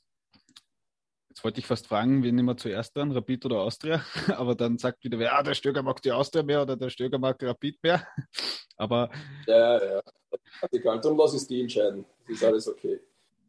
Jetzt 1.35 1.43
wollte 1.43 1.59
ich 1.59 1.67
fast 1.67 1.89
fragen, 1.89 2.23
wen 2.23 2.37
nehmen 2.37 2.47
wir 2.47 2.57
zuerst 2.57 2.97
an, 2.97 3.11
Rapid 3.11 3.47
oder 3.47 3.59
Austria? 3.59 4.05
Aber 4.37 4.55
dann 4.55 4.79
sagt 4.79 5.03
wieder 5.03 5.19
wer, 5.19 5.37
ah, 5.37 5.43
der 5.43 5.55
Stöger 5.55 5.83
mag 5.83 6.01
die 6.01 6.13
Austria 6.13 6.45
mehr 6.45 6.63
oder 6.63 6.77
der 6.77 6.91
Stöger 6.91 7.19
mag 7.19 7.43
Rapid 7.43 7.83
mehr. 7.83 8.07
Aber. 8.77 9.11
Ja, 9.49 9.85
ja. 9.97 10.01
Egal, 10.71 11.01
darum 11.01 11.19
lass 11.19 11.35
es 11.35 11.49
die 11.49 11.61
entscheiden. 11.61 12.05
Das 12.29 12.37
ist 12.37 12.45
alles 12.45 12.69
okay. 12.69 13.01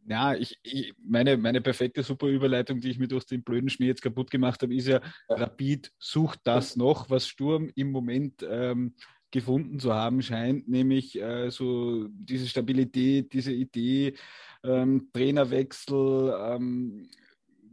Ja, 0.07 0.33
ich, 0.33 0.57
ich, 0.63 0.95
meine, 0.97 1.37
meine 1.37 1.61
perfekte 1.61 2.01
super 2.01 2.25
Überleitung, 2.25 2.79
die 2.79 2.89
ich 2.89 2.97
mir 2.97 3.07
durch 3.07 3.25
den 3.25 3.43
blöden 3.43 3.69
Schmäh 3.69 3.85
jetzt 3.87 4.01
kaputt 4.01 4.31
gemacht 4.31 4.63
habe, 4.63 4.73
ist 4.73 4.87
ja, 4.87 4.99
ja. 5.29 5.35
Rapid 5.35 5.91
sucht 5.99 6.39
das 6.43 6.75
noch, 6.75 7.11
was 7.11 7.27
Sturm 7.27 7.71
im 7.75 7.91
Moment 7.91 8.43
ähm, 8.49 8.95
gefunden 9.29 9.79
zu 9.79 9.93
haben 9.93 10.23
scheint, 10.23 10.67
nämlich 10.67 11.21
äh, 11.21 11.51
so 11.51 12.07
diese 12.09 12.47
Stabilität, 12.47 13.31
diese 13.33 13.51
Idee, 13.51 14.15
ähm, 14.63 15.09
Trainerwechsel, 15.13 16.33
ähm, 16.39 17.09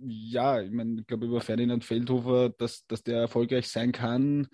ja, 0.06 0.60
ich 0.60 0.70
meine, 0.70 1.00
ich 1.00 1.06
glaube 1.06 1.26
über 1.26 1.40
Ferdinand 1.40 1.84
Feldhofer, 1.84 2.50
dass, 2.50 2.86
dass 2.86 3.02
der 3.02 3.20
erfolgreich 3.20 3.68
sein 3.68 3.92
kann, 3.92 4.48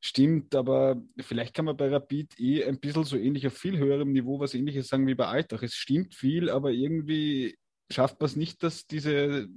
stimmt, 0.00 0.54
aber 0.54 1.02
vielleicht 1.18 1.54
kann 1.54 1.64
man 1.64 1.76
bei 1.76 1.88
Rapid 1.88 2.38
eh 2.38 2.64
ein 2.64 2.78
bisschen 2.78 3.04
so 3.04 3.16
ähnlich 3.16 3.46
auf 3.46 3.56
viel 3.56 3.78
höherem 3.78 4.12
Niveau 4.12 4.38
was 4.38 4.54
ähnliches 4.54 4.88
sagen 4.88 5.06
wie 5.06 5.14
bei 5.14 5.26
Alltag. 5.26 5.62
Es 5.62 5.74
stimmt 5.74 6.14
viel, 6.14 6.50
aber 6.50 6.70
irgendwie 6.70 7.56
schafft 7.90 8.20
man 8.20 8.26
es 8.26 8.36
nicht, 8.36 8.62
dass 8.62 8.86
diese 8.86 9.48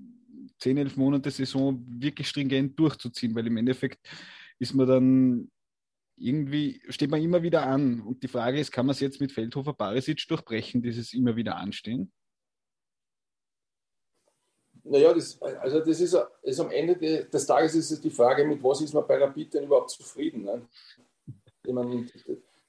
10, 0.60 0.78
11 0.78 0.98
Monate 0.98 1.32
Saison 1.32 1.84
wirklich 1.88 2.28
stringent 2.28 2.80
durchzuziehen, 2.80 3.36
weil 3.36 3.48
im 3.48 3.58
Endeffekt 3.58 4.00
ist 4.60 4.74
man 4.74 4.88
dann 4.88 5.52
irgendwie, 6.18 6.82
steht 6.90 7.10
man 7.10 7.22
immer 7.22 7.42
wieder 7.44 7.66
an. 7.66 8.02
Und 8.02 8.24
die 8.24 8.28
Frage 8.28 8.60
ist, 8.60 8.72
kann 8.72 8.86
man 8.86 8.94
es 8.94 9.00
jetzt 9.00 9.20
mit 9.20 9.32
Feldhofer 9.32 9.74
Barisic 9.74 10.28
durchbrechen, 10.28 10.82
dieses 10.82 11.14
immer 11.14 11.36
wieder 11.36 11.58
anstehen? 11.58 12.12
Naja, 14.84 15.14
das, 15.14 15.40
also 15.42 15.80
das 15.80 16.00
ist, 16.00 16.18
ist 16.42 16.60
am 16.60 16.72
Ende 16.72 17.26
des 17.26 17.46
Tages 17.46 17.76
ist 17.76 17.92
es 17.92 18.02
die 18.02 18.10
Frage, 18.10 18.46
mit 18.46 18.64
was 18.64 18.82
ist 18.82 18.94
man 18.94 19.06
bei 19.06 19.18
Rapid 19.18 19.54
denn 19.54 19.66
überhaupt 19.66 19.92
zufrieden? 19.92 20.44
Ne? 20.44 20.62
Ich 21.64 21.74
meine, 21.74 22.08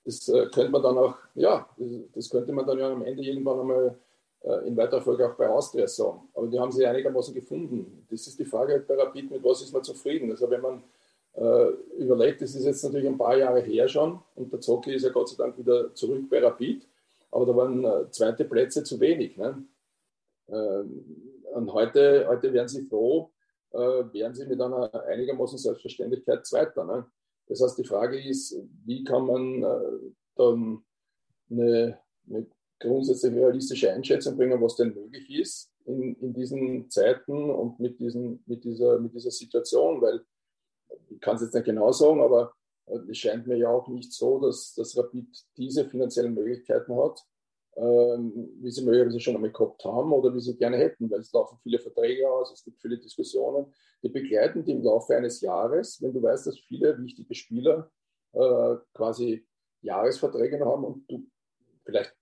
das 0.05 0.29
äh, 0.29 0.47
könnte 0.53 0.71
man 0.71 0.83
dann 0.83 0.99
auch, 0.99 1.15
ja, 1.35 1.67
das 2.15 2.29
könnte 2.29 2.53
man 2.53 2.67
dann 2.67 2.79
ja 2.79 2.91
am 2.91 3.03
Ende 3.03 3.23
irgendwann 3.23 3.61
einmal 3.61 3.99
äh, 4.43 4.67
in 4.67 4.77
weiterer 4.77 5.01
Folge 5.01 5.31
auch 5.31 5.37
bei 5.37 5.49
Austria 5.49 5.87
sagen. 5.87 6.29
Aber 6.35 6.47
die 6.49 6.59
haben 6.59 6.73
sie 6.73 6.85
einigermaßen 6.85 7.33
gefunden. 7.33 8.07
Das 8.11 8.27
ist 8.27 8.39
die 8.39 8.45
Frage 8.45 8.85
bei 8.87 8.95
Rapid, 8.95 9.31
mit 9.31 9.45
was 9.45 9.63
ist 9.63 9.73
man 9.73 9.85
zufrieden? 9.85 10.31
Also 10.31 10.51
wenn 10.51 10.61
man 10.61 10.83
äh, 11.35 11.69
überlegt, 11.99 12.43
das 12.43 12.55
ist 12.55 12.65
jetzt 12.65 12.83
natürlich 12.85 13.07
ein 13.07 13.17
paar 13.17 13.37
Jahre 13.37 13.61
her 13.61 13.89
schon 13.89 14.21
und 14.35 14.53
der 14.53 14.61
Zocki 14.61 14.95
ist 14.95 15.05
ja 15.05 15.11
Gott 15.11 15.29
sei 15.29 15.37
Dank 15.37 15.57
wieder 15.57 15.95
zurück 15.95 16.29
bei 16.29 16.41
Rapid, 16.41 16.87
aber 17.31 17.47
da 17.47 17.57
waren 17.57 17.85
äh, 17.85 18.11
zweite 18.11 18.45
Plätze 18.45 18.85
zu 18.85 19.01
wenig. 19.01 19.37
Ne? 19.37 19.65
Ähm, 20.49 21.32
und 21.53 21.73
heute, 21.73 22.27
heute 22.29 22.53
wären 22.53 22.69
sie 22.69 22.87
froh, 22.87 23.33
äh, 23.71 23.79
wären 23.79 24.35
sie 24.35 24.47
mit 24.47 24.61
einer 24.61 24.93
einigermaßen 25.07 25.59
Selbstverständlichkeit 25.59 26.47
Zweiter. 26.47 26.85
Ne? 26.85 27.07
Das 27.47 27.61
heißt, 27.61 27.79
die 27.79 27.87
Frage 27.87 28.23
ist, 28.23 28.57
wie 28.85 29.05
kann 29.05 29.27
man 29.27 29.63
äh, 29.63 30.13
dann 30.37 30.85
eine, 31.51 31.99
eine 32.29 32.47
grundsätzlich 32.79 33.35
realistische 33.35 33.93
Einschätzung 33.93 34.37
bringen, 34.37 34.61
was 34.61 34.77
denn 34.77 34.95
möglich 34.95 35.31
ist 35.31 35.73
in, 35.85 36.15
in 36.17 36.33
diesen 36.33 36.91
Zeiten 36.91 37.51
und 37.51 37.79
mit, 37.81 38.01
diesen, 38.01 38.43
mit, 38.47 38.65
dieser, 38.65 38.99
mit 38.99 39.15
dieser 39.15 39.31
Situation, 39.31 40.01
weil 40.01 40.25
ich 41.09 41.21
kann 41.21 41.37
es 41.37 41.43
jetzt 41.43 41.55
nicht 41.55 41.65
genau 41.65 41.93
sagen, 41.93 42.21
aber 42.21 42.53
es 43.09 43.17
scheint 43.19 43.47
mir 43.47 43.57
ja 43.57 43.71
auch 43.71 43.89
nicht 43.89 44.13
so, 44.13 44.41
dass, 44.41 44.75
dass 44.75 44.97
Rapid 44.97 45.29
diese 45.57 45.85
finanziellen 45.85 46.35
Möglichkeiten 46.35 46.97
hat, 46.97 47.25
wie 47.75 48.71
sie 48.71 48.85
möglicherweise 48.85 49.21
schon 49.21 49.35
einmal 49.35 49.51
gehabt 49.51 49.85
haben 49.85 50.13
oder 50.13 50.35
wie 50.35 50.41
sie 50.41 50.57
gerne 50.57 50.77
hätten, 50.77 51.11
weil 51.11 51.21
es 51.21 51.33
laufen 51.33 51.59
viele 51.63 51.79
Verträge 51.79 52.31
aus, 52.31 52.53
es 52.53 52.65
gibt 52.65 52.81
viele 52.81 52.99
Diskussionen, 52.99 53.73
die 54.03 54.11
begleiten 54.11 54.65
die 54.65 54.73
im 54.73 54.83
Laufe 54.83 55.17
eines 55.17 55.41
Jahres, 55.41 56.01
wenn 56.03 56.13
du 56.13 56.23
weißt, 56.23 56.47
dass 56.47 56.59
viele 56.59 57.03
wichtige 57.03 57.35
Spieler 57.35 57.91
äh, 58.33 58.77
quasi 58.95 59.47
Jahresverträge 59.81 60.59
noch 60.59 60.67
haben 60.67 60.85
und 60.85 61.11
du 61.11 61.27
vielleicht 61.85 62.15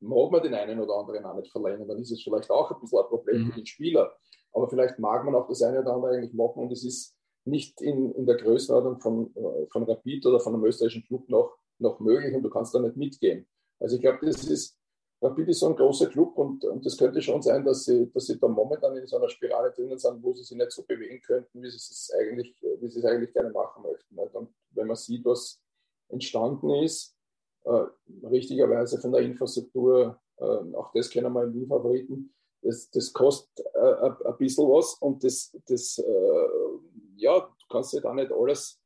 mag 0.00 0.30
man 0.30 0.42
den 0.42 0.54
einen 0.54 0.80
oder 0.80 0.94
anderen 0.94 1.24
auch 1.24 1.36
nicht 1.36 1.50
verlängern, 1.50 1.88
dann 1.88 1.98
ist 1.98 2.10
es 2.10 2.22
vielleicht 2.22 2.50
auch 2.50 2.70
ein 2.70 2.80
bisschen 2.80 2.98
ein 2.98 3.08
Problem 3.08 3.42
mhm. 3.42 3.46
für 3.48 3.56
den 3.56 3.66
Spieler. 3.66 4.14
Aber 4.52 4.68
vielleicht 4.68 4.98
mag 4.98 5.24
man 5.24 5.34
auch 5.34 5.48
das 5.48 5.62
eine 5.62 5.80
oder 5.80 5.94
andere 5.94 6.12
eigentlich 6.12 6.34
machen 6.34 6.62
und 6.62 6.72
es 6.72 6.84
ist 6.84 7.16
nicht 7.44 7.80
in, 7.80 8.12
in 8.14 8.26
der 8.26 8.36
Größenordnung 8.36 9.00
von, 9.00 9.34
äh, 9.34 9.66
von 9.70 9.84
Rapid 9.84 10.24
oder 10.26 10.40
von 10.40 10.54
einem 10.54 10.64
österreichischen 10.64 11.04
Club 11.06 11.28
noch, 11.28 11.56
noch 11.78 12.00
möglich 12.00 12.34
und 12.34 12.42
du 12.42 12.50
kannst 12.50 12.74
da 12.74 12.78
nicht 12.78 12.96
mitgehen. 12.96 13.46
Also 13.80 13.96
ich 13.96 14.02
glaube, 14.02 14.24
das 14.24 14.44
ist, 14.44 14.78
Rapid 15.24 15.48
ist 15.48 15.60
so 15.60 15.68
ein 15.68 15.76
großer 15.76 16.08
Club 16.08 16.36
und, 16.36 16.64
und 16.66 16.84
das 16.84 16.98
könnte 16.98 17.22
schon 17.22 17.40
sein, 17.40 17.64
dass 17.64 17.84
sie, 17.84 18.10
dass 18.12 18.26
sie 18.26 18.38
da 18.38 18.46
momentan 18.46 18.94
in 18.96 19.06
so 19.06 19.16
einer 19.16 19.30
Spirale 19.30 19.72
drinnen 19.72 19.98
sind, 19.98 20.22
wo 20.22 20.34
sie 20.34 20.44
sich 20.44 20.56
nicht 20.56 20.72
so 20.72 20.82
bewegen 20.82 21.22
könnten, 21.22 21.62
wie 21.62 21.70
sie 21.70 21.76
es 21.76 22.12
eigentlich, 22.18 22.54
wie 22.80 22.90
sie 22.90 22.98
es 22.98 23.04
eigentlich 23.06 23.32
gerne 23.32 23.50
machen 23.50 23.82
möchten. 23.82 24.18
Und 24.18 24.48
wenn 24.72 24.86
man 24.86 24.96
sieht, 24.96 25.24
was 25.24 25.62
entstanden 26.08 26.68
ist, 26.82 27.16
äh, 27.64 27.86
richtigerweise 28.26 29.00
von 29.00 29.12
der 29.12 29.22
Infrastruktur, 29.22 30.20
äh, 30.36 30.44
auch 30.44 30.92
das 30.92 31.08
kennen 31.08 31.32
wir 31.32 31.44
im 31.44 31.54
Wien-Favoriten, 31.54 32.34
das, 32.60 32.90
das 32.90 33.12
kostet 33.12 33.64
äh, 33.74 34.28
ein 34.28 34.36
bisschen 34.36 34.68
was 34.68 34.94
und 34.94 35.24
das, 35.24 35.56
das 35.66 35.98
äh, 35.98 36.48
ja, 37.16 37.40
du 37.40 37.66
kannst 37.70 37.94
ja 37.94 38.00
da 38.00 38.12
nicht 38.12 38.30
alles 38.30 38.78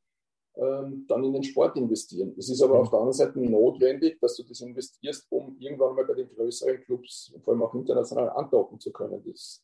dann 0.60 1.22
in 1.22 1.32
den 1.32 1.44
Sport 1.44 1.76
investieren. 1.76 2.34
Es 2.36 2.48
ist 2.48 2.60
aber 2.62 2.74
mhm. 2.74 2.80
auf 2.80 2.90
der 2.90 2.98
anderen 2.98 3.16
Seite 3.16 3.38
notwendig, 3.38 4.18
dass 4.20 4.34
du 4.36 4.42
das 4.42 4.60
investierst, 4.60 5.26
um 5.30 5.56
irgendwann 5.60 5.94
mal 5.94 6.04
bei 6.04 6.14
den 6.14 6.28
größeren 6.28 6.80
Clubs, 6.82 7.32
vor 7.44 7.52
allem 7.52 7.62
auch 7.62 7.74
international, 7.74 8.30
andocken 8.30 8.80
zu 8.80 8.90
können. 8.90 9.22
Das 9.24 9.62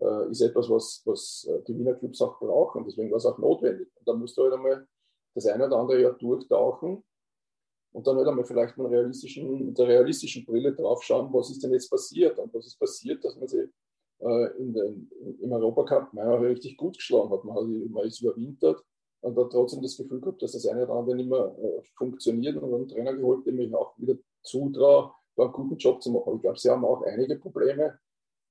äh, 0.00 0.30
ist 0.30 0.40
etwas, 0.40 0.70
was, 0.70 1.02
was 1.04 1.46
äh, 1.50 1.62
die 1.64 1.78
Wiener 1.78 1.94
Clubs 1.94 2.22
auch 2.22 2.38
brauchen. 2.38 2.84
Deswegen 2.86 3.10
war 3.10 3.18
es 3.18 3.26
auch 3.26 3.36
notwendig. 3.36 3.88
Und 3.96 4.08
da 4.08 4.14
musst 4.14 4.38
du 4.38 4.44
halt 4.44 4.54
einmal 4.54 4.86
das 5.34 5.46
eine 5.46 5.66
oder 5.66 5.76
andere 5.76 6.00
Jahr 6.00 6.12
durchtauchen 6.14 7.04
und 7.92 8.06
dann 8.06 8.16
halt 8.16 8.28
einmal 8.28 8.44
vielleicht 8.44 8.78
mit, 8.78 8.90
realistischen, 8.90 9.66
mit 9.66 9.78
der 9.78 9.88
realistischen 9.88 10.46
Brille 10.46 10.74
drauf 10.74 11.02
schauen, 11.02 11.32
was 11.32 11.50
ist 11.50 11.62
denn 11.62 11.72
jetzt 11.72 11.90
passiert 11.90 12.38
und 12.38 12.52
was 12.54 12.66
ist 12.66 12.78
passiert, 12.78 13.22
dass 13.24 13.36
man 13.36 13.46
sich 13.46 13.68
äh, 14.20 14.56
in 14.58 14.72
den, 14.72 15.10
im 15.40 15.52
Europacup 15.52 16.12
meiner 16.14 16.40
richtig 16.40 16.78
gut 16.78 16.96
geschlagen 16.96 17.30
hat. 17.30 17.44
Man, 17.44 17.56
hat, 17.56 17.64
man 17.90 18.06
ist 18.06 18.22
überwintert 18.22 18.82
und 19.20 19.36
hat 19.36 19.50
trotzdem 19.50 19.82
das 19.82 19.96
Gefühl 19.96 20.20
gehabt, 20.20 20.42
dass 20.42 20.52
das 20.52 20.66
eine 20.66 20.84
oder 20.84 20.94
andere 20.94 21.16
nicht 21.16 21.28
mehr 21.28 21.54
äh, 21.58 21.82
funktioniert 21.96 22.56
und 22.56 22.74
einen 22.74 22.88
Trainer 22.88 23.14
geholt, 23.14 23.46
dem 23.46 23.60
ich 23.60 23.74
auch 23.74 23.98
wieder 23.98 24.16
zutraue, 24.42 25.12
da 25.36 25.44
einen 25.44 25.52
guten 25.52 25.76
Job 25.76 26.02
zu 26.02 26.10
machen. 26.10 26.36
Ich 26.36 26.42
glaube, 26.42 26.58
sie 26.58 26.70
haben 26.70 26.84
auch 26.84 27.02
einige 27.02 27.36
Probleme, 27.36 27.98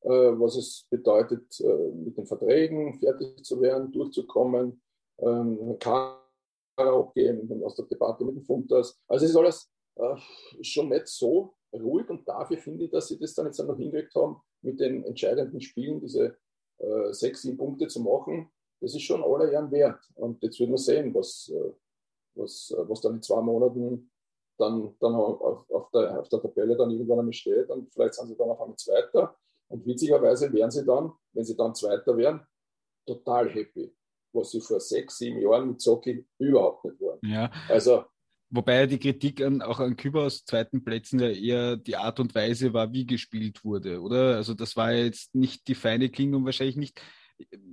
äh, 0.01 0.09
was 0.09 0.55
es 0.55 0.85
bedeutet, 0.89 1.59
äh, 1.59 1.91
mit 1.93 2.17
den 2.17 2.25
Verträgen 2.25 2.99
fertig 2.99 3.43
zu 3.43 3.59
werden, 3.61 3.91
durchzukommen, 3.91 4.81
ähm, 5.19 5.77
abgehen 6.77 7.63
aus 7.63 7.75
der 7.75 7.85
Debatte 7.85 8.23
mit 8.23 8.35
dem 8.35 8.43
Funtas. 8.43 8.97
Also 9.07 9.25
es 9.25 9.31
ist 9.31 9.37
alles 9.37 9.69
äh, 9.95 10.15
schon 10.61 10.89
nicht 10.89 11.07
so 11.07 11.53
ruhig 11.73 12.09
und 12.09 12.27
dafür 12.27 12.57
finde 12.57 12.85
ich, 12.85 12.91
dass 12.91 13.07
sie 13.07 13.19
das 13.19 13.33
dann 13.33 13.47
jetzt 13.47 13.59
noch 13.59 13.77
hingekriegt 13.77 14.15
haben, 14.15 14.37
mit 14.61 14.79
den 14.79 15.03
entscheidenden 15.03 15.61
Spielen 15.61 15.99
diese 15.99 16.37
äh, 16.77 17.13
sechs, 17.13 17.41
sieben 17.41 17.57
Punkte 17.57 17.87
zu 17.87 18.01
machen. 18.01 18.49
Das 18.81 18.95
ist 18.95 19.01
schon 19.01 19.23
aller 19.23 19.51
Ehren 19.51 19.71
wert. 19.71 19.99
Und 20.15 20.41
jetzt 20.41 20.59
wird 20.59 20.69
man 20.69 20.77
sehen, 20.77 21.13
was, 21.13 21.51
äh, 21.53 21.73
was, 22.35 22.71
äh, 22.71 22.89
was 22.89 23.01
dann 23.01 23.15
in 23.15 23.21
zwei 23.21 23.41
Monaten 23.41 24.11
dann, 24.57 24.95
dann 24.99 25.15
auf, 25.15 25.69
auf, 25.69 25.89
der, 25.91 26.19
auf 26.19 26.29
der 26.29 26.41
Tabelle 26.41 26.75
dann 26.75 26.91
irgendwann 26.91 27.19
einmal 27.19 27.33
steht. 27.33 27.69
Und 27.69 27.91
vielleicht 27.93 28.15
sind 28.15 28.27
sie 28.27 28.35
dann 28.35 28.49
auf 28.49 28.61
einmal 28.61 28.77
Zweiter. 28.77 29.35
Und 29.67 29.85
witzigerweise 29.85 30.51
wären 30.51 30.71
sie 30.71 30.85
dann, 30.85 31.13
wenn 31.33 31.45
sie 31.45 31.55
dann 31.55 31.75
Zweiter 31.75 32.17
wären, 32.17 32.45
total 33.05 33.49
happy 33.49 33.93
was 34.33 34.51
sie 34.51 34.61
vor 34.61 34.79
sechs, 34.79 35.17
sieben 35.17 35.39
Jahren 35.39 35.69
mit 35.69 35.81
Zocki 35.81 36.25
überhaupt 36.37 36.85
nicht 36.85 37.01
waren. 37.01 37.19
Ja. 37.23 37.51
Also 37.67 38.05
Wobei 38.51 38.87
die 38.87 38.97
Kritik 38.97 39.43
an, 39.43 39.61
auch 39.61 39.79
an 39.79 39.95
Kübers 39.95 40.43
zweiten 40.43 40.83
Plätzen 40.83 41.19
ja 41.19 41.29
eher 41.29 41.77
die 41.77 41.95
Art 41.95 42.19
und 42.19 42.33
Weise 42.33 42.73
war, 42.73 42.91
wie 42.91 43.05
gespielt 43.05 43.63
wurde, 43.63 44.01
oder? 44.01 44.37
Also 44.37 44.55
das 44.55 44.75
war 44.75 44.91
jetzt 44.91 45.35
nicht 45.35 45.67
die 45.67 45.75
feine 45.75 46.09
Klingung, 46.09 46.45
wahrscheinlich 46.45 46.75
nicht. 46.75 46.99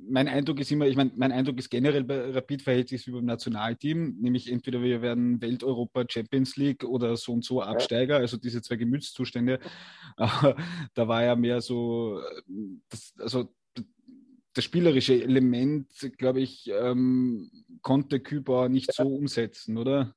Mein 0.08 0.28
Eindruck 0.28 0.60
ist 0.60 0.70
immer, 0.70 0.86
ich 0.86 0.96
meine, 0.96 1.10
mein 1.16 1.32
Eindruck 1.32 1.58
ist 1.58 1.70
generell 1.70 2.04
bei 2.04 2.30
Rapid 2.30 2.62
verhält 2.62 2.88
sich 2.88 3.06
wie 3.06 3.10
beim 3.10 3.24
Nationalteam, 3.24 4.16
nämlich 4.20 4.50
entweder 4.50 4.80
wir 4.80 5.02
werden 5.02 5.40
Welt, 5.42 5.64
Europa, 5.64 6.04
Champions 6.08 6.56
League 6.56 6.84
oder 6.84 7.16
so 7.16 7.32
und 7.32 7.44
so 7.44 7.60
Absteiger, 7.60 8.16
also 8.16 8.36
diese 8.36 8.62
zwei 8.62 8.76
Gemütszustände. 8.76 9.58
Aber 10.16 10.56
da 10.94 11.08
war 11.08 11.24
ja 11.24 11.34
mehr 11.34 11.60
so, 11.60 12.20
das, 12.88 13.14
also 13.18 13.52
das 14.56 14.64
spielerische 14.64 15.22
Element, 15.22 15.88
glaube 16.16 16.40
ich, 16.40 16.70
ähm, 16.72 17.50
konnte 17.82 18.20
Kübauer 18.20 18.68
nicht 18.68 18.92
so 18.92 19.02
umsetzen, 19.02 19.76
oder? 19.76 20.14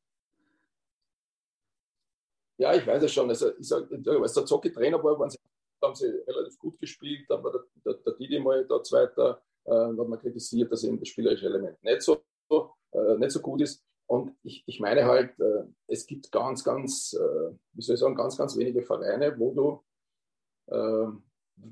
Ja, 2.58 2.74
ich 2.74 2.86
weiß 2.86 3.04
es 3.04 3.14
schon. 3.14 3.30
Also, 3.30 3.58
ich 3.58 3.68
sage, 3.68 3.88
als 4.22 4.34
der 4.34 4.46
Zocki 4.46 4.72
Trainer 4.72 5.02
war, 5.04 5.18
waren 5.18 5.30
sie, 5.30 5.38
haben 5.82 5.96
sie 5.96 6.08
relativ 6.28 6.58
gut 6.60 6.80
gespielt. 6.80 7.30
War 7.30 7.52
der, 7.52 7.64
der, 7.86 7.94
der 7.96 8.14
Didi 8.14 8.40
mal 8.40 8.66
da 8.66 8.82
Zweiter. 8.84 9.42
Äh, 9.66 9.72
hat 9.72 10.08
man 10.08 10.20
kritisiert, 10.20 10.72
dass 10.72 10.84
eben 10.84 11.00
das 11.00 11.10
spielerische 11.10 11.46
Element 11.46 11.84
nicht 11.84 12.02
so, 12.02 12.22
äh, 12.50 13.18
nicht 13.18 13.32
so 13.32 13.40
gut 13.42 13.62
ist. 13.62 13.84
Und 14.08 14.36
ich, 14.44 14.64
ich 14.66 14.80
meine 14.80 15.06
halt, 15.06 15.40
äh, 15.40 15.66
es 15.88 16.06
gibt 16.08 16.32
ganz, 16.32 16.64
ganz, 16.64 17.14
äh, 17.14 17.52
wie 17.74 17.82
soll 17.82 17.94
ich 17.94 18.00
sagen, 18.00 18.16
ganz, 18.16 18.38
ganz 18.38 18.58
wenige 18.58 18.82
Vereine, 18.82 19.38
wo 19.38 19.54
du 19.54 19.84
ähm, 20.72 21.24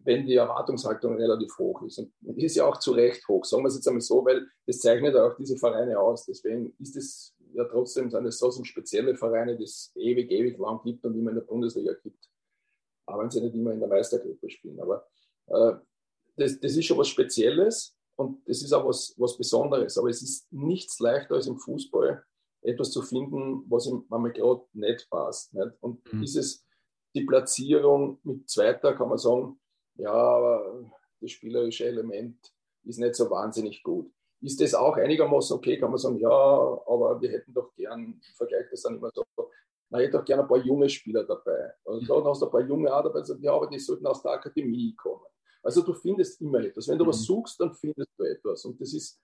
wenn 0.04 0.26
die 0.26 0.36
Erwartungshaltung 0.36 1.16
relativ 1.16 1.58
hoch 1.58 1.82
ist. 1.84 2.00
Und 2.00 2.12
die 2.22 2.46
ist 2.46 2.56
ja 2.56 2.66
auch 2.66 2.78
zu 2.78 2.92
Recht 2.92 3.28
hoch, 3.28 3.46
sagen 3.46 3.64
wir 3.64 3.70
es 3.70 3.76
jetzt 3.76 3.88
einmal 3.88 4.02
so, 4.02 4.26
weil 4.26 4.48
das 4.66 4.80
zeichnet 4.80 5.16
auch 5.16 5.36
diese 5.36 5.58
Vereine 5.58 6.00
aus. 6.00 6.26
Deswegen 6.26 6.76
ist 6.80 6.96
es 6.96 7.36
ja 7.54 7.64
trotzdem, 7.66 8.10
sind 8.10 8.26
es 8.26 8.40
so 8.40 8.52
spezielle 8.64 9.16
Vereine, 9.16 9.56
die 9.58 9.64
es 9.64 9.92
ewig, 9.96 10.32
ewig 10.32 10.58
lang 10.58 10.82
gibt 10.84 11.06
und 11.06 11.18
immer 11.18 11.30
in 11.30 11.38
der 11.38 11.44
Bundesliga 11.44 11.94
gibt. 12.04 12.30
Aber 13.08 13.24
wenn 13.24 13.32
sie 13.32 13.42
nicht 13.42 13.56
immer 13.56 13.72
in 13.72 13.80
der 13.80 13.90
Meistergruppe 13.90 14.50
spielen. 14.50 14.80
Aber 14.80 15.08
äh, 15.48 15.74
das, 16.36 16.60
das 16.60 16.76
ist 16.76 16.86
schon 16.86 16.98
was 16.98 17.08
Spezielles 17.08 17.98
und 18.16 18.48
das 18.48 18.62
ist 18.62 18.74
auch 18.74 18.86
was, 18.86 19.16
was 19.18 19.38
Besonderes. 19.38 19.98
Aber 19.98 20.10
es 20.10 20.22
ist 20.22 20.52
nichts 20.52 21.00
leichter 21.00 21.36
als 21.36 21.48
im 21.48 21.58
Fußball 21.58 22.24
etwas 22.62 22.92
zu 22.92 23.02
finden, 23.02 23.64
was 23.70 23.88
ihm 23.88 24.06
manchmal 24.10 24.34
gerade 24.34 24.64
nicht 24.74 25.10
passt. 25.10 25.54
Nicht? 25.54 25.72
Und 25.82 26.14
mhm. 26.14 26.22
dieses 26.22 26.68
die 27.18 27.26
Platzierung 27.26 28.20
mit 28.24 28.50
Zweiter 28.50 28.94
kann 28.94 29.10
man 29.10 29.18
sagen, 29.18 29.60
ja, 29.96 30.12
aber 30.12 30.92
das 31.20 31.32
spielerische 31.32 31.86
Element 31.86 32.38
ist 32.84 33.00
nicht 33.00 33.16
so 33.16 33.30
wahnsinnig 33.30 33.82
gut. 33.82 34.12
Ist 34.42 34.62
das 34.62 34.76
auch 34.76 34.98
einigermaßen 34.98 35.58
okay? 35.58 35.80
Kann 35.80 35.90
man 35.90 35.98
sagen, 35.98 36.20
ja, 36.20 36.30
aber 36.30 37.20
wir 37.20 37.32
hätten 37.32 37.54
doch 37.54 37.74
gern, 37.74 38.22
vergleicht 38.36 38.72
das 38.72 38.84
dann 38.84 38.98
immer 38.98 39.10
so, 39.14 39.26
man 39.90 40.02
hätte 40.02 40.18
doch 40.18 40.26
gerne 40.26 40.44
ein 40.44 40.48
paar 40.48 40.58
junge 40.58 40.90
Spieler 40.90 41.24
dabei. 41.24 41.74
Und 41.84 42.10
dann 42.10 42.24
hast 42.26 42.42
du 42.42 42.46
ein 42.46 42.52
paar 42.52 42.62
junge 42.62 42.94
auch 42.94 43.04
dabei, 43.04 43.24
sagen, 43.24 43.44
ja, 43.44 43.54
aber 43.54 43.68
die 43.68 43.80
sollten 43.80 44.06
aus 44.06 44.22
der 44.22 44.32
Akademie 44.32 44.96
kommen. 44.96 45.26
Also 45.64 45.82
du 45.82 45.94
findest 45.94 46.42
immer 46.42 46.60
etwas. 46.60 46.88
Wenn 46.88 46.98
du 46.98 47.06
mhm. 47.06 47.10
was 47.10 47.24
suchst, 47.24 47.60
dann 47.60 47.74
findest 47.74 48.12
du 48.18 48.24
etwas. 48.24 48.66
Und 48.66 48.80
das 48.80 48.94
ist 48.94 49.22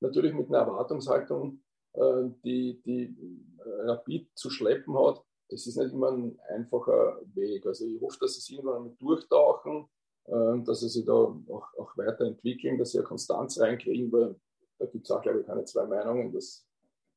natürlich 0.00 0.32
mit 0.32 0.48
einer 0.48 0.58
Erwartungshaltung, 0.58 1.62
äh, 1.92 2.24
die, 2.44 2.80
die 2.84 3.16
äh, 3.58 3.90
Rapid 3.90 4.30
zu 4.34 4.50
schleppen 4.50 4.98
hat, 4.98 5.22
das 5.48 5.66
ist 5.66 5.76
nicht 5.76 5.92
immer 5.92 6.10
ein 6.10 6.38
einfacher 6.48 7.20
Weg. 7.34 7.66
Also 7.66 7.86
ich 7.86 8.00
hoffe, 8.00 8.18
dass 8.20 8.34
sie 8.34 8.56
irgendwann 8.56 8.96
durchtauchen, 8.98 9.88
äh, 10.26 10.62
dass 10.64 10.80
sie 10.80 10.88
sich 10.88 11.04
da 11.04 11.12
auch, 11.12 11.68
auch 11.78 11.96
weiterentwickeln, 11.96 12.78
dass 12.78 12.92
sie 12.92 12.98
eine 12.98 13.06
Konstanz 13.06 13.60
reinkriegen, 13.60 14.10
weil 14.12 14.34
da 14.78 14.86
gibt 14.86 15.04
es 15.04 15.10
auch, 15.10 15.22
glaube 15.22 15.40
ich, 15.40 15.46
keine 15.46 15.64
zwei 15.64 15.86
Meinungen, 15.86 16.32
dass, 16.32 16.66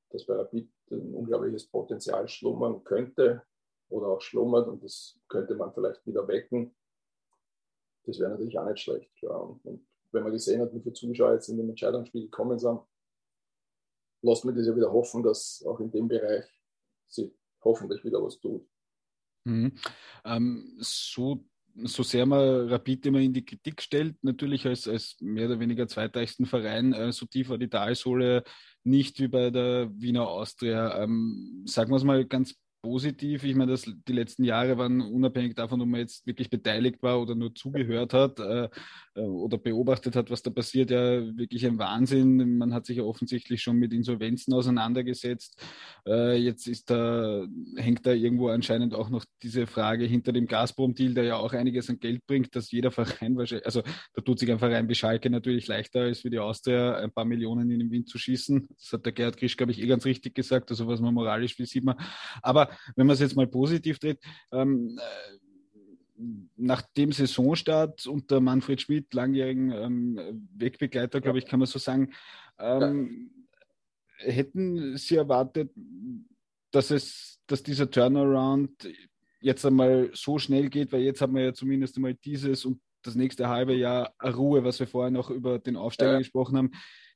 dass 0.10 0.26
bei 0.26 0.36
Rapid 0.36 0.70
ein 0.91 1.14
unglaubliches 1.14 1.68
Potenzial 1.68 2.28
schlummern 2.28 2.84
könnte 2.84 3.43
oder 3.89 4.08
auch 4.08 4.22
schlummert 4.22 4.68
und 4.68 4.84
das 4.84 5.20
könnte 5.28 5.55
man 5.55 5.74
vielleicht 5.74 6.05
wieder 6.05 6.28
wecken. 6.28 6.76
Das 8.03 8.20
wäre 8.20 8.32
natürlich 8.32 8.58
auch 8.58 8.70
nicht 8.70 8.80
schlecht, 8.80 9.14
klar. 9.16 9.49
Und, 9.49 9.66
und 9.66 9.88
wenn 10.12 10.24
man 10.24 10.32
gesehen 10.32 10.62
hat, 10.62 10.74
wie 10.74 10.80
viele 10.80 10.93
Zuschauer 10.93 11.34
jetzt 11.34 11.49
in 11.49 11.58
dem 11.58 11.70
Entscheidungsspiel 11.70 12.24
gekommen 12.24 12.58
sind, 12.58 12.80
lässt 14.22 14.45
mir 14.45 14.53
das 14.53 14.68
ja 14.68 14.76
wieder 14.76 14.91
hoffen, 14.91 15.24
dass 15.24 15.64
auch 15.66 15.80
in 15.80 15.91
dem 15.91 16.08
Bereich 16.08 16.45
sie 17.08 17.34
hoffentlich 17.64 18.03
wieder 18.03 18.24
was 18.24 18.39
tut. 18.39 18.66
Mhm. 19.45 19.78
Ähm, 20.26 20.78
so 20.80 21.43
so 21.84 22.03
sehr 22.03 22.25
man 22.25 22.69
Rapid 22.69 23.05
immer 23.05 23.19
in 23.19 23.34
die 23.34 23.45
Kritik 23.45 23.82
stellt, 23.82 24.15
natürlich 24.23 24.65
als, 24.65 24.88
als 24.88 25.17
mehr 25.21 25.47
oder 25.47 25.59
weniger 25.59 25.88
zweitreichsten 25.88 26.45
Verein, 26.45 26.93
äh, 26.93 27.11
so 27.11 27.25
tief 27.25 27.49
war 27.49 27.57
die 27.57 27.69
Talsohle 27.69 28.43
nicht 28.84 29.19
wie 29.19 29.28
bei 29.28 29.49
der 29.49 29.89
Wiener 29.93 30.28
Austria. 30.28 31.03
Ähm, 31.03 31.63
sagen 31.65 31.91
wir 31.91 31.97
es 31.97 32.03
mal 32.03 32.25
ganz 32.25 32.55
positiv. 32.82 33.43
Ich 33.43 33.55
meine, 33.55 33.71
dass 33.71 33.84
die 33.84 34.13
letzten 34.13 34.43
Jahre 34.43 34.78
waren 34.78 35.01
unabhängig 35.01 35.55
davon, 35.55 35.82
ob 35.82 35.88
man 35.88 35.99
jetzt 35.99 36.25
wirklich 36.25 36.49
beteiligt 36.49 37.01
war 37.03 37.21
oder 37.21 37.36
nur 37.36 37.53
zugehört 37.53 38.13
hat 38.13 38.39
äh, 38.39 38.69
äh, 39.15 39.21
oder 39.21 39.57
beobachtet 39.57 40.15
hat, 40.15 40.30
was 40.30 40.43
da 40.43 40.51
passiert, 40.51 40.91
ja 40.91 41.38
wirklich 41.38 41.65
ein 41.65 41.80
Wahnsinn. 41.80 42.57
Man 42.57 42.73
hat 42.73 42.86
sich 42.86 42.97
ja 42.97 43.03
offensichtlich 43.03 43.61
schon 43.61 43.78
mit 43.78 43.93
Insolvenzen 43.93 44.53
auseinandergesetzt. 44.53 45.61
Äh, 46.05 46.38
jetzt 46.38 46.67
ist 46.67 46.89
da, 46.89 47.45
hängt 47.75 48.05
da 48.05 48.13
irgendwo 48.13 48.49
anscheinend 48.49 48.93
auch 48.93 49.09
noch 49.09 49.25
diese 49.41 49.67
Frage 49.67 50.05
hinter 50.05 50.32
dem 50.32 50.47
Gazprom-Deal, 50.47 51.13
der 51.13 51.23
ja 51.23 51.36
auch 51.38 51.53
einiges 51.53 51.89
an 51.89 51.99
Geld 51.99 52.25
bringt, 52.28 52.55
dass 52.55 52.71
jeder 52.71 52.91
Verein 52.91 53.38
wahrscheinlich, 53.38 53.65
also 53.65 53.82
da 54.13 54.21
tut 54.21 54.39
sich 54.39 54.51
ein 54.51 54.59
Verein 54.59 54.88
wie 54.88 54.95
Schalke 54.95 55.30
natürlich 55.30 55.67
leichter 55.67 56.01
als 56.01 56.21
für 56.21 56.30
die 56.30 56.39
Austria 56.39 56.95
ein 56.97 57.11
paar 57.11 57.25
Millionen 57.25 57.69
in 57.71 57.80
den 57.80 57.91
Wind 57.91 58.09
zu 58.09 58.17
schießen. 58.17 58.67
Das 58.78 58.93
hat 58.93 59.05
der 59.05 59.13
Gerhard 59.13 59.38
Krisch, 59.38 59.57
glaube 59.57 59.71
ich, 59.71 59.82
eh 59.82 59.88
ganz 59.88 60.05
richtig 60.05 60.36
gesagt, 60.36 60.69
also 60.69 60.88
was 60.88 61.01
man 61.01 61.13
moralisch 61.13 61.57
will, 61.59 61.65
sieht 61.65 61.84
man. 61.84 61.95
Aber 62.41 62.66
wenn 62.95 63.07
man 63.07 63.13
es 63.13 63.20
jetzt 63.20 63.36
mal 63.36 63.47
positiv 63.47 63.99
dreht, 63.99 64.20
ähm, 64.51 64.99
äh, 64.99 65.47
nach 66.55 66.82
dem 66.82 67.11
Saisonstart 67.11 68.07
unter 68.07 68.39
Manfred 68.39 68.82
Schmidt, 68.82 69.13
langjährigen 69.13 69.72
ähm, 69.72 70.47
Wegbegleiter, 70.55 71.22
glaube 71.22 71.38
ich, 71.38 71.45
kann 71.45 71.59
man 71.59 71.68
so 71.68 71.80
sagen, 71.80 72.13
ähm, 72.57 73.32
ja. 74.20 74.32
hätten 74.32 74.97
Sie 74.97 75.15
erwartet, 75.15 75.72
dass 76.72 76.91
es, 76.91 77.39
dass 77.45 77.61
dieser 77.61 77.89
Turnaround 77.89 78.89
jetzt 79.39 79.65
einmal 79.65 80.09
so 80.13 80.39
schnell 80.39 80.70
geht, 80.70 80.91
weil 80.91 81.01
jetzt 81.01 81.22
haben 81.22 81.36
wir 81.36 81.43
ja 81.43 81.53
zumindest 81.53 81.95
einmal 81.97 82.15
dieses 82.15 82.65
und 82.65 82.82
das 83.03 83.15
nächste 83.15 83.47
halbe 83.47 83.76
Jahr 83.76 84.13
Ruhe, 84.24 84.63
was 84.63 84.80
wir 84.80 84.88
vorher 84.88 85.11
noch 85.11 85.30
über 85.30 85.59
den 85.59 85.76
Aufsteiger 85.76 86.13
ja. 86.13 86.18
gesprochen 86.18 86.57
haben. 86.57 86.72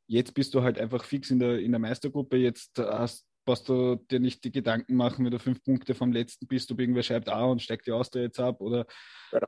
Jetzt 0.08 0.34
bist 0.34 0.54
du 0.54 0.62
halt 0.62 0.78
einfach 0.78 1.04
fix 1.04 1.32
in 1.32 1.40
der, 1.40 1.60
in 1.60 1.72
der 1.72 1.80
Meistergruppe. 1.80 2.38
Jetzt 2.38 2.78
hast 2.78 3.26
brauchst 3.46 3.70
du 3.70 3.96
dir 3.96 4.20
nicht 4.20 4.44
die 4.44 4.52
Gedanken 4.52 4.96
machen, 4.96 5.26
wenn 5.26 5.32
du 5.32 5.40
fünf 5.40 5.64
Punkte 5.64 5.94
vom 5.94 6.12
letzten 6.12 6.48
bist, 6.48 6.72
ob 6.72 6.80
irgendwer 6.80 7.04
schreibt, 7.04 7.30
ah, 7.30 7.46
und 7.46 7.62
steigt 7.62 7.88
die 7.88 7.92
Austria 7.92 8.24
jetzt 8.24 8.40
ab 8.40 8.62
oder 8.62 8.86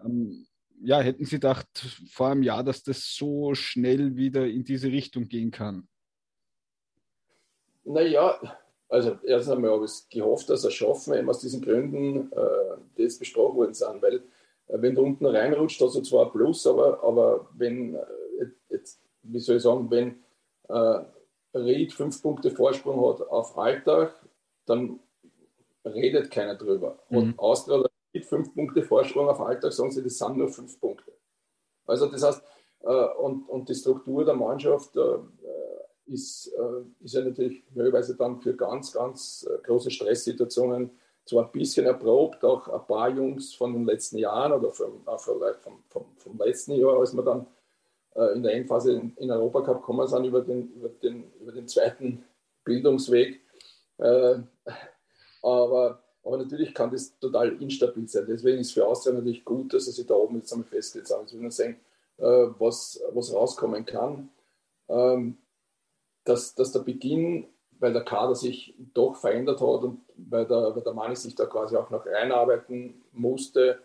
ähm, 0.04 0.48
ja, 0.82 1.00
hätten 1.00 1.26
Sie 1.26 1.36
gedacht 1.36 1.68
vor 2.12 2.30
einem 2.30 2.44
Jahr, 2.44 2.64
dass 2.64 2.84
das 2.84 3.16
so 3.16 3.54
schnell 3.54 4.16
wieder 4.16 4.46
in 4.48 4.64
diese 4.64 4.88
Richtung 4.92 5.28
gehen 5.28 5.52
kann? 5.52 5.88
Naja, 7.86 8.40
also 8.90 9.18
erst 9.24 9.50
einmal 9.50 9.72
habe 9.72 9.86
ich 9.86 10.10
gehofft, 10.10 10.50
dass 10.50 10.64
er 10.64 10.72
schaffen, 10.72 11.14
eben 11.14 11.30
aus 11.30 11.40
diesen 11.40 11.62
Gründen, 11.62 12.32
äh, 12.32 12.78
die 12.98 13.04
jetzt 13.04 13.20
besprochen 13.20 13.58
worden 13.58 13.74
sind, 13.74 14.02
weil 14.02 14.16
äh, 14.16 14.22
wenn 14.82 14.96
du 14.96 15.02
unten 15.02 15.26
reinrutscht, 15.26 15.82
hast 15.82 15.96
du 15.96 16.02
zwar 16.02 16.32
Plus, 16.32 16.66
aber, 16.68 17.04
aber 17.04 17.50
wenn, 17.56 17.96
äh, 17.96 18.46
jetzt, 18.70 19.02
wie 19.24 19.40
soll 19.40 19.58
ich 19.58 19.64
sagen, 19.64 19.90
wenn 19.90 20.24
äh, 20.70 21.04
Ried 21.54 21.94
fünf 21.94 22.22
Punkte 22.22 22.52
Vorsprung 22.52 23.06
hat 23.08 23.22
auf 23.30 23.58
Alltag, 23.58 24.14
dann 24.66 25.00
redet 25.86 26.32
keiner 26.32 26.56
drüber. 26.56 27.00
Mhm. 27.10 27.18
Und 27.18 27.40
Austria 27.40 27.84
Ried 28.14 28.26
fünf 28.26 28.54
Punkte 28.54 28.84
Vorsprung 28.84 29.28
auf 29.28 29.40
Alltag, 29.42 29.74
sagen 29.74 29.92
sie, 29.92 30.04
das 30.04 30.18
sind 30.18 30.38
nur 30.38 30.50
fünf 30.50 30.80
Punkte. 30.80 31.12
Also 31.86 32.08
das 32.08 32.24
heißt, 32.24 32.44
äh, 32.84 33.06
und, 33.20 33.48
und 33.50 33.70
die 33.70 33.76
Struktur 33.76 34.26
der 34.26 34.36
Mannschaft 34.36 34.96
äh, 34.96 35.18
ist, 36.06 36.48
äh, 36.48 37.04
ist 37.04 37.14
ja 37.14 37.24
natürlich 37.24 37.64
möglicherweise 37.74 38.16
dann 38.16 38.40
für 38.42 38.56
ganz, 38.56 38.92
ganz 38.92 39.48
große 39.64 39.92
Stresssituationen 39.92 40.92
zwar 41.26 41.46
ein 41.46 41.52
bisschen 41.52 41.86
erprobt, 41.86 42.44
auch 42.44 42.68
ein 42.68 42.86
paar 42.86 43.10
Jungs 43.10 43.54
von 43.54 43.74
den 43.74 43.86
letzten 43.86 44.18
Jahren 44.18 44.52
oder 44.52 44.72
vom, 44.72 45.06
vielleicht 45.18 45.62
vom, 45.62 45.84
vom, 45.88 46.06
vom 46.18 46.38
letzten 46.38 46.74
Jahr, 46.74 47.00
als 47.00 47.14
man 47.14 47.26
dann 47.26 47.48
äh, 48.16 48.34
in 48.34 48.44
der 48.44 48.54
Endphase 48.54 49.12
in 49.16 49.32
Europa 49.32 49.62
Cup 49.62 49.82
kommen 49.82 50.08
sind 50.08 50.26
über 50.26 50.42
den, 50.42 50.72
über 50.74 50.90
den, 50.90 51.32
über 51.40 51.52
den 51.52 51.68
zweiten 51.68 52.24
Bildungsweg. 52.64 53.42
Äh, 53.98 54.36
aber, 55.42 56.04
aber 56.24 56.38
natürlich 56.38 56.74
kann 56.74 56.92
das 56.92 57.18
total 57.20 57.62
instabil 57.62 58.08
sein. 58.08 58.26
Deswegen 58.28 58.60
ist 58.60 58.74
für 58.74 58.86
Austria 58.86 59.14
natürlich 59.14 59.44
gut, 59.44 59.74
dass 59.74 59.88
er 59.88 59.94
sich 59.94 60.06
da 60.06 60.14
oben 60.14 60.38
jetzt 60.38 60.54
einmal 60.54 60.68
festgelegt 60.68 61.10
hat. 61.12 61.22
Jetzt 61.22 61.34
will 61.34 61.42
nur 61.42 61.52
sehen, 61.52 61.78
äh, 62.18 62.24
was, 62.60 63.02
was 63.14 63.34
rauskommen 63.34 63.86
kann. 63.86 64.30
Ähm, 64.90 65.38
dass, 66.24 66.56
dass 66.56 66.72
der 66.72 66.80
Beginn, 66.82 67.48
weil 67.80 67.94
der 67.94 68.06
Kader 68.06 68.36
sich 68.36 68.76
doch 68.94 69.16
verändert 69.16 69.60
hat 69.60 69.84
und 69.84 70.02
weil 70.16 70.46
der, 70.46 70.74
weil 70.74 70.84
der 70.84 70.94
Mann 70.94 71.16
sich 71.16 71.36
da 71.36 71.46
quasi 71.48 71.76
auch 71.76 71.90
noch 71.90 72.06
reinarbeiten 72.06 73.04
musste, 73.12 73.80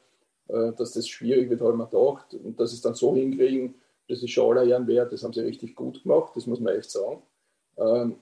dass 0.46 0.92
das 0.92 1.08
schwierig 1.08 1.50
wird, 1.50 1.60
habe 1.60 1.72
ich 1.72 1.78
mir 1.78 1.86
gedacht. 1.86 2.32
Und 2.32 2.60
dass 2.60 2.70
sie 2.70 2.76
es 2.76 2.82
dann 2.82 2.94
so 2.94 3.14
hinkriegen, 3.14 3.74
das 4.08 4.22
ist 4.22 4.30
schon 4.30 4.56
aller 4.56 4.68
Ehren 4.68 4.86
wert, 4.86 5.12
das 5.12 5.22
haben 5.22 5.32
sie 5.32 5.40
richtig 5.40 5.76
gut 5.76 6.02
gemacht, 6.02 6.32
das 6.34 6.46
muss 6.46 6.60
man 6.60 6.74
echt 6.74 6.90
sagen. 6.90 7.22
Ähm, 7.76 8.16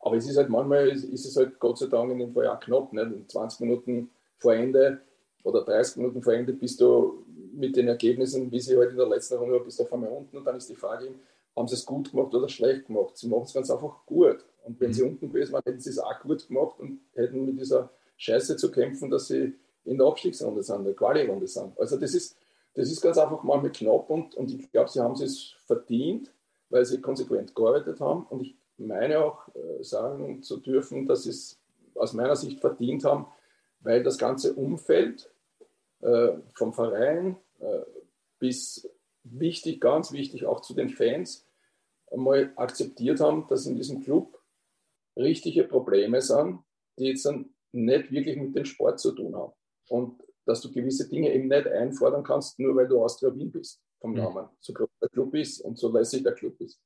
aber 0.00 0.16
es 0.16 0.28
ist 0.28 0.36
halt 0.36 0.48
manchmal, 0.48 0.88
ist, 0.88 1.04
ist, 1.04 1.26
es 1.26 1.36
halt 1.36 1.58
Gott 1.58 1.78
sei 1.78 1.86
Dank 1.86 2.10
in 2.10 2.18
dem 2.18 2.32
Fall 2.32 2.46
auch 2.46 2.60
knapp. 2.60 2.92
Nicht? 2.92 3.30
20 3.30 3.60
Minuten 3.60 4.10
vor 4.38 4.54
Ende 4.54 5.00
oder 5.44 5.62
30 5.62 5.98
Minuten 5.98 6.22
vor 6.22 6.32
Ende 6.32 6.52
bist 6.52 6.80
du 6.80 7.24
mit 7.52 7.76
den 7.76 7.88
Ergebnissen, 7.88 8.50
wie 8.50 8.60
sie 8.60 8.76
halt 8.76 8.90
in 8.90 8.96
der 8.96 9.08
letzten 9.08 9.34
Runde 9.34 9.54
war, 9.54 9.64
bist 9.64 9.78
du 9.78 9.84
auf 9.84 9.92
einmal 9.92 10.10
unten 10.10 10.38
und 10.38 10.44
dann 10.44 10.56
ist 10.56 10.70
die 10.70 10.74
Frage, 10.74 11.08
haben 11.56 11.68
sie 11.68 11.74
es 11.74 11.84
gut 11.84 12.10
gemacht 12.10 12.34
oder 12.34 12.48
schlecht 12.48 12.86
gemacht? 12.86 13.16
Sie 13.16 13.28
machen 13.28 13.42
es 13.44 13.52
ganz 13.52 13.70
einfach 13.70 14.06
gut. 14.06 14.44
Und 14.64 14.80
wenn 14.80 14.88
mhm. 14.88 14.94
sie 14.94 15.02
unten 15.02 15.28
gewesen 15.28 15.52
wären, 15.52 15.62
hätten 15.64 15.80
sie 15.80 15.90
es 15.90 15.98
auch 15.98 16.20
gut 16.20 16.46
gemacht 16.48 16.78
und 16.78 17.00
hätten 17.14 17.44
mit 17.44 17.58
dieser 17.58 17.90
Scheiße 18.16 18.56
zu 18.56 18.70
kämpfen, 18.70 19.10
dass 19.10 19.28
sie 19.28 19.54
in 19.84 19.98
der 19.98 20.06
Abstiegsrunde 20.06 20.62
sind, 20.62 20.78
in 20.78 20.84
der 20.84 20.94
Quali-Runde 20.94 21.46
sind. 21.46 21.78
Also 21.78 21.96
das 21.96 22.14
ist, 22.14 22.36
das 22.74 22.90
ist 22.90 23.00
ganz 23.00 23.18
einfach 23.18 23.42
manchmal 23.42 23.72
knapp 23.72 24.10
und, 24.10 24.34
und 24.34 24.52
ich 24.52 24.70
glaube, 24.70 24.90
sie 24.90 25.00
haben 25.00 25.14
es 25.14 25.54
verdient, 25.66 26.32
weil 26.68 26.84
sie 26.84 27.00
konsequent 27.00 27.54
gearbeitet 27.54 28.00
haben. 28.00 28.26
Und 28.26 28.42
ich 28.42 28.56
meine 28.78 29.24
auch 29.24 29.48
äh, 29.54 29.82
sagen 29.82 30.42
zu 30.42 30.58
dürfen, 30.58 31.06
dass 31.06 31.24
sie 31.24 31.30
es 31.30 31.60
aus 31.94 32.12
meiner 32.12 32.36
Sicht 32.36 32.60
verdient 32.60 33.04
haben, 33.04 33.26
weil 33.80 34.02
das 34.02 34.18
ganze 34.18 34.54
Umfeld 34.54 35.30
äh, 36.00 36.32
vom 36.54 36.72
Verein 36.72 37.36
äh, 37.58 37.80
bis 38.38 38.88
wichtig, 39.24 39.80
ganz 39.80 40.12
wichtig 40.12 40.46
auch 40.46 40.60
zu 40.60 40.74
den 40.74 40.88
Fans, 40.88 41.46
einmal 42.10 42.52
akzeptiert 42.56 43.20
haben, 43.20 43.46
dass 43.48 43.66
in 43.66 43.76
diesem 43.76 44.02
Club 44.02 44.40
richtige 45.16 45.64
Probleme 45.64 46.20
sind, 46.22 46.60
die 46.98 47.06
jetzt 47.06 47.24
dann 47.26 47.50
nicht 47.72 48.10
wirklich 48.10 48.36
mit 48.36 48.56
dem 48.56 48.64
Sport 48.64 49.00
zu 49.00 49.12
tun 49.12 49.36
haben. 49.36 49.52
Und 49.88 50.22
dass 50.50 50.60
du 50.60 50.70
gewisse 50.70 51.08
Dinge 51.08 51.32
eben 51.32 51.48
nicht 51.48 51.66
einfordern 51.66 52.24
kannst, 52.24 52.58
nur 52.58 52.74
weil 52.74 52.88
du 52.88 53.02
Austria 53.02 53.34
Wien 53.34 53.50
bist, 53.50 53.80
vom 54.00 54.14
Namen. 54.14 54.48
So 54.58 54.72
groß 54.72 54.88
der 55.00 55.08
Club 55.08 55.34
ist 55.34 55.60
und 55.60 55.78
so 55.78 55.90
lässig 55.92 56.24
der 56.24 56.32
Club 56.32 56.60
ist. 56.60 56.80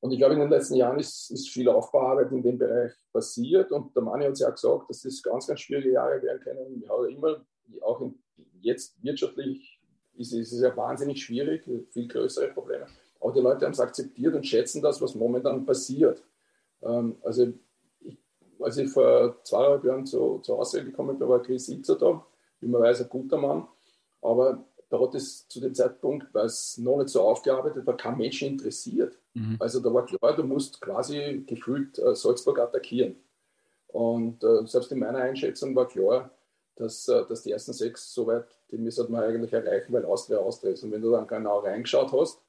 Und 0.00 0.12
ich 0.12 0.18
glaube, 0.18 0.34
in 0.34 0.40
den 0.40 0.50
letzten 0.50 0.74
Jahren 0.74 0.98
ist, 0.98 1.30
ist 1.30 1.48
viel 1.48 1.66
Aufbauarbeit 1.70 2.30
in 2.30 2.42
dem 2.42 2.58
Bereich 2.58 2.92
passiert. 3.10 3.72
Und 3.72 3.96
der 3.96 4.02
Mani 4.02 4.24
hat 4.24 4.32
es 4.32 4.40
ja 4.40 4.48
auch 4.48 4.54
gesagt, 4.54 4.90
dass 4.90 5.00
das 5.00 5.22
ganz, 5.22 5.46
ganz 5.46 5.60
schwierige 5.60 5.92
Jahre 5.92 6.20
werden 6.20 6.42
können. 6.42 6.82
Ja, 6.82 7.06
immer, 7.06 7.42
auch 7.80 8.02
in, 8.02 8.14
jetzt 8.60 9.02
wirtschaftlich 9.02 9.80
ist, 10.16 10.34
ist 10.34 10.52
es 10.52 10.60
ja 10.60 10.76
wahnsinnig 10.76 11.24
schwierig, 11.24 11.64
viel 11.90 12.06
größere 12.06 12.48
Probleme. 12.48 12.86
Aber 13.20 13.32
die 13.32 13.40
Leute 13.40 13.64
haben 13.64 13.72
es 13.72 13.80
akzeptiert 13.80 14.34
und 14.34 14.46
schätzen 14.46 14.82
das, 14.82 15.00
was 15.00 15.14
momentan 15.14 15.64
passiert. 15.64 16.22
Ähm, 16.82 17.16
also 17.22 17.54
als 18.60 18.76
ich 18.76 18.90
vor 18.90 19.42
zweieinhalb 19.42 19.84
Jahren 19.84 20.06
zu, 20.06 20.38
zur 20.40 20.58
Aussage 20.58 20.84
gekommen 20.84 21.18
bin, 21.18 21.28
war 21.28 21.42
Chris 21.42 21.68
Itzer 21.68 21.96
da, 21.96 22.26
wie 22.64 22.68
man 22.68 22.82
weiß, 22.82 23.02
ein 23.02 23.08
guter 23.08 23.36
Mann. 23.36 23.68
Aber 24.22 24.64
da 24.88 25.00
hat 25.00 25.14
es 25.14 25.46
zu 25.48 25.60
dem 25.60 25.74
Zeitpunkt, 25.74 26.32
weil 26.32 26.46
es 26.46 26.78
noch 26.78 26.98
nicht 26.98 27.10
so 27.10 27.20
aufgearbeitet 27.20 27.86
war, 27.86 27.96
kein 27.96 28.16
Mensch 28.16 28.42
interessiert. 28.42 29.18
Mhm. 29.34 29.56
Also 29.60 29.80
da 29.80 29.92
war 29.92 30.06
klar, 30.06 30.34
du 30.34 30.44
musst 30.44 30.80
quasi 30.80 31.44
gefühlt 31.46 31.98
äh, 31.98 32.14
Salzburg 32.14 32.58
attackieren. 32.58 33.16
Und 33.88 34.42
äh, 34.42 34.66
selbst 34.66 34.90
in 34.92 34.98
meiner 34.98 35.18
Einschätzung 35.18 35.76
war 35.76 35.86
klar, 35.86 36.30
dass, 36.76 37.06
äh, 37.08 37.24
dass 37.28 37.42
die 37.42 37.52
ersten 37.52 37.72
sechs 37.72 38.12
soweit, 38.12 38.46
die 38.70 38.78
müssen 38.78 39.10
wir 39.10 39.22
eigentlich 39.22 39.52
erreichen, 39.52 39.92
weil 39.92 40.04
Austria 40.04 40.38
Austria 40.38 40.72
ist. 40.72 40.82
Und 40.82 40.92
wenn 40.92 41.02
du 41.02 41.12
dann 41.12 41.26
genau 41.26 41.58
reingeschaut 41.58 42.12
hast, 42.12 42.40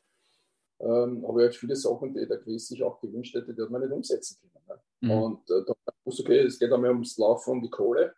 ähm, 0.80 1.26
habe 1.28 1.42
ich 1.42 1.46
halt 1.46 1.56
viele 1.56 1.76
Sachen, 1.76 2.14
die 2.14 2.28
der 2.28 2.40
Chris 2.40 2.68
sich 2.68 2.84
auch 2.84 3.00
gewünscht 3.00 3.36
hätte, 3.36 3.54
die 3.54 3.62
hat 3.62 3.70
man 3.70 3.82
nicht 3.82 3.94
umsetzen 3.94 4.38
können. 4.42 4.66
Ne? 4.68 4.80
Mhm. 5.02 5.12
Und 5.12 5.50
äh, 5.50 5.64
da 5.66 5.74
wusste 6.04 6.24
okay, 6.24 6.40
es 6.40 6.58
geht 6.58 6.72
einmal 6.72 6.92
ums 6.92 7.18
Laufen 7.18 7.52
und 7.52 7.62
die 7.62 7.70
Kohle 7.70 8.14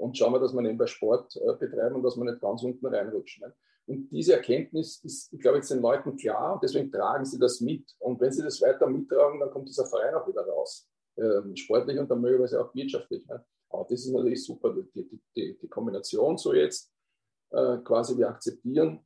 und 0.00 0.16
schauen 0.16 0.32
wir, 0.32 0.40
dass 0.40 0.54
wir 0.54 0.62
nebenbei 0.62 0.86
Sport 0.86 1.36
äh, 1.36 1.54
betreiben 1.54 1.96
und 1.96 2.02
dass 2.02 2.16
wir 2.16 2.24
nicht 2.24 2.40
ganz 2.40 2.62
unten 2.62 2.86
reinrutschen. 2.86 3.46
Ne? 3.46 3.54
Und 3.86 4.08
diese 4.10 4.34
Erkenntnis 4.34 5.02
ist, 5.04 5.32
ich 5.32 5.40
glaube, 5.40 5.58
jetzt 5.58 5.70
den 5.70 5.80
Leuten 5.80 6.16
klar 6.16 6.54
und 6.54 6.62
deswegen 6.62 6.90
tragen 6.90 7.24
sie 7.24 7.38
das 7.38 7.60
mit. 7.60 7.94
Und 7.98 8.20
wenn 8.20 8.32
sie 8.32 8.42
das 8.42 8.62
weiter 8.62 8.86
mittragen, 8.86 9.40
dann 9.40 9.50
kommt 9.50 9.68
dieser 9.68 9.86
Verein 9.86 10.14
auch 10.14 10.26
wieder 10.26 10.46
raus. 10.46 10.88
Ähm, 11.18 11.54
sportlich 11.54 11.98
und 11.98 12.10
dann 12.10 12.20
möglicherweise 12.20 12.64
auch 12.64 12.74
wirtschaftlich. 12.74 13.26
Ne? 13.26 13.44
Aber 13.68 13.84
das 13.88 14.00
ist 14.00 14.12
natürlich 14.12 14.44
super, 14.44 14.74
die, 14.94 15.20
die, 15.36 15.58
die 15.58 15.68
Kombination 15.68 16.38
so 16.38 16.54
jetzt 16.54 16.90
äh, 17.50 17.78
quasi 17.78 18.16
wir 18.16 18.28
akzeptieren, 18.28 19.04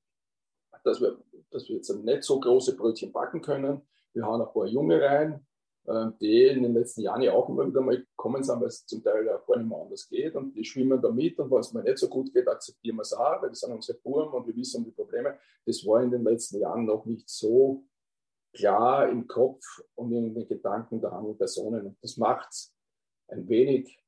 dass 0.84 1.00
wir, 1.00 1.18
dass 1.50 1.68
wir 1.68 1.76
jetzt 1.76 1.90
nicht 1.90 2.22
so 2.22 2.38
große 2.38 2.76
Brötchen 2.76 3.10
backen 3.10 3.40
können. 3.40 3.82
Wir 4.12 4.24
haben 4.24 4.40
ein 4.40 4.52
paar 4.52 4.66
Junge 4.66 5.00
rein, 5.00 5.44
die 6.20 6.46
in 6.46 6.62
den 6.62 6.72
letzten 6.72 7.02
Jahren 7.02 7.20
ja 7.20 7.32
auch 7.32 7.48
immer 7.48 7.66
wieder 7.66 7.82
mal 7.82 7.98
gekommen 7.98 8.42
sind, 8.42 8.60
weil 8.60 8.68
es 8.68 8.86
zum 8.86 9.02
Teil 9.02 9.26
ja 9.26 9.36
gar 9.36 9.58
nicht 9.58 9.68
mehr 9.68 9.78
anders 9.78 10.08
geht 10.08 10.34
und 10.34 10.54
die 10.54 10.64
schwimmen 10.64 11.00
da 11.00 11.10
mit 11.10 11.38
und 11.38 11.50
wenn 11.50 11.58
es 11.58 11.74
mir 11.74 11.82
nicht 11.82 11.98
so 11.98 12.08
gut 12.08 12.32
geht, 12.32 12.48
akzeptieren 12.48 12.96
wir 12.96 13.02
es 13.02 13.12
auch, 13.12 13.42
weil 13.42 13.50
das 13.50 13.60
sind 13.60 13.72
unsere 13.72 13.98
Burm 13.98 14.32
und 14.32 14.46
wir 14.46 14.56
wissen 14.56 14.78
um 14.78 14.84
die 14.84 14.92
Probleme. 14.92 15.38
Das 15.66 15.84
war 15.86 16.02
in 16.02 16.10
den 16.10 16.24
letzten 16.24 16.58
Jahren 16.58 16.86
noch 16.86 17.04
nicht 17.04 17.28
so 17.28 17.84
klar 18.54 19.10
im 19.10 19.26
Kopf 19.26 19.62
und 19.94 20.12
in 20.12 20.34
den 20.34 20.48
Gedanken 20.48 21.00
der 21.00 21.12
anderen 21.12 21.36
Personen. 21.36 21.86
Und 21.86 21.98
das 22.02 22.16
macht 22.16 22.48
es 22.50 22.74
ein 23.28 23.46
wenig 23.48 24.02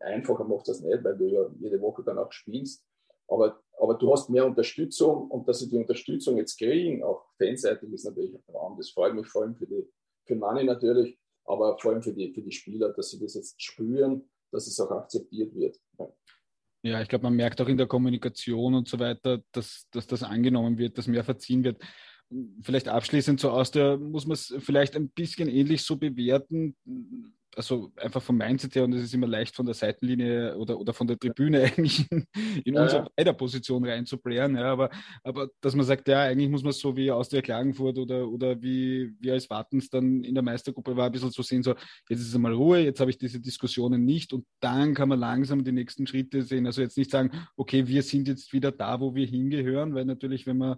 einfacher, 0.00 0.44
macht 0.44 0.68
das 0.68 0.80
nicht, 0.80 1.04
weil 1.04 1.16
du 1.16 1.26
ja 1.26 1.46
jede 1.58 1.80
Woche 1.80 2.02
dann 2.02 2.18
auch 2.18 2.32
spielst. 2.32 2.82
Aber, 3.28 3.60
aber 3.78 3.94
du 3.94 4.10
hast 4.12 4.30
mehr 4.30 4.46
Unterstützung 4.46 5.30
und 5.30 5.46
dass 5.46 5.58
sie 5.58 5.68
die 5.68 5.76
Unterstützung 5.76 6.36
jetzt 6.38 6.56
kriegen, 6.56 7.02
auch 7.02 7.26
fanseitig, 7.36 7.92
ist 7.92 8.04
natürlich 8.04 8.34
ein 8.34 8.44
Traum. 8.46 8.76
Das 8.78 8.90
freut 8.90 9.14
mich 9.14 9.26
vor 9.26 9.42
allem 9.42 9.56
für 9.56 9.66
die 9.66 9.86
für 10.26 10.36
Mani 10.36 10.64
natürlich, 10.64 11.18
aber 11.44 11.78
vor 11.78 11.92
allem 11.92 12.02
für 12.02 12.12
die, 12.12 12.32
für 12.32 12.42
die 12.42 12.52
Spieler, 12.52 12.92
dass 12.92 13.10
sie 13.10 13.20
das 13.20 13.34
jetzt 13.34 13.60
spüren, 13.62 14.28
dass 14.50 14.66
es 14.66 14.78
auch 14.80 14.90
akzeptiert 14.90 15.54
wird. 15.54 15.78
Ja. 15.98 16.08
Ja, 16.84 17.00
ich 17.00 17.08
glaube, 17.08 17.22
man 17.22 17.34
merkt 17.34 17.62
auch 17.62 17.68
in 17.68 17.78
der 17.78 17.86
Kommunikation 17.86 18.74
und 18.74 18.88
so 18.88 18.98
weiter, 18.98 19.42
dass, 19.52 19.88
dass 19.90 20.06
das 20.06 20.22
angenommen 20.22 20.76
wird, 20.76 20.98
dass 20.98 21.06
mehr 21.06 21.24
verziehen 21.24 21.64
wird. 21.64 21.82
Vielleicht 22.62 22.88
abschließend 22.88 23.38
so 23.38 23.50
aus 23.50 23.70
der, 23.70 23.96
muss 23.96 24.26
man 24.26 24.34
es 24.34 24.54
vielleicht 24.58 24.96
ein 24.96 25.08
bisschen 25.10 25.48
ähnlich 25.48 25.82
so 25.82 25.96
bewerten, 25.96 26.74
also 27.56 27.92
einfach 27.96 28.22
vom 28.22 28.36
Mindset 28.36 28.74
her, 28.74 28.84
und 28.84 28.92
es 28.94 29.02
ist 29.02 29.14
immer 29.14 29.26
leicht 29.26 29.54
von 29.54 29.66
der 29.66 29.74
Seitenlinie 29.74 30.56
oder, 30.56 30.78
oder 30.78 30.92
von 30.92 31.06
der 31.06 31.18
Tribüne 31.18 31.62
eigentlich 31.64 32.10
in, 32.10 32.24
in 32.64 32.74
ja, 32.74 32.82
unsere 32.82 33.10
ja. 33.18 33.32
Position 33.32 33.84
reinzublären, 33.84 34.56
ja, 34.56 34.72
aber, 34.72 34.90
aber 35.22 35.48
dass 35.60 35.74
man 35.74 35.84
sagt, 35.84 36.08
ja, 36.08 36.22
eigentlich 36.22 36.48
muss 36.48 36.62
man 36.62 36.70
es 36.70 36.78
so 36.78 36.96
wie 36.96 37.10
aus 37.10 37.28
der 37.28 37.42
Klagenfurt 37.42 37.98
oder, 37.98 38.28
oder 38.28 38.60
wie 38.62 39.14
wir 39.20 39.34
als 39.34 39.48
Wartens 39.50 39.88
dann 39.90 40.22
in 40.24 40.34
der 40.34 40.42
Meistergruppe 40.42 40.96
war, 40.96 41.06
ein 41.06 41.12
bisschen 41.12 41.30
so 41.30 41.42
sehen, 41.42 41.62
so, 41.62 41.74
jetzt 42.08 42.20
ist 42.20 42.28
es 42.28 42.38
mal 42.38 42.52
Ruhe, 42.52 42.80
jetzt 42.80 43.00
habe 43.00 43.10
ich 43.10 43.18
diese 43.18 43.40
Diskussionen 43.40 44.04
nicht 44.04 44.32
und 44.32 44.46
dann 44.60 44.94
kann 44.94 45.08
man 45.08 45.18
langsam 45.18 45.64
die 45.64 45.72
nächsten 45.72 46.06
Schritte 46.06 46.42
sehen. 46.42 46.66
Also 46.66 46.82
jetzt 46.82 46.98
nicht 46.98 47.10
sagen, 47.10 47.30
okay, 47.56 47.86
wir 47.86 48.02
sind 48.02 48.28
jetzt 48.28 48.52
wieder 48.52 48.72
da, 48.72 49.00
wo 49.00 49.14
wir 49.14 49.26
hingehören, 49.26 49.94
weil 49.94 50.04
natürlich, 50.04 50.46
wenn 50.46 50.58
man 50.58 50.76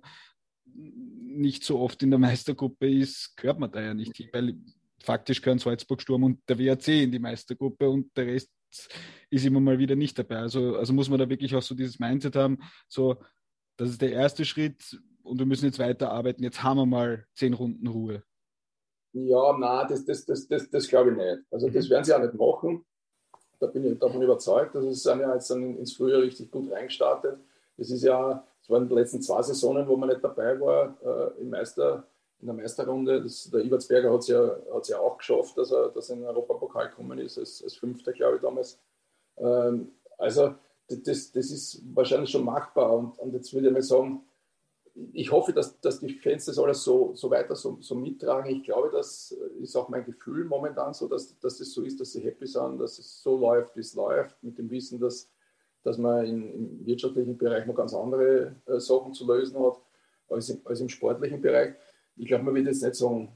nicht 0.75 1.65
so 1.65 1.79
oft 1.79 2.03
in 2.03 2.11
der 2.11 2.19
Meistergruppe 2.19 2.91
ist, 2.91 3.37
gehört 3.37 3.59
man 3.59 3.71
da 3.71 3.81
ja 3.81 3.95
nicht 3.95 4.17
hin, 4.17 4.29
weil 4.33 4.57
faktisch 5.03 5.41
gehören 5.41 5.59
Salzburg 5.59 6.03
Sturm 6.03 6.25
und 6.25 6.41
der 6.49 6.59
WRC 6.59 6.89
in 6.89 7.13
die 7.13 7.19
Meistergruppe 7.19 7.89
und 7.89 8.17
der 8.17 8.27
Rest 8.27 8.51
ist 9.31 9.45
immer 9.47 9.61
mal 9.61 9.79
wieder 9.79 9.97
nicht 9.97 10.19
dabei. 10.19 10.39
Also, 10.39 10.77
also 10.77 10.93
muss 10.93 11.09
man 11.09 11.19
da 11.19 11.29
wirklich 11.29 11.55
auch 11.55 11.63
so 11.63 11.75
dieses 11.75 11.99
Mindset 11.99 12.37
haben, 12.37 12.59
so, 12.89 13.17
das 13.77 13.91
ist 13.91 14.03
der 14.03 14.13
erste 14.13 14.45
Schritt 14.45 14.99
und 15.23 15.39
wir 15.39 15.47
müssen 15.47 15.67
jetzt 15.67 15.79
weiterarbeiten. 15.79 16.43
Jetzt 16.43 16.63
haben 16.63 16.79
wir 16.79 16.87
mal 16.87 17.27
zehn 17.35 17.55
Runden 17.55 17.87
Ruhe. 17.87 18.23
Ja, 19.13 19.57
nein, 19.57 19.87
das, 19.89 20.05
das, 20.05 20.25
das, 20.25 20.47
das, 20.47 20.69
das 20.69 20.89
glaube 20.89 21.11
ich 21.11 21.17
nicht. 21.17 21.39
Also 21.51 21.69
das 21.69 21.87
mhm. 21.87 21.91
werden 21.91 22.05
sie 22.05 22.15
auch 22.15 22.23
nicht 22.23 22.35
machen. 22.35 22.85
Da 23.59 23.67
bin 23.67 23.91
ich 23.91 23.99
davon 23.99 24.23
überzeugt. 24.23 24.77
Also 24.77 24.91
sie 24.93 25.01
sind 25.01 25.21
ja 25.21 25.35
jetzt 25.35 25.51
dann 25.51 25.77
ins 25.77 25.95
Frühjahr 25.95 26.23
richtig 26.23 26.51
gut 26.51 26.71
reingestartet. 26.71 27.39
Das 27.79 27.91
ist 27.91 28.03
ja, 28.03 28.47
es 28.67 28.71
waren 28.71 28.89
die 28.89 28.97
letzten 28.97 29.23
zwei 29.23 29.41
Saisonen, 29.43 29.87
wo 29.87 29.97
man 29.97 30.09
nicht 30.09 30.25
dabei 30.25 30.59
war 30.59 30.97
äh, 31.01 31.41
im 31.41 31.51
Meister 31.51 32.05
in 32.41 32.47
der 32.47 32.55
Meisterrunde. 32.57 33.23
Das, 33.23 33.49
der 33.49 33.61
Ibertsberger 33.61 34.13
hat 34.13 34.21
es 34.23 34.27
ja, 34.27 34.57
ja 34.89 34.99
auch 34.99 35.17
geschafft, 35.19 35.57
dass 35.57 35.71
er, 35.71 35.91
dass 35.91 36.11
er 36.11 36.17
in 36.17 36.23
den 36.23 36.29
Europapokal 36.29 36.89
gekommen 36.89 37.17
ist, 37.21 37.39
als, 37.39 37.63
als 37.63 37.77
Fünfter, 37.77 38.13
glaube 38.13 38.37
ich, 38.37 38.43
damals. 38.43 38.81
Ähm, 39.37 39.93
also 40.19 40.57
das, 40.89 41.31
das 41.31 41.51
ist 41.53 41.81
wahrscheinlich 41.95 42.29
schon 42.29 42.45
machbar. 42.45 42.93
Und, 42.93 43.17
und 43.21 43.35
jetzt 43.35 43.55
würde 43.55 43.69
ich 43.69 43.73
mal 43.73 43.83
sagen, 43.83 44.23
ich 45.13 45.31
hoffe, 45.31 45.53
dass, 45.53 45.81
dass 45.81 46.01
die 46.01 46.13
Fans 46.15 46.47
das 46.47 46.59
alles 46.59 46.83
so, 46.83 47.15
so 47.15 47.31
weiter 47.31 47.55
so, 47.55 47.79
so 47.81 47.95
mittragen. 47.95 48.51
Ich 48.51 48.65
glaube, 48.65 48.91
das 48.91 49.31
ist 49.61 49.77
auch 49.77 49.89
mein 49.89 50.05
Gefühl 50.05 50.45
momentan 50.45 50.93
so, 50.93 51.07
dass, 51.07 51.39
dass 51.39 51.59
das 51.59 51.71
so 51.71 51.83
ist, 51.83 52.01
dass 52.01 52.11
sie 52.11 52.21
happy 52.21 52.49
sind, 52.49 52.81
dass 52.81 52.99
es 52.99 53.23
so 53.23 53.39
läuft, 53.39 53.77
wie 53.77 53.81
es 53.81 53.95
läuft, 53.95 54.43
mit 54.43 54.59
dem 54.59 54.69
Wissen, 54.71 54.99
dass, 54.99 55.31
dass 55.87 55.99
man 55.99 56.27
in, 56.27 56.53
im 56.53 56.87
wirtschaftlichen 56.87 57.39
Bereich 57.39 57.67
noch 57.67 57.75
ganz 57.75 57.95
andere 57.95 58.57
äh, 58.67 58.79
Sachen 58.79 59.15
zu 59.15 59.27
lösen 59.27 59.59
hat 59.59 59.77
als 60.29 60.51
im, 60.51 60.61
als 60.65 60.81
im 60.81 60.89
sportlichen 60.89 61.41
Bereich 61.41 61.75
ich 62.17 62.27
glaube, 62.27 62.45
man 62.45 62.55
wird 62.55 62.67
jetzt 62.67 62.83
nicht 62.83 62.95
sagen, 62.95 63.29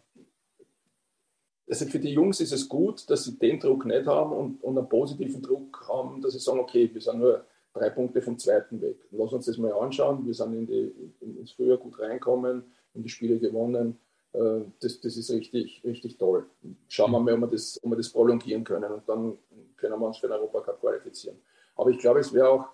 also 1.68 1.86
für 1.86 1.98
die 1.98 2.12
Jungs 2.12 2.40
ist 2.40 2.52
es 2.52 2.68
gut, 2.68 3.08
dass 3.08 3.24
sie 3.24 3.38
den 3.38 3.60
Druck 3.60 3.84
nicht 3.84 4.06
haben 4.06 4.32
und, 4.32 4.62
und 4.64 4.76
einen 4.76 4.88
positiven 4.88 5.40
Druck 5.40 5.86
haben, 5.88 6.20
dass 6.20 6.32
sie 6.32 6.40
sagen, 6.40 6.58
okay, 6.58 6.90
wir 6.92 7.00
sind 7.00 7.20
nur 7.20 7.44
drei 7.72 7.90
Punkte 7.90 8.20
vom 8.20 8.36
zweiten 8.38 8.80
weg. 8.80 8.96
Lass 9.12 9.32
uns 9.32 9.46
das 9.46 9.56
mal 9.56 9.72
anschauen. 9.72 10.26
Wir 10.26 10.34
sind 10.34 10.54
in 10.54 10.66
die, 10.66 10.92
in, 11.20 11.38
ins 11.38 11.52
Frühjahr 11.52 11.78
gut 11.78 12.00
reinkommen, 12.00 12.64
in 12.94 13.02
die 13.02 13.08
Spiele 13.08 13.38
gewonnen. 13.38 14.00
Äh, 14.32 14.62
das, 14.80 15.00
das 15.00 15.16
ist 15.16 15.30
richtig, 15.30 15.80
richtig 15.84 16.18
toll. 16.18 16.46
Schauen 16.88 17.12
wir 17.12 17.20
mal, 17.20 17.34
ob 17.34 17.40
wir, 17.42 17.46
das, 17.48 17.78
ob 17.84 17.90
wir 17.90 17.96
das 17.96 18.08
prolongieren 18.08 18.64
können 18.64 18.90
und 18.90 19.08
dann 19.08 19.38
können 19.76 20.00
wir 20.00 20.06
uns 20.06 20.18
für 20.18 20.26
den 20.26 20.38
Europacup 20.38 20.80
qualifizieren. 20.80 21.36
Aber 21.80 21.90
ich 21.90 21.98
glaube, 21.98 22.20
es 22.20 22.32
wäre 22.32 22.48
auch, 22.48 22.66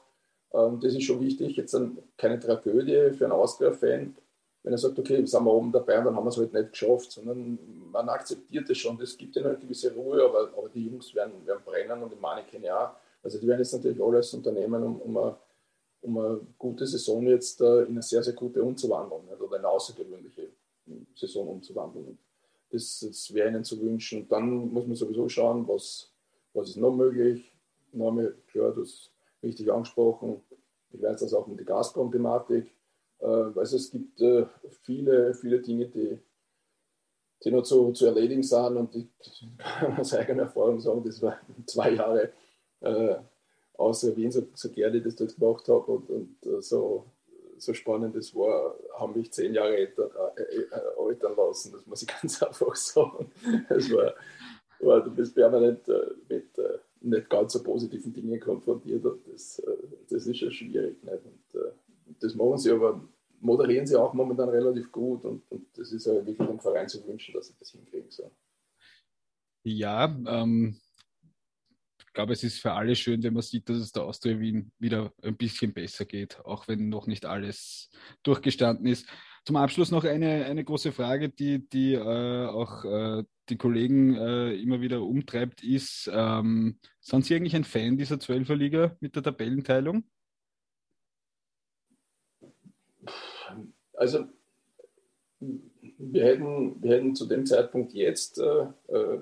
ähm, 0.53 0.81
das 0.81 0.95
ist 0.95 1.05
schon 1.05 1.21
wichtig, 1.21 1.57
jetzt 1.57 1.77
keine 2.17 2.41
Tragödie 2.41 3.13
für 3.17 3.25
einen 3.25 3.33
Austria-Fan, 3.33 4.17
wenn 4.65 4.73
er 4.73 4.79
sagt, 4.79 4.99
okay, 4.99 5.25
sind 5.25 5.45
wir 5.45 5.53
oben 5.53 5.71
dabei, 5.71 5.95
dann 5.95 6.17
haben 6.17 6.25
wir 6.25 6.31
es 6.31 6.39
halt 6.39 6.53
nicht 6.53 6.73
geschafft, 6.73 7.13
sondern 7.13 7.57
man 7.93 8.09
akzeptiert 8.09 8.69
es 8.69 8.79
schon. 8.79 8.99
Das 8.99 9.17
gibt 9.17 9.37
ihnen 9.37 9.47
eine 9.47 9.59
gewisse 9.59 9.95
Ruhe, 9.95 10.25
aber, 10.25 10.51
aber 10.59 10.69
die 10.69 10.87
Jungs 10.87 11.15
werden, 11.15 11.47
werden 11.47 11.63
brennen 11.65 12.03
und 12.03 12.13
die 12.13 12.19
Mannequin 12.19 12.65
ja. 12.65 12.97
Also 13.23 13.39
die 13.39 13.47
werden 13.47 13.61
jetzt 13.61 13.75
natürlich 13.75 14.03
alles 14.03 14.35
unternehmen, 14.35 14.83
um, 14.83 15.01
um, 15.03 15.17
eine, 15.17 15.37
um 16.03 16.19
eine 16.19 16.41
gute 16.59 16.85
Saison 16.85 17.25
jetzt 17.29 17.61
uh, 17.61 17.83
in 17.83 17.93
eine 17.93 18.03
sehr, 18.03 18.25
sehr 18.25 18.33
gute 18.35 18.61
umzuwandeln 18.61 19.23
oder 19.39 19.57
eine 19.57 19.69
außergewöhnliche 19.69 20.49
Saison 21.15 21.47
umzuwandeln. 21.47 22.19
Das, 22.69 23.07
das 23.09 23.33
wäre 23.33 23.51
ihnen 23.51 23.63
zu 23.63 23.81
wünschen. 23.81 24.23
Und 24.23 24.33
dann 24.33 24.73
muss 24.73 24.85
man 24.85 24.97
sowieso 24.97 25.29
schauen, 25.29 25.69
was, 25.69 26.11
was 26.53 26.71
ist 26.71 26.77
noch 26.77 26.91
möglich. 26.91 27.56
Name, 27.99 28.35
du 28.53 28.65
hast 28.65 29.11
richtig 29.43 29.73
angesprochen. 29.73 30.43
Ich 30.91 31.03
weiß 31.03 31.21
das 31.21 31.35
auch 31.35 31.47
mit 31.47 31.59
der 31.59 31.67
Gazprom-Thematik 31.67 32.73
äh, 33.21 33.27
also 33.27 33.77
es 33.77 33.91
gibt 33.91 34.21
äh, 34.21 34.47
viele, 34.83 35.35
viele 35.35 35.61
Dinge, 35.61 35.87
die, 35.87 36.19
die 37.43 37.51
noch 37.51 37.63
zu, 37.63 37.93
zu 37.93 38.07
erledigen 38.07 38.43
sind 38.43 38.77
und 38.77 38.95
ich 38.95 39.09
kann 39.59 39.97
aus 39.99 40.15
eigener 40.15 40.45
Erfahrung 40.45 40.81
sagen, 40.81 41.03
das 41.05 41.21
war 41.23 41.39
zwei 41.67 41.91
Jahre 41.91 42.33
äh, 42.81 43.17
außer 43.75 44.17
Wien, 44.17 44.31
so, 44.31 44.47
so 44.55 44.71
gerne 44.71 44.99
ich 44.99 45.05
das 45.05 45.17
dort 45.17 45.37
gemacht 45.37 45.69
habe 45.69 45.93
und, 45.93 46.11
und 46.11 46.47
äh, 46.47 46.63
so, 46.63 47.07
so 47.59 47.73
spannend 47.73 48.17
das 48.17 48.35
war, 48.35 48.79
haben 48.95 49.15
mich 49.15 49.33
zehn 49.33 49.55
Jahre 49.55 49.77
älter, 49.77 50.11
äh, 50.37 50.43
äh, 50.43 50.69
altern 50.99 51.37
lassen, 51.37 51.73
das 51.73 51.87
muss 51.87 52.03
ich 52.03 52.09
ganz 52.23 52.43
einfach 52.43 52.75
sagen. 52.75 53.31
Es 53.69 53.93
war, 53.93 54.15
war 54.81 55.03
du 55.03 55.11
bist 55.11 55.35
permanent 55.35 55.87
mit 56.29 56.51
nicht 57.07 57.31
ganz 57.31 57.53
so 57.53 57.63
positiven 57.63 58.13
Dingen 58.13 58.41
konfrontiert 58.41 59.05
und 59.05 59.21
das, 59.27 59.63
das 60.09 60.27
ist 60.27 60.41
ja 60.41 60.51
schwierig. 60.51 61.03
Nicht? 61.03 61.25
Und, 61.25 61.73
das 62.21 62.35
machen 62.35 62.59
sie 62.59 62.71
aber, 62.71 63.03
moderieren 63.41 63.87
sie 63.87 63.99
auch 63.99 64.15
momentan 64.15 64.49
relativ 64.49 64.91
gut 64.93 65.25
und, 65.25 65.43
und 65.51 65.67
das 65.77 65.93
ist 65.93 66.07
ja 66.07 66.15
wirklich 66.15 66.37
dem 66.37 66.61
Verein 66.61 66.89
zu 66.89 67.07
wünschen, 67.07 67.35
dass 67.35 67.49
sie 67.49 67.55
das 67.59 67.71
hinkriegen. 67.71 68.11
So. 68.11 68.31
Ja, 69.65 70.05
ähm, 70.05 70.79
ich 71.99 72.13
glaube, 72.13 72.33
es 72.33 72.45
ist 72.45 72.61
für 72.61 72.73
alle 72.73 72.95
schön, 72.95 73.23
wenn 73.23 73.35
man 73.35 73.43
sieht, 73.43 73.69
dass 73.69 73.79
es 73.79 73.93
der 73.93 74.05
Austria 74.05 74.39
Wien 74.39 74.73
wieder 74.79 75.13
ein 75.23 75.37
bisschen 75.37 75.75
besser 75.75 76.05
geht, 76.05 76.41
auch 76.45 76.69
wenn 76.69 76.89
noch 76.89 77.07
nicht 77.07 77.27
alles 77.27 77.91
durchgestanden 78.23 78.87
ist. 78.87 79.07
Zum 79.47 79.57
Abschluss 79.57 79.91
noch 79.91 80.05
eine, 80.05 80.45
eine 80.45 80.65
große 80.65 80.93
Frage, 80.93 81.29
die, 81.29 81.69
die 81.69 81.95
äh, 81.95 82.47
auch 82.47 82.85
äh, 82.85 83.25
die 83.49 83.57
Kollegen 83.57 84.17
äh, 84.17 84.55
immer 84.55 84.81
wieder 84.81 85.03
umtreibt, 85.03 85.63
ist, 85.63 86.11
ähm, 86.13 86.79
sind 87.01 87.25
Sie 87.25 87.37
eigentlich 87.37 87.55
ein 87.55 87.65
Fan 87.65 87.97
dieser 87.97 88.19
Zwölferliga 88.19 88.97
mit 89.01 89.15
der 89.15 89.23
Tabellenteilung? 89.23 90.05
also 93.97 94.27
wir 95.39 96.25
hätten, 96.25 96.83
wir 96.83 96.93
hätten 96.93 97.15
zu 97.15 97.27
dem 97.27 97.47
Zeitpunkt 97.47 97.93
jetzt 97.93 98.39
äh, 98.39 98.67
äh, 98.89 99.21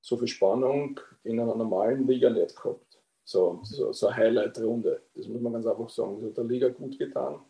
so 0.00 0.16
viel 0.16 0.28
Spannung 0.28 1.00
in 1.24 1.40
einer 1.40 1.54
normalen 1.54 2.06
Liga 2.06 2.30
nicht 2.30 2.56
gehabt. 2.56 2.98
So, 3.24 3.60
so, 3.62 3.92
so 3.92 4.06
eine 4.06 4.16
Highlight-Runde. 4.16 5.02
Das 5.14 5.28
muss 5.28 5.40
man 5.40 5.52
ganz 5.52 5.66
einfach 5.66 5.90
sagen. 5.90 6.16
Das 6.20 6.30
hat 6.30 6.38
der 6.38 6.44
Liga 6.44 6.68
gut 6.68 6.98
getan. 6.98 7.40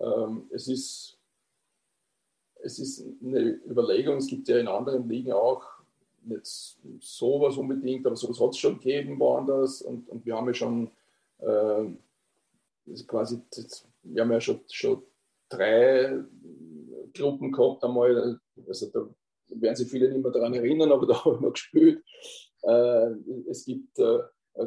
Ähm, 0.00 0.48
es, 0.50 0.68
ist, 0.68 1.18
es 2.62 2.78
ist 2.78 3.06
eine 3.22 3.60
Überlegung, 3.68 4.16
es 4.16 4.26
gibt 4.26 4.48
ja 4.48 4.58
in 4.58 4.68
anderen 4.68 5.08
Ligen 5.08 5.32
auch 5.32 5.64
nicht 6.22 6.76
sowas 7.00 7.56
unbedingt, 7.56 8.06
aber 8.06 8.16
sowas 8.16 8.40
hat 8.40 8.50
es 8.50 8.58
schon 8.58 8.78
gegeben 8.78 9.18
woanders. 9.18 9.82
Und, 9.82 10.08
und 10.08 10.24
wir 10.26 10.36
haben 10.36 10.48
ja 10.48 10.54
schon 10.54 10.90
äh, 11.38 11.84
quasi, 13.06 13.40
wir 14.02 14.22
haben 14.22 14.32
ja 14.32 14.40
schon, 14.40 14.60
schon 14.70 15.02
drei 15.48 16.22
Gruppen 17.14 17.52
gehabt 17.52 17.84
einmal. 17.84 18.40
Also 18.66 18.86
da 18.86 19.06
werden 19.48 19.76
sich 19.76 19.90
viele 19.90 20.10
nicht 20.10 20.22
mehr 20.22 20.32
daran 20.32 20.54
erinnern, 20.54 20.92
aber 20.92 21.06
da 21.08 21.24
habe 21.24 21.36
ich 21.36 21.40
noch 21.40 21.52
gespielt. 21.52 22.02
Äh, 22.62 23.10
es 23.48 23.64
gibt 23.64 23.98
äh, 23.98 24.18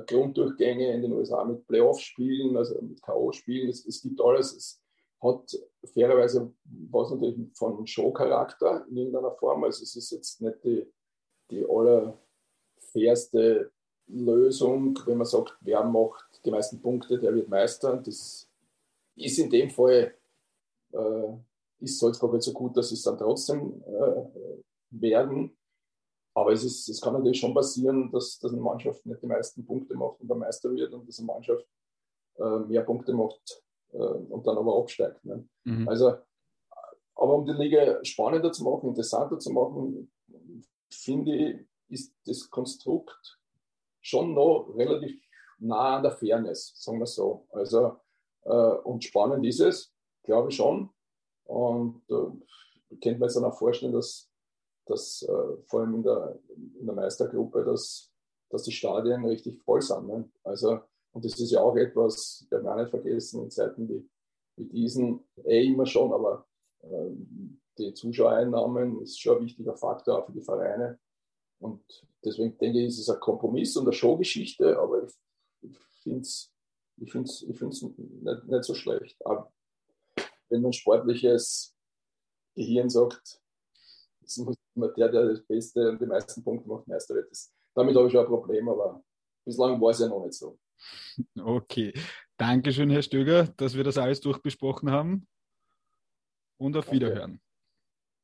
Grunddurchgänge 0.08 0.94
in 0.94 1.02
den 1.02 1.14
USA 1.14 1.44
mit 1.44 1.68
Playoff-Spielen, 1.68 2.58
also 2.58 2.82
mit 2.82 3.02
K.O.-Spielen. 3.02 3.70
Es, 3.70 3.86
es, 3.86 4.02
gibt 4.02 4.20
alles. 4.22 4.54
Es 4.54 4.83
hat 5.24 5.58
fairerweise 5.94 6.54
was 6.92 7.12
natürlich 7.12 7.38
von 7.54 7.88
Show-Charakter 7.88 8.86
in 8.90 8.98
irgendeiner 8.98 9.32
Form. 9.32 9.64
Also 9.64 9.84
es 9.84 9.96
ist 9.96 10.12
jetzt 10.12 10.42
nicht 10.42 10.62
die, 10.64 10.86
die 11.50 11.66
allerfairste 11.68 13.72
Lösung, 14.08 15.00
wenn 15.06 15.18
man 15.18 15.26
sagt, 15.26 15.58
wer 15.62 15.84
macht 15.84 16.42
die 16.46 16.52
meisten 16.52 16.80
Punkte, 16.82 17.20
der 17.20 17.34
wird 17.34 17.50
Meister. 17.50 17.98
Das 17.98 18.48
ist 19.16 19.40
in 19.40 19.50
dem 19.50 19.70
Fall 19.70 20.14
äh, 20.92 21.34
ist 21.80 22.00
Salzburg 22.00 22.34
halt 22.34 22.44
so 22.44 22.54
gut, 22.54 22.78
dass 22.78 22.92
es 22.92 23.02
dann 23.04 23.18
trotzdem 23.18 23.82
äh, 23.86 24.26
werden. 24.92 25.58
Aber 26.36 26.52
es, 26.52 26.64
ist, 26.64 26.90
es 26.90 27.00
kann 27.00 27.14
natürlich 27.14 27.40
schon 27.40 27.54
passieren, 27.54 28.12
dass, 28.12 28.40
dass 28.40 28.52
eine 28.52 28.62
Mannschaft 28.62 29.06
nicht 29.06 29.22
die 29.22 29.28
meisten 29.28 29.64
Punkte 29.66 29.96
macht 29.96 30.20
und 30.20 30.28
der 30.28 30.38
Meister 30.38 30.74
wird 30.74 30.92
und 30.94 31.08
dass 31.08 31.20
eine 31.20 31.28
Mannschaft 31.28 31.66
äh, 32.38 32.60
mehr 32.60 32.84
Punkte 32.84 33.14
macht 33.14 33.64
äh, 33.94 33.98
und 33.98 34.46
dann 34.46 34.58
aber 34.58 34.78
absteigt. 34.78 35.24
Ne? 35.26 35.48
Mhm. 35.64 35.88
Also, 35.88 36.16
aber 37.16 37.36
um 37.36 37.46
die 37.46 37.54
Liga 37.54 38.04
spannender 38.04 38.52
zu 38.52 38.64
machen, 38.64 38.90
interessanter 38.90 39.40
zu 39.40 39.52
machen, 39.52 40.12
finde 40.90 41.36
ich, 41.36 41.68
ist 41.90 42.16
das 42.26 42.50
Konstrukt 42.50 43.40
schon 44.02 44.34
noch 44.34 44.74
relativ 44.76 45.22
nah 45.60 45.98
an 45.98 46.04
der 46.04 46.12
Fairness, 46.12 46.74
sagen 46.76 47.00
wir 47.00 47.06
so. 47.06 47.48
Also, 47.52 47.98
äh, 48.44 48.76
und 48.84 49.04
spannend 49.04 49.46
ist 49.46 49.60
es, 49.60 49.94
glaube 50.24 50.50
ich 50.50 50.56
schon. 50.56 50.90
Und 51.46 52.02
äh, 52.10 52.96
könnte 53.02 53.20
man 53.20 53.30
dann 53.34 53.46
auch 53.46 53.58
vorstellen, 53.58 53.94
dass, 53.94 54.30
dass 54.86 55.24
äh, 55.24 55.58
vor 55.68 55.82
allem 55.82 55.96
in 55.96 56.04
der, 56.04 56.40
in 56.80 56.86
der 56.86 56.96
Meistergruppe, 56.96 57.64
dass, 57.64 58.12
dass 58.50 58.64
die 58.64 58.72
Stadien 58.72 59.26
richtig 59.26 59.62
voll 59.62 59.82
sind. 59.82 60.08
Ne? 60.08 60.30
Also, 60.44 60.80
und 61.14 61.24
das 61.24 61.40
ist 61.40 61.52
ja 61.52 61.62
auch 61.62 61.76
etwas, 61.76 62.46
der 62.52 62.62
man 62.62 62.74
auch 62.74 62.82
nicht 62.82 62.90
vergessen, 62.90 63.44
in 63.44 63.52
Zeiten 63.52 63.88
wie, 63.88 64.10
wie 64.58 64.66
diesen, 64.66 65.24
eh 65.46 65.66
immer 65.66 65.86
schon, 65.86 66.12
aber 66.12 66.48
äh, 66.82 67.12
die 67.78 67.94
Zuschauereinnahmen 67.94 69.02
ist 69.02 69.20
schon 69.20 69.38
ein 69.38 69.46
wichtiger 69.46 69.76
Faktor 69.76 70.20
auch 70.20 70.26
für 70.26 70.34
die 70.34 70.42
Vereine. 70.42 71.00
Und 71.60 71.82
deswegen 72.24 72.58
denke 72.58 72.80
ich, 72.80 72.88
ist 72.88 73.00
es 73.00 73.10
ein 73.10 73.20
Kompromiss 73.20 73.76
und 73.78 73.86
eine 73.86 73.94
Showgeschichte, 73.94 74.78
aber 74.78 75.08
ich, 75.62 75.78
finde 76.04 76.22
es 76.22 76.54
ich 76.98 77.12
find's, 77.12 77.42
ich 77.44 77.58
find's 77.58 77.82
nicht, 77.82 78.46
nicht 78.46 78.64
so 78.64 78.74
schlecht. 78.74 79.18
Aber 79.26 79.52
wenn 80.50 80.62
man 80.62 80.74
sportliches 80.74 81.76
Gehirn 82.56 82.90
sagt, 82.90 83.42
es 84.24 84.38
muss 84.38 84.56
immer 84.76 84.90
der, 84.90 85.10
der 85.10 85.30
das 85.30 85.44
Beste 85.46 85.90
und 85.90 86.02
die 86.02 86.06
meisten 86.06 86.44
Punkte 86.44 86.68
macht, 86.68 86.88
Meister 86.88 87.16
wird. 87.16 87.30
Das, 87.32 87.52
damit 87.74 87.96
habe 87.96 88.08
ich 88.08 88.14
schon 88.14 88.22
ein 88.22 88.28
Problem, 88.28 88.70
aber 88.70 89.04
bislang 89.46 89.82
war 89.82 89.92
es 89.92 90.00
ja 90.00 90.08
noch 90.08 90.24
nicht 90.24 90.36
so. 90.36 90.58
Okay. 91.40 91.94
Dankeschön, 92.38 92.90
Herr 92.90 93.04
Stöger, 93.04 93.46
dass 93.58 93.76
wir 93.76 93.84
das 93.84 93.98
alles 93.98 94.22
durchbesprochen 94.22 94.92
haben. 94.92 95.28
Und 96.58 96.76
auf 96.78 96.92
Wiederhören. 96.92 97.40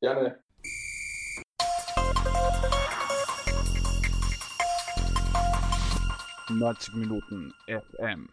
Gerne. 0.02 0.44
Neunzig 6.50 6.94
Minuten 6.96 7.54
FM. 7.68 8.30